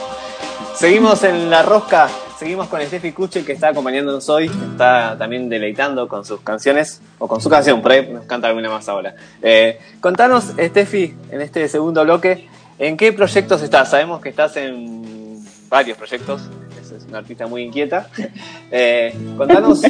[0.74, 2.08] Seguimos en la rosca,
[2.38, 7.26] seguimos con Steffi Kuchel que está acompañándonos hoy, está también deleitando con sus canciones, o
[7.26, 9.16] con su canción, por ahí nos canta alguna más ahora.
[9.42, 12.48] Eh, contanos, Steffi, en este segundo bloque,
[12.78, 13.90] ¿en qué proyectos estás?
[13.90, 16.42] Sabemos que estás en varios proyectos,
[16.80, 18.08] es una artista muy inquieta.
[18.70, 19.80] Eh, contanos,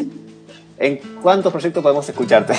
[0.78, 2.54] ¿en cuántos proyectos podemos escucharte?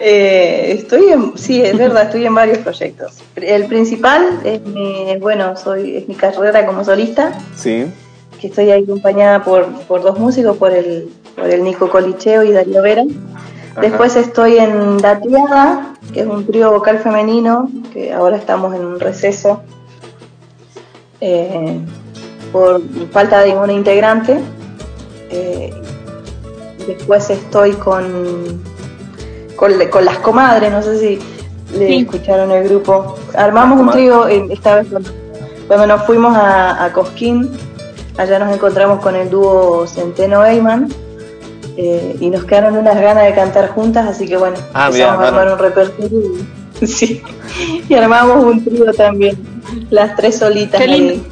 [0.00, 3.14] Eh, estoy en, sí, es verdad, estoy en varios proyectos.
[3.34, 7.86] El principal es mi, bueno, soy, es mi carrera como solista, Sí.
[8.40, 12.52] que estoy ahí acompañada por, por dos músicos, por el, por el Nico Colicheo y
[12.52, 13.02] Darío Vera.
[13.80, 19.00] Después estoy en Dateada, que es un trío vocal femenino, que ahora estamos en un
[19.00, 19.62] receso
[21.20, 21.78] eh,
[22.52, 22.80] por
[23.12, 24.40] falta de una integrante.
[25.30, 25.72] Eh,
[26.86, 28.62] después estoy con,
[29.56, 31.18] con, con las comadres, no sé si
[31.78, 33.16] le escucharon el grupo.
[33.34, 35.10] Armamos un trío eh, esta vez cuando,
[35.66, 37.50] cuando nos fuimos a, a Cosquín.
[38.16, 40.88] Allá nos encontramos con el dúo Centeno Eyman
[41.80, 45.28] eh, y nos quedaron unas ganas de cantar juntas, así que bueno, Ah, empezamos a
[45.28, 46.20] armar un repertorio
[46.80, 47.22] y, sí,
[47.88, 49.38] y armamos un trío también,
[49.88, 50.80] las tres solitas.
[50.80, 51.22] Qué lindo.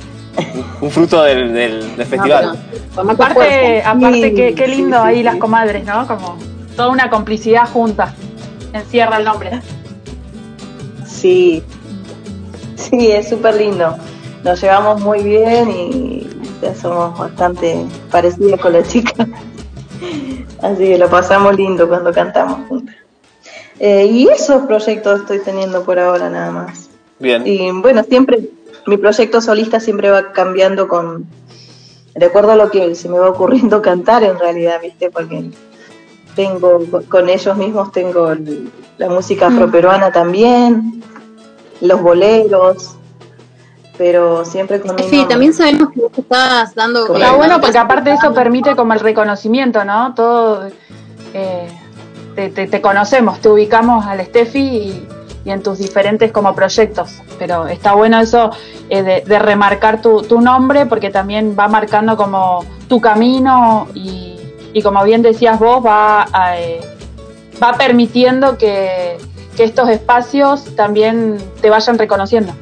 [0.81, 2.56] Un fruto del, del, del festival.
[2.97, 6.06] Aparte, aparte Sí, qué, qué lindo sí, sí, ahí las comadres, ¿no?
[6.06, 6.39] Como
[6.77, 8.14] toda una complicidad junta.
[8.73, 9.60] Encierra el nombre.
[11.05, 11.60] Sí,
[12.77, 13.97] sí, es súper lindo.
[14.44, 16.28] Nos llevamos muy bien y
[16.62, 19.27] ya somos bastante parecidas con las chicas.
[20.62, 22.97] Así que lo pasamos lindo cuando cantamos juntas.
[23.78, 26.89] Eh, y esos proyectos estoy teniendo por ahora nada más.
[27.19, 27.47] Bien.
[27.47, 28.49] Y bueno, siempre,
[28.87, 31.27] mi proyecto solista siempre va cambiando con,
[32.15, 35.11] de acuerdo a lo que se me va ocurriendo cantar en realidad, ¿viste?
[35.11, 35.51] Porque
[36.35, 41.03] tengo, con ellos mismos tengo el- la música afroperuana también,
[41.83, 42.97] los boleros,
[43.98, 47.14] pero siempre con Sí, también sabemos que vos estás dando.
[47.14, 50.14] Está bueno porque aparte eso permite como el reconocimiento, ¿no?
[50.14, 50.68] Todo
[51.35, 51.68] eh,
[52.35, 55.09] te, te- te conocemos, te ubicamos al Steffi y,
[55.44, 57.20] y en tus diferentes como proyectos.
[57.39, 58.51] Pero está bueno eso
[58.90, 64.36] eh, de, de remarcar tu, tu nombre porque también va marcando como tu camino y,
[64.73, 66.81] y como bien decías vos, va, a, eh,
[67.62, 69.16] va permitiendo que,
[69.56, 72.52] que estos espacios también te vayan reconociendo.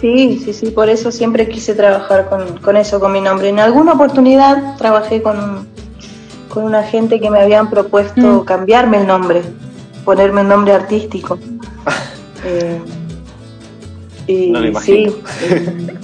[0.00, 3.48] Sí, sí, sí, por eso siempre quise trabajar con, con eso, con mi nombre.
[3.50, 5.68] En alguna oportunidad trabajé con, un-
[6.48, 9.42] con una gente que me habían propuesto cambiarme el nombre,
[10.04, 11.38] ponerme un nombre artístico.
[12.42, 12.80] Eh,
[14.26, 15.10] y No lo imagino.
[15.12, 15.94] sí, eh,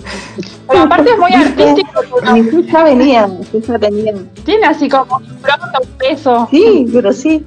[0.68, 2.01] Pero aparte es muy artístico.
[2.35, 3.31] sí ya venía,
[3.66, 4.14] ya venía.
[4.44, 6.47] Tiene así como un pronto, un peso.
[6.51, 7.43] Sí, pero sí.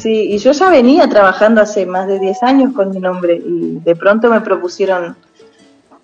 [0.00, 3.78] Sí, y yo ya venía trabajando hace más de 10 años con mi nombre y
[3.84, 5.14] de pronto me propusieron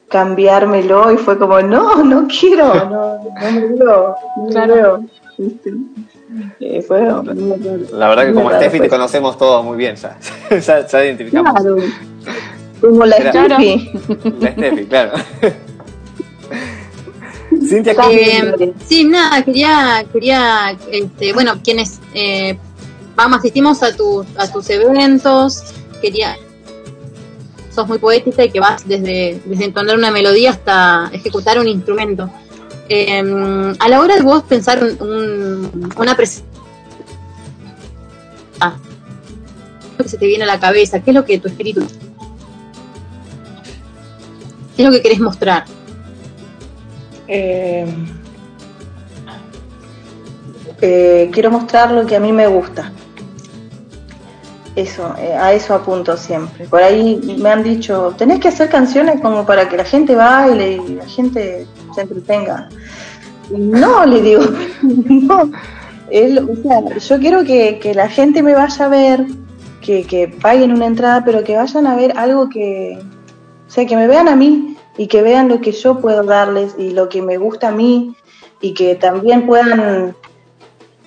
[0.09, 4.75] cambiármelo y fue como, no, no quiero, no, no me veo, no me Claro.
[4.75, 5.05] veo.
[5.39, 5.73] ¿viste?
[6.61, 7.01] Eh, fue
[7.93, 8.91] La verdad que como Steffi te pues.
[8.91, 10.17] conocemos todos muy bien ya.
[10.61, 11.53] ya, ya identificamos.
[11.61, 11.77] Claro,
[12.81, 13.91] como la Steffi.
[14.41, 15.13] La Steffi, claro.
[17.67, 22.59] Cintia, Eh, sí, nada, quería, quería, este, bueno, quienes eh,
[23.17, 25.63] vamos, asistimos a, tus a tus eventos,
[26.01, 26.37] quería,
[27.75, 32.31] sos muy poética y que vas desde, desde entonar una melodía hasta ejecutar un instrumento.
[32.89, 36.55] Eh, a la hora de vos pensar un, un- una presentación,
[38.61, 41.01] ah, ¿qué es lo que se te viene a la cabeza?
[41.01, 41.85] ¿Qué es lo que tu espíritu,
[44.77, 45.65] qué es lo que querés mostrar?
[47.27, 47.87] Eh,
[50.81, 52.93] eh, quiero mostrar lo que a mí me gusta.
[54.77, 56.67] Eso, eh, a eso apunto siempre.
[56.67, 60.73] Por ahí me han dicho, tenés que hacer canciones como para que la gente baile
[60.87, 62.69] y la gente se entretenga.
[63.51, 64.43] Y No, le digo,
[64.83, 65.51] no.
[66.13, 69.25] Lo- o sea, yo quiero que, que la gente me vaya a ver,
[69.81, 72.99] que, que paguen una entrada, pero que vayan a ver algo que,
[73.67, 76.75] o sea, que me vean a mí y que vean lo que yo puedo darles
[76.79, 78.15] y lo que me gusta a mí
[78.61, 80.15] y que también puedan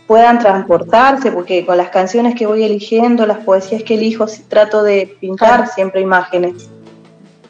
[0.09, 5.15] puedan transportarse, porque con las canciones que voy eligiendo, las poesías que elijo, trato de
[5.19, 6.67] pintar siempre imágenes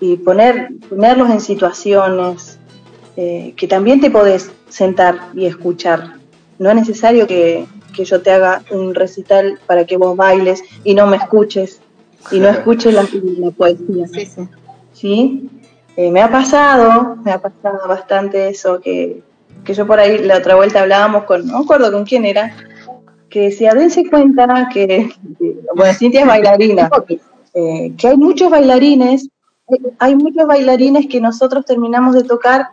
[0.01, 2.59] y poner, ponerlos en situaciones
[3.15, 6.15] eh, que también te podés sentar y escuchar.
[6.57, 7.65] No es necesario que,
[7.95, 11.79] que yo te haga un recital para que vos bailes y no me escuches
[12.29, 13.07] y no escuches la,
[13.37, 14.05] la poesía.
[14.09, 14.49] Sí, sí.
[14.91, 15.49] ¿sí?
[15.95, 19.23] Eh, me ha pasado, me ha pasado bastante eso, que,
[19.63, 22.55] que yo por ahí la otra vuelta hablábamos con, no me acuerdo con quién era,
[23.29, 25.09] que decía, dense cuenta que,
[25.75, 26.89] bueno, Cintia es bailarina,
[27.53, 29.29] eh, que hay muchos bailarines,
[29.99, 32.69] hay- muchos bailarines que nosotros terminamos de tocar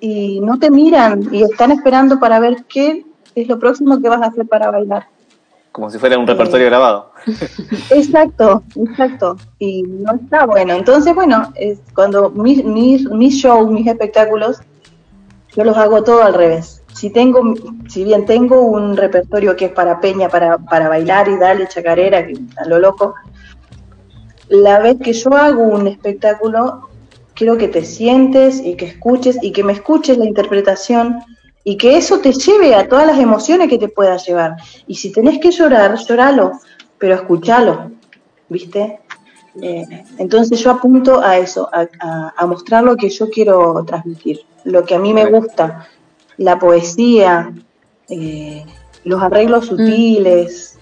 [0.00, 3.04] y no te miran y están esperando para ver qué
[3.34, 5.06] es lo próximo que vas a hacer para bailar.
[5.72, 7.10] Como si fuera un repertorio grabado.
[7.90, 9.36] Exacto, exacto.
[9.58, 10.74] Y no está bueno.
[10.74, 14.60] Entonces, bueno, es cuando mis, mis, mis shows, mis espectáculos,
[15.56, 16.82] yo los hago todo al revés.
[16.94, 17.54] Si tengo,
[17.88, 22.26] si bien tengo un repertorio que es para peña, para, para bailar y darle chacarera,
[22.56, 23.14] a lo loco,
[24.48, 26.88] la vez que yo hago un espectáculo,
[27.34, 31.18] quiero que te sientes y que escuches y que me escuches la interpretación
[31.64, 34.56] y que eso te lleve a todas las emociones que te pueda llevar.
[34.86, 36.52] Y si tenés que llorar, lloralo,
[36.98, 37.90] pero escuchalo,
[38.48, 39.00] ¿viste?
[39.62, 44.84] Eh, entonces yo apunto a eso, a- a mostrar lo que yo quiero transmitir, lo
[44.84, 45.88] que a mí me gusta,
[46.36, 47.52] la poesía,
[48.08, 48.64] eh,
[49.04, 50.78] los arreglos sutiles,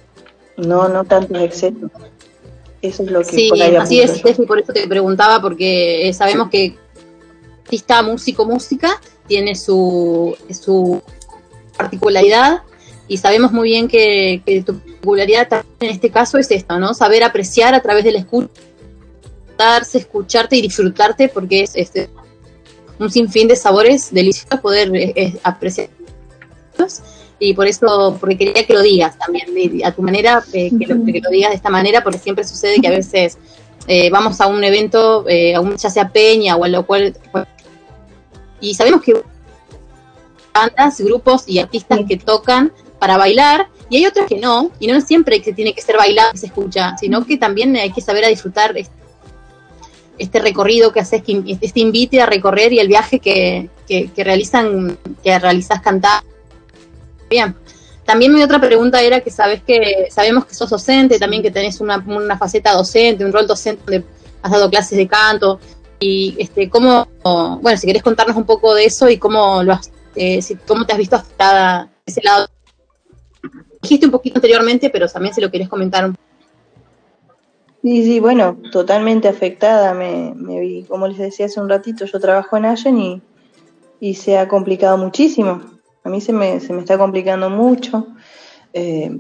[0.56, 1.90] no, no tantos excesos.
[2.80, 4.16] Eso es lo que Sí, por ahí así es.
[4.16, 6.76] Steffi, por eso te preguntaba, porque eh, sabemos que
[7.64, 11.00] artista, músico, música tiene su, su
[11.76, 12.62] particularidad
[13.08, 16.92] y sabemos muy bien que, que tu particularidad en este caso es esto, ¿no?
[16.92, 18.48] Saber apreciar a través del escucha,
[19.56, 22.10] darse, escucharte y disfrutarte porque es este,
[23.02, 25.88] un sinfín de sabores deliciosos poder eh, eh, apreciar.
[27.38, 29.46] Y por eso, porque quería que lo digas también,
[29.84, 32.80] a tu manera, eh, que, lo, que lo digas de esta manera, porque siempre sucede
[32.80, 33.36] que a veces
[33.88, 37.16] eh, vamos a un evento, a un, ya sea peña o a lo cual,
[38.60, 39.20] y sabemos que
[40.54, 45.00] bandas, grupos y artistas que tocan para bailar, y hay otros que no, y no
[45.00, 48.24] siempre que tiene que ser bailado que se escucha, sino que también hay que saber
[48.24, 49.01] a disfrutar este,
[50.18, 54.98] este recorrido que haces, que este invite a recorrer y el viaje que, que, realizan,
[55.22, 56.22] que realizas cantar.
[57.28, 57.54] Bien.
[58.04, 61.80] También mi otra pregunta era que sabes que sabemos que sos docente, también que tenés
[61.80, 64.04] una, una faceta docente, un rol docente donde
[64.42, 65.60] has dado clases de canto
[66.00, 69.92] y este cómo, bueno, si querés contarnos un poco de eso y cómo lo has,
[70.16, 72.48] eh, cómo te has visto afectada ese lado.
[73.80, 76.16] Dijiste un poquito anteriormente, pero también si lo querés comentar un
[77.82, 79.92] Sí, sí, bueno, totalmente afectada.
[79.92, 83.22] Me, me vi, como les decía hace un ratito, yo trabajo en Allen y,
[84.00, 85.60] y se ha complicado muchísimo.
[86.04, 88.06] A mí se me, se me está complicando mucho.
[88.72, 89.10] Eh,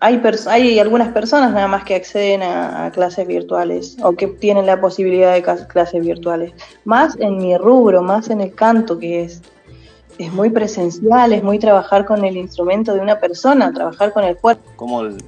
[0.00, 4.64] hay, hay algunas personas nada más que acceden a, a clases virtuales o que tienen
[4.64, 6.54] la posibilidad de clases virtuales.
[6.84, 9.42] Más en mi rubro, más en el canto, que es,
[10.16, 14.38] es muy presencial, es muy trabajar con el instrumento de una persona, trabajar con el
[14.38, 14.62] cuerpo.
[14.76, 15.18] ¿Cómo, el-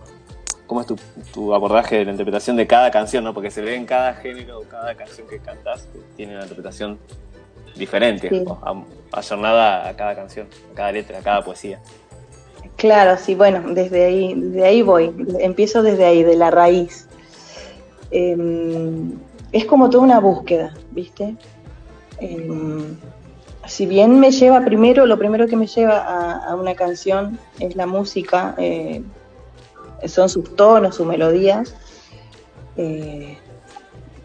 [0.73, 0.97] cómo es tu,
[1.35, 3.25] tu abordaje de la interpretación de cada canción?
[3.25, 3.35] ¿no?
[3.35, 6.99] Porque se ve en cada género cada canción que cantas que tiene una interpretación
[7.77, 8.45] diferente, Sí.
[9.13, 11.79] ayornada a cada canción, a cada letra, a cada poesía.
[12.77, 17.07] Claro, sí, bueno, desde ahí, desde ahí voy, empiezo desde ahí, de la raíz.
[18.11, 19.13] Em,
[19.53, 21.37] es como toda una búsqueda, ¿viste?
[22.19, 22.97] Em,
[23.67, 27.77] si bien me lleva primero, lo primero que me lleva a, a una canción es
[27.77, 29.03] la música, eh,
[30.07, 31.75] son sus tonos, sus melodías.
[32.77, 33.39] eh,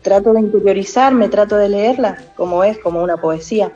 [0.01, 3.73] trato de interiorizarme, trato de leerla como es, como una poesía.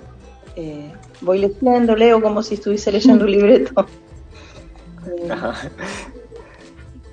[0.55, 3.85] Eh, voy leyendo, leo como si estuviese leyendo un libreto.
[5.07, 5.29] Eh,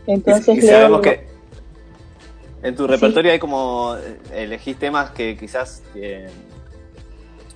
[0.07, 1.27] Entonces y, y sabemos que
[2.63, 3.97] en tu repertorio hay como
[4.33, 6.29] elegís temas que quizás eh,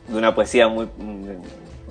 [0.08, 0.88] de una poesía muy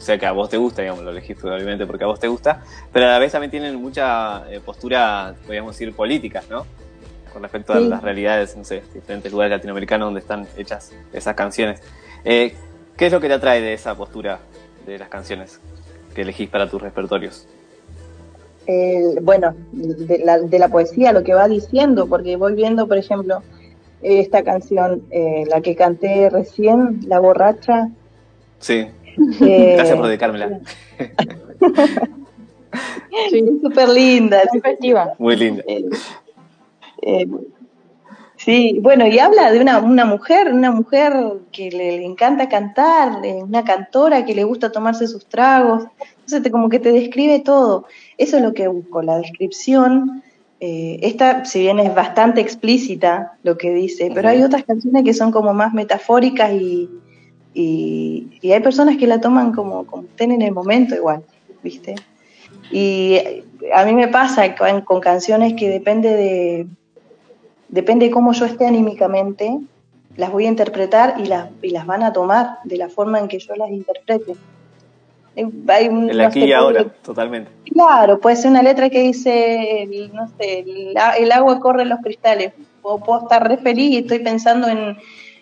[0.01, 2.27] o sea que a vos te gusta digamos lo elegís probablemente porque a vos te
[2.27, 6.65] gusta pero a la vez también tienen mucha eh, postura podríamos decir políticas no
[7.31, 11.81] con respecto a las realidades no sé diferentes lugares latinoamericanos donde están hechas esas canciones.
[12.25, 12.53] Eh,
[12.97, 14.39] qué es lo que te atrae de esa postura
[14.85, 15.59] de las canciones
[16.15, 17.47] que elegís para tus repertorios
[18.65, 22.97] el- bueno, de la, de la poesía, lo que va diciendo, porque voy viendo, por
[22.97, 23.41] ejemplo,
[24.01, 27.89] esta canción, eh, la que canté recién, La borracha.
[28.59, 28.87] sí
[29.41, 30.59] eh, gracias por dedicármela
[33.11, 34.41] es súper linda.
[35.17, 35.85] Muy linda Eh,
[37.01, 37.27] eh,
[38.37, 41.13] sí, bueno, y habla de una, una mujer, una mujer
[41.51, 45.83] que le, le encanta cantar, una cantora que le gusta tomarse sus tragos.
[46.19, 47.85] Entonces, te- como que te describe todo.
[48.17, 50.23] Eso es lo que busco, la descripción.
[50.59, 55.13] Eh, esta, si bien es bastante explícita lo que dice, pero hay otras canciones que
[55.13, 56.87] son como más metafóricas y,
[57.53, 61.23] y, y hay personas que la toman como, como estén en el momento igual,
[61.63, 61.95] ¿viste?
[62.71, 66.67] Y eh, a mí me pasa con, con canciones que depende de
[67.67, 69.59] depende de cómo yo esté anímicamente,
[70.17, 73.27] las voy a interpretar y las, y las van a tomar de la forma en
[73.29, 74.35] que yo las interprete.
[75.37, 78.61] Eh, hay un- el no aquí sé, y ahora puede- totalmente Claro, puede ser una
[78.61, 80.65] letra que dice, el- no sé,
[81.17, 82.51] el, agua corre en los cristales.
[82.81, 84.97] O puedo estar re feliz y estoy pensando en,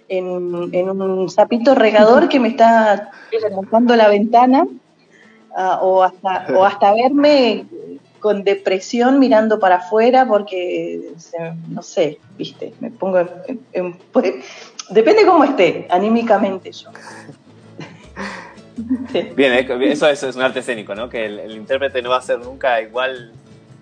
[0.10, 3.12] en, en un sapito regador que me está
[3.42, 4.68] remojando la ventana.
[5.56, 7.66] ah, o, hasta, o hasta verme
[8.20, 11.00] con depresión mirando para afuera porque,
[11.70, 14.34] no sé, viste, me pongo en- en- en- pues,
[14.90, 16.90] depende cómo esté, anímicamente yo.
[19.36, 21.10] Bien, eh, eso es, es un arte escénico, ¿no?
[21.10, 23.32] Que el, el intérprete no va a ser nunca igual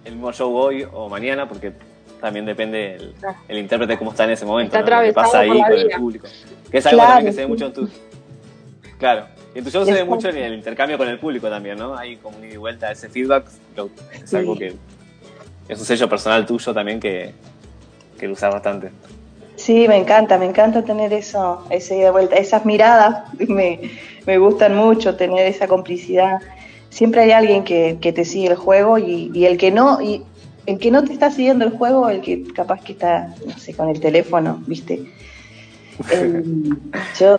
[0.05, 1.71] el mismo show hoy o mañana, porque
[2.21, 3.13] también depende el,
[3.47, 5.01] el intérprete cómo está en ese momento, Está ¿no?
[5.01, 6.27] Lo que pasa ahí con el público.
[6.71, 7.89] Que es algo Claro, también que se ve mucho en tu...
[8.97, 11.77] Claro, y en tu show se ve mucho en el intercambio con el público también,
[11.77, 11.95] ¿no?
[11.95, 13.45] Hay como ida y vuelta, ese feedback
[13.75, 14.73] lo- es algo que
[15.69, 17.33] es un sello personal tuyo también que,
[18.19, 18.89] que lo usas bastante.
[19.55, 23.91] Sí, me encanta, me encanta tener eso, ese ida y vuelta, esas miradas me,
[24.25, 26.39] me gustan mucho, tener esa complicidad.
[26.89, 30.23] siempre hay alguien que, que te sigue el juego y, y el que no, y
[30.67, 33.73] el que no te está siguiendo el juego, el que capaz que está, no sé,
[33.73, 35.09] con el teléfono, ¿viste?
[36.11, 36.43] Eh,
[37.19, 37.37] yo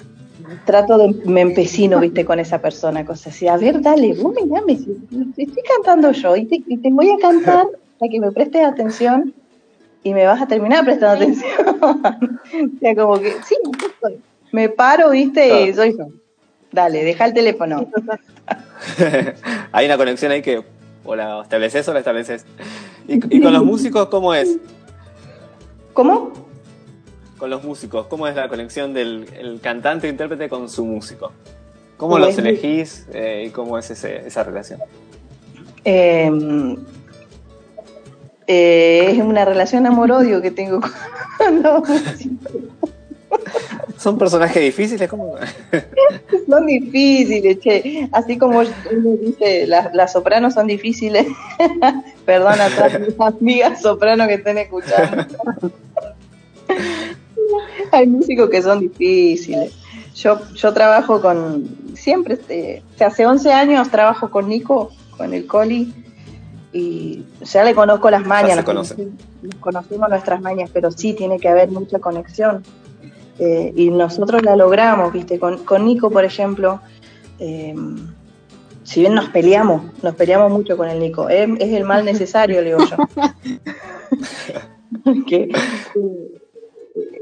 [0.64, 2.24] trato de, me empecino, ¿viste?
[2.24, 3.46] Con esa persona, cosas así.
[3.46, 4.96] A ver, dale, vos mirame, si,
[5.36, 7.66] si estoy cantando yo y te, y te voy a cantar
[7.98, 9.34] para que me prestes atención
[10.02, 11.52] y me vas a terminar prestando atención.
[11.82, 13.56] o sea, como que, sí,
[14.52, 15.66] me paro, ¿viste?
[15.66, 16.06] Y soy yo.
[16.72, 17.90] Dale, deja el teléfono.
[19.72, 20.62] Hay una conexión ahí que
[21.05, 22.44] o la estableces o la estableces.
[23.09, 24.59] ¿Y, y con los músicos cómo es?
[25.94, 26.32] ¿Cómo?
[27.39, 31.32] Con los músicos, ¿cómo es la conexión del el cantante e intérprete con su músico?
[31.97, 34.80] ¿Cómo Pues, los elegís eh, y cómo es ese- esa relación?
[35.85, 36.30] Eh,
[38.47, 40.80] eh, es una relación amor-odio que tengo
[41.39, 42.52] con los músicos.
[43.98, 45.10] ¿Son personajes difíciles?
[45.10, 45.34] ¿Cómo?
[46.48, 48.08] Son difíciles, che.
[48.12, 51.26] Así como uno dice, las, las sopranos son difíciles.
[52.24, 55.26] Perdón a todas mis amigas sopranos que estén escuchando.
[57.90, 59.72] Hay músicos que son difíciles.
[60.14, 65.32] Yo, yo trabajo con, siempre, este, o sea, hace 11 años trabajo con Nico, con
[65.34, 65.92] el Coli,
[66.72, 68.56] y ya le conozco las mañas.
[68.56, 68.94] nos
[69.60, 72.62] conocemos nuestras mañas, pero sí tiene que haber mucha conexión.
[73.39, 75.39] Eh, y nosotros la logramos, ¿viste?
[75.39, 76.81] Con, con Nico, por ejemplo,
[77.39, 77.73] eh,
[78.82, 82.60] si bien nos peleamos, nos peleamos mucho con el Nico, es, es el mal necesario,
[82.62, 82.97] le digo yo.
[85.27, 85.51] Que,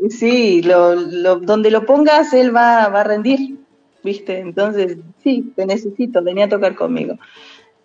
[0.09, 3.57] sí, lo, lo- donde lo pongas, él va, va a rendir,
[4.03, 4.39] ¿viste?
[4.39, 7.17] Entonces, sí, te necesito, venía a tocar conmigo.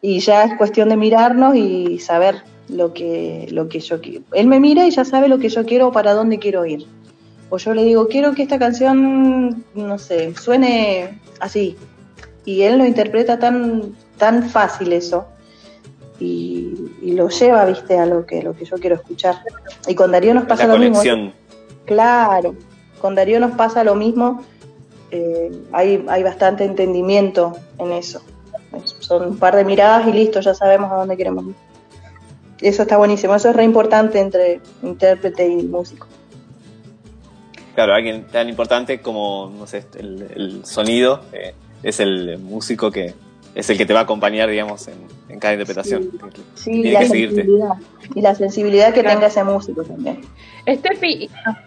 [0.02, 4.24] Y ya es cuestión de mirarnos y saber lo que, lo que yo quiero.
[4.34, 6.86] Él me mira y ya sabe lo que yo quiero o para dónde quiero ir.
[7.52, 11.78] O yo le digo, quiero que esta canción, no sé, suene así.
[12.45, 15.28] Y él lo interpreta tan, tan fácil eso.
[16.19, 19.36] Y, y lo lleva, viste, a lo que, lo que yo quiero escuchar.
[19.88, 20.95] Y con Darío nos pasa La lo mismo.
[20.98, 21.34] conexión.
[21.86, 22.56] Claro,
[23.02, 24.41] con Darío nos pasa lo mismo.
[25.14, 28.22] eh, hay, hay bastante entendimiento en eso.
[28.82, 31.56] Es- Son un par de miradas y listo, ya sabemos a dónde queremos ir.
[32.61, 36.07] Eso está buenísimo, eso es re importante entre intérprete y músico.
[37.76, 41.53] Claro, alguien tan importante como, no sé, el, el sonido eh,
[41.84, 43.14] es el músico que
[43.53, 44.95] es el que te va a acompañar, digamos, en,
[45.30, 46.10] en cada interpretación.
[46.56, 47.35] Sí, y la que seguirte.
[47.35, 47.73] sensibilidad.
[48.15, 49.15] Y la sensibilidad que Claro.
[49.15, 50.22] tenga ese músico también.
[50.68, 51.60] Steffi, ah,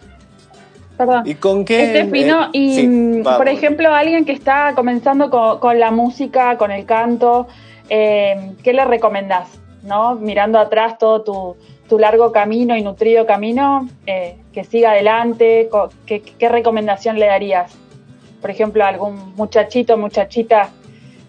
[0.97, 1.23] perdón.
[1.27, 1.89] ¿Y con qué?
[1.91, 2.45] Steffi, ¿no?
[2.47, 6.57] eh, Y, sí, mm, va, por ejemplo, alguien que está comenzando con, con la música,
[6.57, 7.49] con el canto,
[7.91, 9.49] eh, ¿qué le recomendás?
[9.83, 10.15] ¿No?
[10.15, 11.57] Mirando atrás todo tu,
[11.89, 15.69] tu largo camino y nutrido camino, eh, que siga adelante,
[16.07, 17.73] ¿qué, qué recomendación le darías?
[18.41, 20.71] Por ejemplo, a algún muchachito, muchachita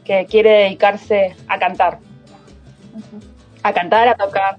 [0.04, 2.00] que quiere dedicarse a cantar.
[3.64, 4.58] A cantar, a tocar.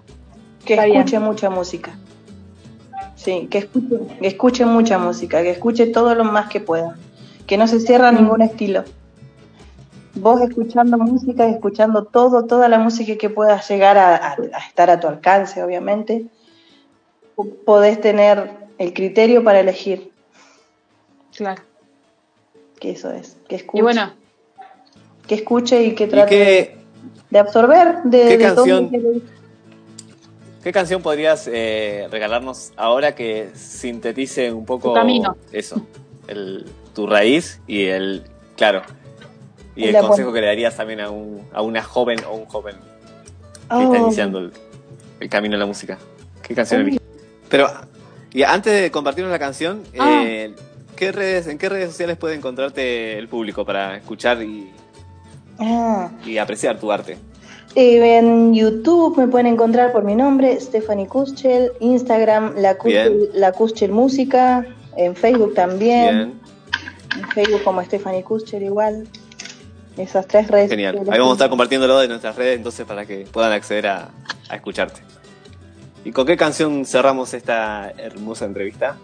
[0.65, 0.99] Que Está bien.
[0.99, 1.97] escuche mucha música.
[3.15, 6.97] Sí, que escuche, que escuche mucha música, que escuche todo lo más que pueda.
[7.47, 8.85] Que no se cierra a ningún estilo.
[10.19, 14.67] Vos escuchando música y escuchando todo, toda la música que puedas llegar a, a- a
[14.67, 16.27] estar a tu alcance, obviamente,
[17.35, 20.11] po- podés tener el criterio para elegir,
[21.37, 21.63] Claro.
[22.81, 24.13] que eso es, que escuche, Y bueno,
[25.27, 26.77] que escuche y que ¿Y trate qué,
[27.31, 28.91] de absorber de, qué de canción?
[28.91, 29.21] que
[30.65, 35.37] qué canción podrías eh, regalarnos ahora que sintetice un poco Tu camino.
[35.53, 35.87] eso?
[36.27, 36.65] El,
[36.95, 38.25] tu raíz y el,
[38.57, 38.83] claro,
[39.77, 42.75] y el consejo que le darías también a, un, a una joven o un joven
[42.77, 43.97] que está Oh.
[43.97, 44.53] iniciando el,
[45.21, 45.99] el camino en la música.
[46.43, 46.97] ¿Qué canción Oh.
[47.49, 47.69] Pero,
[48.33, 50.23] y antes de compartirnos la canción, Ah.
[50.25, 50.55] eh,
[50.97, 54.71] ¿qué redes, ¿en qué redes sociales puede encontrarte el público para escuchar y,
[55.59, 56.11] Ah.
[56.25, 57.19] y apreciar tu arte?
[57.75, 63.53] Eh, en YouTube me pueden encontrar por mi nombre, Stephanie Kuschel, Instagram, la Kuschel, la
[63.53, 64.65] Kuschel Música,
[64.97, 66.41] en Facebook también, Bien,
[67.23, 69.07] en Facebook como Stephanie Kuschel igual.
[69.97, 70.69] Esas tres redes.
[70.71, 70.97] genial.
[71.11, 74.11] Ahí vamos a estar compartiéndolo de nuestras redes entonces para que puedan acceder a,
[74.49, 75.01] a escucharte.
[76.05, 78.97] ¿Y con qué canción cerramos esta hermosa entrevista?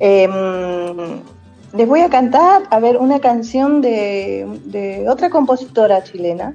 [0.00, 6.54] Eh, mm, les voy a cantar, a ver, una canción de, de otra compositora chilena.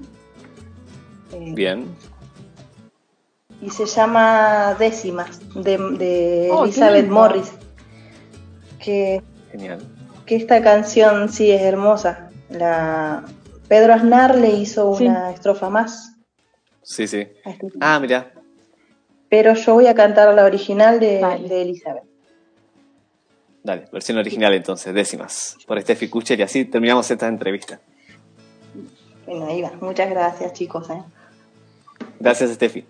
[1.33, 1.85] Eh, Bien.
[3.61, 7.07] y se llama Décimas, de, de Oh, Elizabeth.
[7.07, 7.51] Morris.
[8.79, 9.79] Que Genial.
[10.25, 12.26] que esta canción sí es hermosa.
[12.49, 13.23] La
[13.67, 15.05] Pedro Aznar le hizo Sí.
[15.07, 16.13] una estrofa más.
[16.81, 17.27] Sí, sí.
[17.45, 17.67] este.
[17.81, 18.31] Ah, mira.
[19.29, 21.47] Pero yo voy a cantar la original de, Vale.
[21.49, 22.03] de Elizabeth.
[23.63, 25.57] Dale, versión original entonces, décimas.
[25.67, 27.81] Por Steffi Kucher y así terminamos esta entrevista.
[29.25, 29.71] Bueno, ahí va.
[29.81, 30.89] Muchas gracias, chicos.
[30.89, 31.03] ¿eh?
[32.21, 32.85] Gracias, Steffi.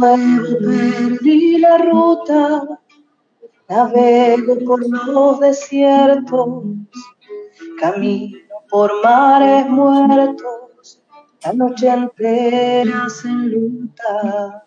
[0.00, 2.80] Nuevo perdí la ruta,
[3.68, 6.64] navego por los desiertos,
[7.78, 8.38] camino
[8.70, 11.02] por mares muertos,
[11.44, 14.64] la noche entera se enluta.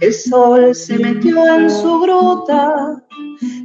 [0.00, 3.02] El sol se metió en su gruta,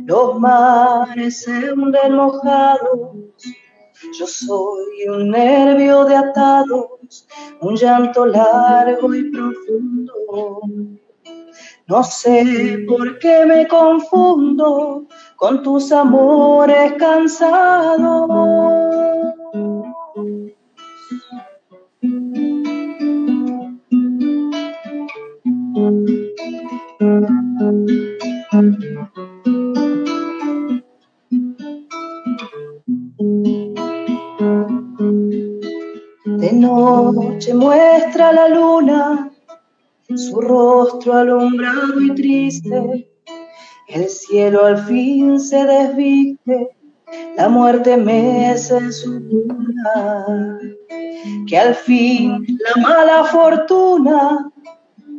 [0.05, 3.11] los mares se hunden mojados,
[4.19, 6.15] yo soy un nervio de
[7.61, 10.13] un llanto largo y profundo.
[11.87, 18.33] No sé por qué me confundo con tus amores cansados.
[37.43, 39.29] Noche muestra la luna
[40.15, 43.09] su rostro alumbrado y triste.
[43.87, 46.69] El cielo al fin se desviste,
[47.35, 50.59] la muerte mece su luna.
[51.47, 54.49] Que al fin la mala fortuna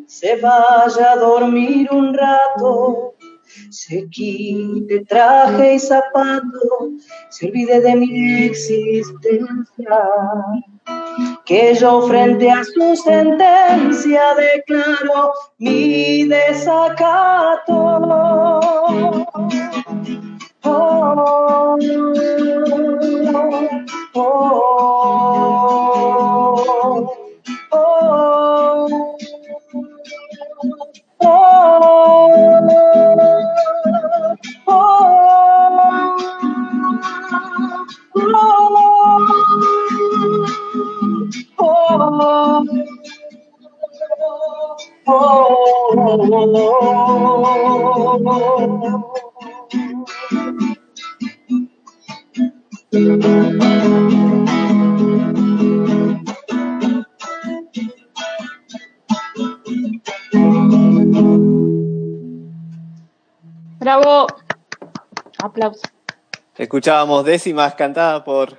[0.07, 3.15] se vaya a dormir un rato,
[3.71, 6.93] se quite traje y zapato,
[7.31, 9.65] se olvide de mi existencia
[11.45, 17.75] que yo frente a su sentencia declaro mi desacato.
[20.67, 21.79] Oh, oh,
[24.15, 25.84] oh,
[66.75, 68.59] Escuchábamos décimas cantadas por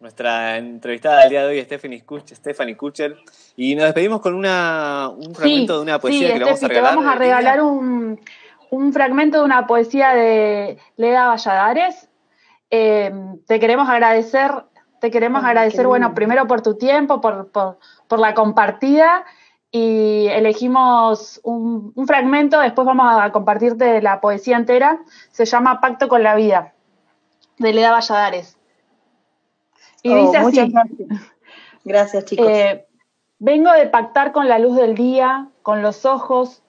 [0.00, 3.16] nuestra entrevistada del día de hoy, Stephanie, Kuch- Stephanie Kuchel.
[3.54, 6.66] Y nos despedimos con una, un fragmento de una poesía sí, que le vamos a
[6.66, 6.90] regalar.
[6.90, 8.20] Te vamos a regalar un,
[8.70, 12.08] un fragmento de una poesía de Leda Valladares.
[12.70, 13.14] Eh,
[13.46, 14.50] te queremos agradecer,
[15.00, 17.78] te queremos Ay, agradecer, bueno, primero por tu tiempo, por, por,
[18.08, 19.24] por la compartida
[19.70, 24.98] y elegimos un, un fragmento, después vamos a compartirte la poesía entera.
[25.30, 26.74] Se llama Pacto con la Vida,
[27.62, 28.58] de Leda Valladares.
[30.02, 30.46] Y Oh, dice así.
[30.46, 31.08] muchas gracias.
[31.84, 32.46] Gracias, chicos.
[32.48, 32.86] Eh,
[33.38, 36.62] vengo de pactar con la luz del día, con los ojos,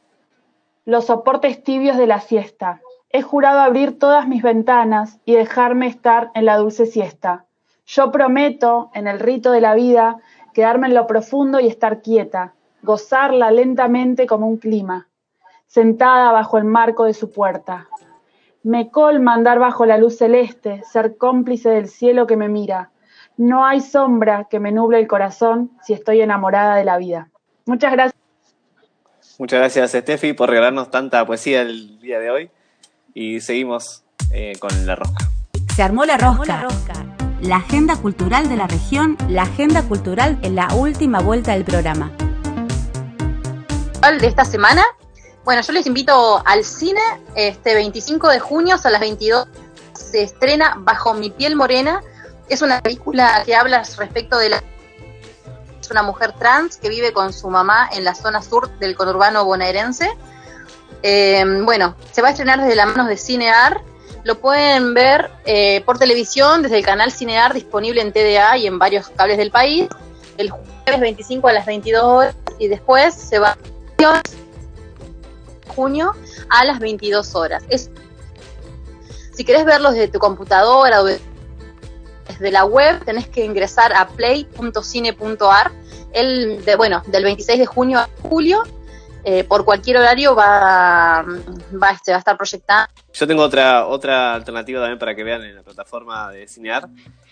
[0.85, 2.81] los soportes tibios de la siesta.
[3.09, 7.45] He jurado abrir todas mis ventanas y dejarme estar en la dulce siesta.
[7.85, 10.17] Yo prometo, en el rito de la vida,
[10.53, 15.07] quedarme en lo profundo y estar quieta, gozarla lentamente como un clima,
[15.67, 17.87] sentada bajo el marco de su puerta.
[18.63, 22.91] Me colma andar bajo la luz celeste, ser cómplice del cielo que me mira.
[23.35, 27.29] No hay sombra que me nuble el corazón si estoy enamorada de la vida.
[27.65, 28.15] Muchas gracias.
[29.37, 32.51] Muchas gracias, Steffi, por regalarnos tanta poesía el día de hoy.
[33.13, 35.25] Y seguimos eh, con la rosca.
[35.75, 36.65] Se armó la rosca.
[37.41, 42.11] La agenda cultural de la región, la agenda cultural en la última vuelta del programa.
[44.01, 44.83] de esta semana.
[45.43, 47.01] Bueno, yo les invito al cine
[47.35, 49.47] este 25 de junio a las 22
[49.93, 52.01] se estrena Bajo mi piel morena.
[52.47, 54.63] Es una película que habla respecto de la
[55.81, 59.43] es una mujer trans que vive con su mamá en la zona sur del conurbano
[59.43, 60.09] bonaerense.
[61.01, 63.81] Eh, bueno, se va a estrenar desde las manos de Cinear.
[64.23, 68.79] Lo pueden ver eh, por televisión desde el canal Cinear disponible en TDA y en
[68.79, 69.89] varios cables del país.
[70.37, 74.21] El jueves 25 a las 22 horas y después se va a
[75.75, 76.13] junio
[76.49, 77.63] a las 22 horas.
[77.69, 77.89] Es,
[79.33, 85.71] si querés verlo desde tu computadora o desde la web, tenés que ingresar a play.cine.ar
[86.13, 88.63] el de, bueno, del 26 de junio a julio
[89.25, 92.89] eh, por cualquier horario va, va, este, va a estar proyectada.
[93.13, 96.89] Yo tengo otra, otra alternativa también para que vean en la plataforma de Cinear,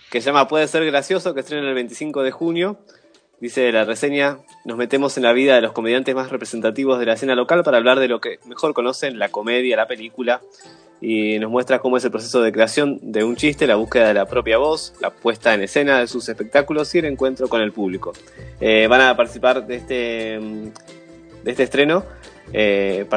[0.10, 2.80] que se llama Puede ser gracioso, que estrena el 25 de junio.
[3.42, 7.14] Dice la reseña, nos metemos en la vida de los comediantes más representativos de la
[7.14, 10.42] escena local para hablar de lo que mejor conocen, la comedia, la película,
[11.02, 14.14] y nos muestra cómo es el proceso de creación de un chiste, la búsqueda de
[14.14, 17.72] la propia voz, la puesta en escena de sus espectáculos y el encuentro con el
[17.72, 18.14] público.
[18.60, 19.96] Eh, van a participar de este,
[21.44, 22.06] de este estreno.
[22.54, 23.08] Eh,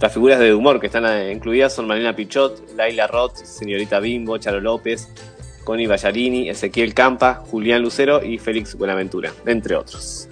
[0.00, 4.38] las figuras de humor que están eh, incluidas son Marina Pichot, Laila Roth, Señorita Bimbo,
[4.38, 5.10] Charo López,
[5.64, 10.28] Connie Ballarini, Ezequiel Campa, Julián Lucero y Félix Buenaventura, entre otros.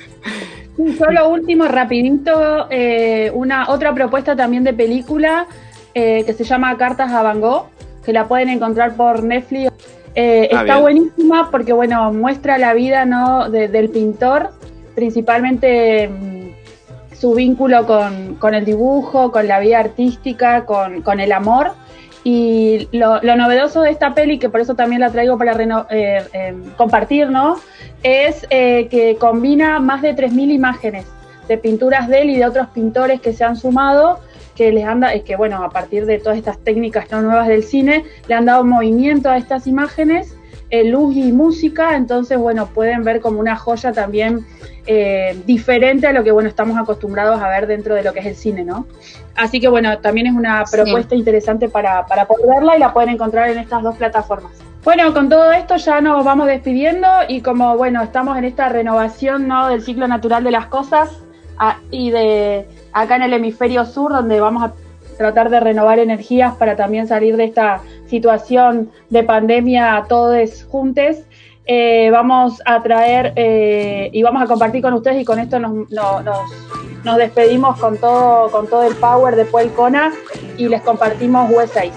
[0.99, 5.47] Solo último, rapidito, eh, una otra propuesta también de película
[5.95, 7.67] eh, que se llama Cartas a Van Gogh,
[8.05, 9.71] que la pueden encontrar por Netflix.
[10.15, 10.81] Eh, Ah, está bien.
[10.81, 14.51] buenísima porque bueno muestra la vida no de- del pintor,
[14.95, 21.33] principalmente mm, su vínculo con, con el dibujo, con la vida artística, con, con el
[21.33, 21.73] amor.
[22.23, 25.87] Y lo, lo novedoso de esta peli, que por eso también la traigo para reno-
[25.91, 27.57] eh, eh, compartir, ¿no?
[28.03, 31.07] Es eh, que combina más de 3.000 imágenes
[31.49, 34.21] de pinturas de él y de otros pintores que se han sumado,
[34.55, 37.65] que les han es que bueno, a partir de todas estas técnicas no nuevas del
[37.65, 40.37] cine, le han dado movimiento a estas imágenes,
[40.71, 44.47] eh, luz y música, entonces bueno, pueden ver como una joya también
[44.87, 48.27] eh, diferente a lo que bueno estamos acostumbrados a ver dentro de lo que es
[48.27, 48.87] el cine, ¿no?
[49.37, 50.77] Así que bueno, también es una Sí.
[50.77, 54.53] propuesta interesante para, para poder verla y la pueden encontrar en estas dos plataformas.
[54.85, 59.47] Bueno, con todo esto ya nos vamos despidiendo y como bueno, estamos en esta renovación
[59.47, 59.69] ¿no?
[59.69, 61.11] del ciclo natural de las cosas
[61.59, 64.73] ah, y de acá en el hemisferio sur donde vamos a
[65.21, 71.17] tratar de renovar energías para también salir de esta situación de pandemia todos juntos.
[71.67, 75.91] Eh, vamos a traer eh, y vamos a compartir con ustedes y con esto nos,
[75.91, 76.39] no- nos,
[77.05, 80.11] nos despedimos con todo, con todo el power de Puel Kona
[80.57, 81.93] y les compartimos West Side.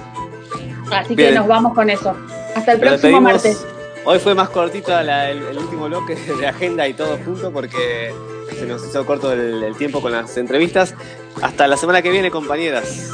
[0.91, 2.13] Así que nos vamos con eso.
[2.57, 3.65] Hasta el próximo martes.
[4.05, 8.11] Hoy fue más cortito la- el, el último bloque de agenda y todo junto porque
[8.51, 10.95] se nos hizo corto el, el tiempo con las entrevistas.
[11.41, 13.09] Hasta la semana que viene, compañeras.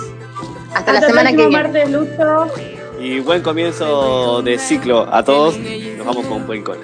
[0.74, 1.52] Hasta la el semana que viene.
[1.52, 2.48] martes, Lucho.
[3.00, 5.58] Y buen comienzo de ciclo a todos.
[5.58, 6.82] Nos vamos con buen cona.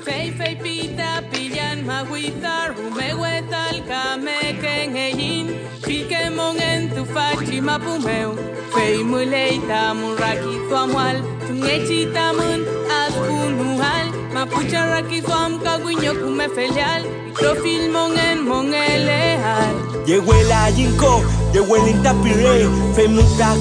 [5.85, 8.35] Fei fei Pikemon en tu fachi mapumeu
[8.73, 11.17] Fei muleita mun raki tuamual
[11.47, 12.65] Tungechita mun
[12.99, 17.01] aspunuhal Mapucha raki tuam kaguinyo kume felial.
[17.35, 19.75] Profil mon en mon eleal.
[20.05, 23.55] Yehuela yinko, yehuela intapire, femuta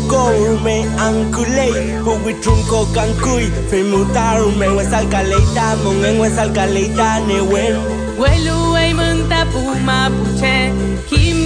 [0.64, 1.68] me ankule,
[2.02, 7.76] huwi trunko kankui, femuta rume wesalkaleita, mongen wesalkaleita newen.
[8.18, 10.72] Welu ei mânta puma puce
[11.09, 11.43] Kim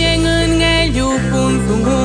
[0.98, 2.00] iupungu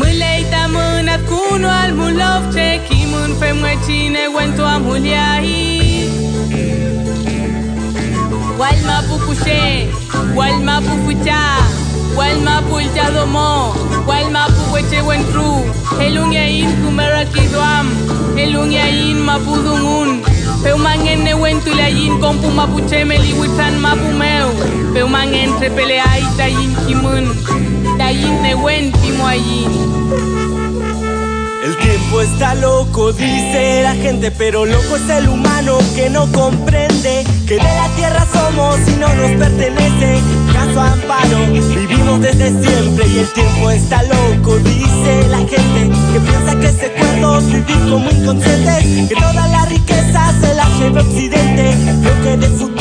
[0.00, 5.60] Mâlei ta mânat cu nu al mulov Ce chimun in mă cine uentu amuliai
[8.60, 9.60] Walma bucușe,
[13.14, 13.74] domo,
[15.06, 15.50] uentru
[15.98, 16.70] Helungia in
[18.36, 20.31] helungia in mapudungun
[20.62, 24.48] Peumangen ne wentu la yin kompu mapuche meliwitan mapumeu
[24.94, 27.26] Peumangen trepele ai ta yin kimun
[27.98, 29.72] Ta yin ne wen timo ayin
[31.64, 37.24] El tiempo está loco, dice la gente, pero loco es el humano que no comprende
[37.46, 40.41] que de la tierra somos y no nos pertenece.
[40.80, 46.68] Amparo, vivimos desde siempre y el tiempo está loco, dice la gente que piensa que
[46.68, 52.71] secuerdos vivir como inconscientes, que toda la riqueza se la lleva Occidente, lo que para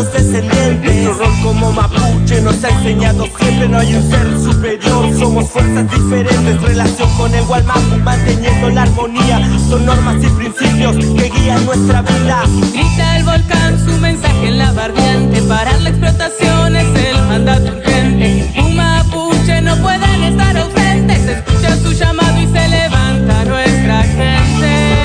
[0.00, 1.04] los descendientes.
[1.04, 5.90] Nuestro rol como mapuche nos ha enseñado siempre no hay un ser superior, somos fuerzas
[5.90, 12.02] diferentes, relación con el Walmapu, manteniendo la armonía, son normas y principios que guían nuestra
[12.02, 12.44] vida.
[12.72, 18.52] Grita el volcán su mensaje en la barriante Parar la explotación es el mandato urgente
[18.58, 25.00] Un mapuche no pueden estar ausentes Escucha su llamado y se levanta nuestra gente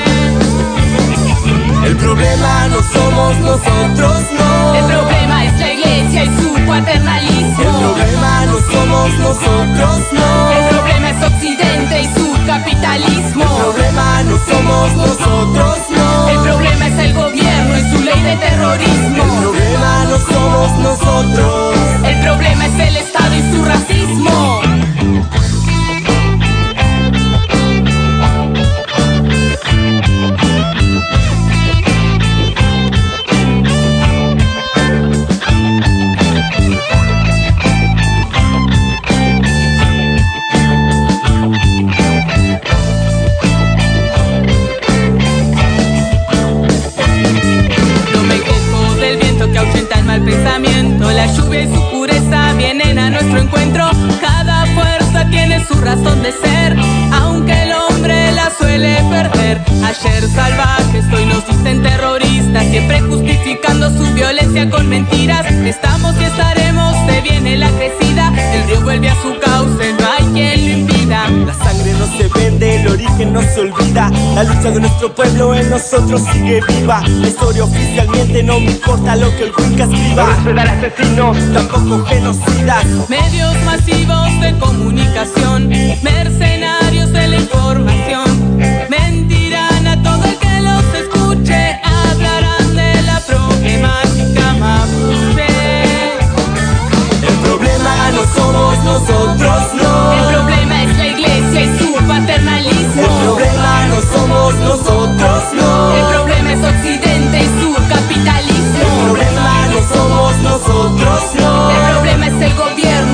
[1.84, 4.45] El problema no somos nosotros, no.
[6.80, 10.52] Paternalismo El problema no somos nosotros, no.
[10.52, 16.28] El problema es Occidente y su capitalismo El problema no somos nosotros, no.
[16.28, 21.76] El problema es el gobierno y su ley de terrorismo El problema no somos nosotros.
[22.04, 24.55] El problema es el Estado y su racismo
[55.68, 56.76] su razón de ser,
[57.12, 59.60] aunque el hombre la suele perder.
[59.84, 65.46] Ayer salvajes, hoy nos dicen terroristas, siempre justificando su violencia con mentiras.
[65.50, 70.24] Estamos y estaremos, se viene la crecida, el río vuelve a su cauce, no hay
[70.32, 70.95] quien lo impida.
[71.08, 74.10] La sangre no se vende, el origen no se olvida.
[74.34, 77.00] La lucha de nuestro pueblo en nosotros sigue viva.
[77.06, 80.36] La historia oficialmente no me importa lo que el Cuenca escriba.
[80.44, 82.84] No dar asesinos, tampoco genocidas.
[83.08, 85.68] Medios masivos de comunicación,
[86.02, 88.45] mercenarios de la información,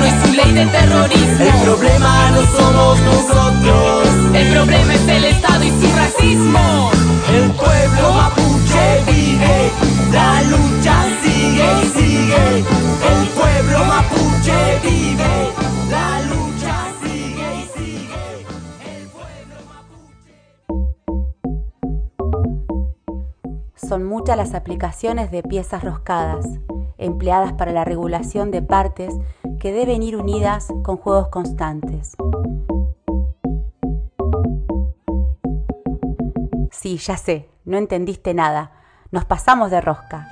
[0.03, 1.45] gobierno y su ley de terrorismo.
[1.45, 4.07] El problema no somos nosotros.
[4.33, 6.91] El problema es el Estado y su racismo.
[7.31, 9.71] El pueblo mapuche vive,
[10.11, 12.57] la lucha sigue y sigue.
[12.59, 15.51] El pueblo mapuche vive,
[15.89, 18.45] la lucha sigue y sigue.
[18.85, 19.55] El pueblo
[23.75, 26.45] Son muchas las aplicaciones de piezas roscadas,
[26.97, 29.13] empleadas para la regulación de partes
[29.63, 32.17] que deben ir unidas con juegos constantes.
[36.69, 38.73] Sí, ya sé, no entendiste nada.
[39.11, 40.27] Nos pasamos de rosca.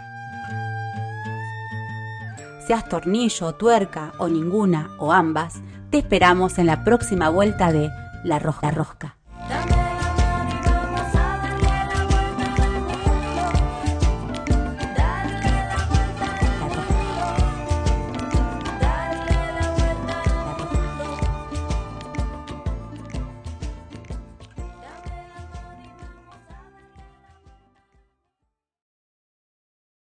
[2.67, 7.89] Seas tornillo, tuerca o ninguna o ambas, te esperamos en la próxima vuelta de
[8.25, 9.15] La Rosca Rosca.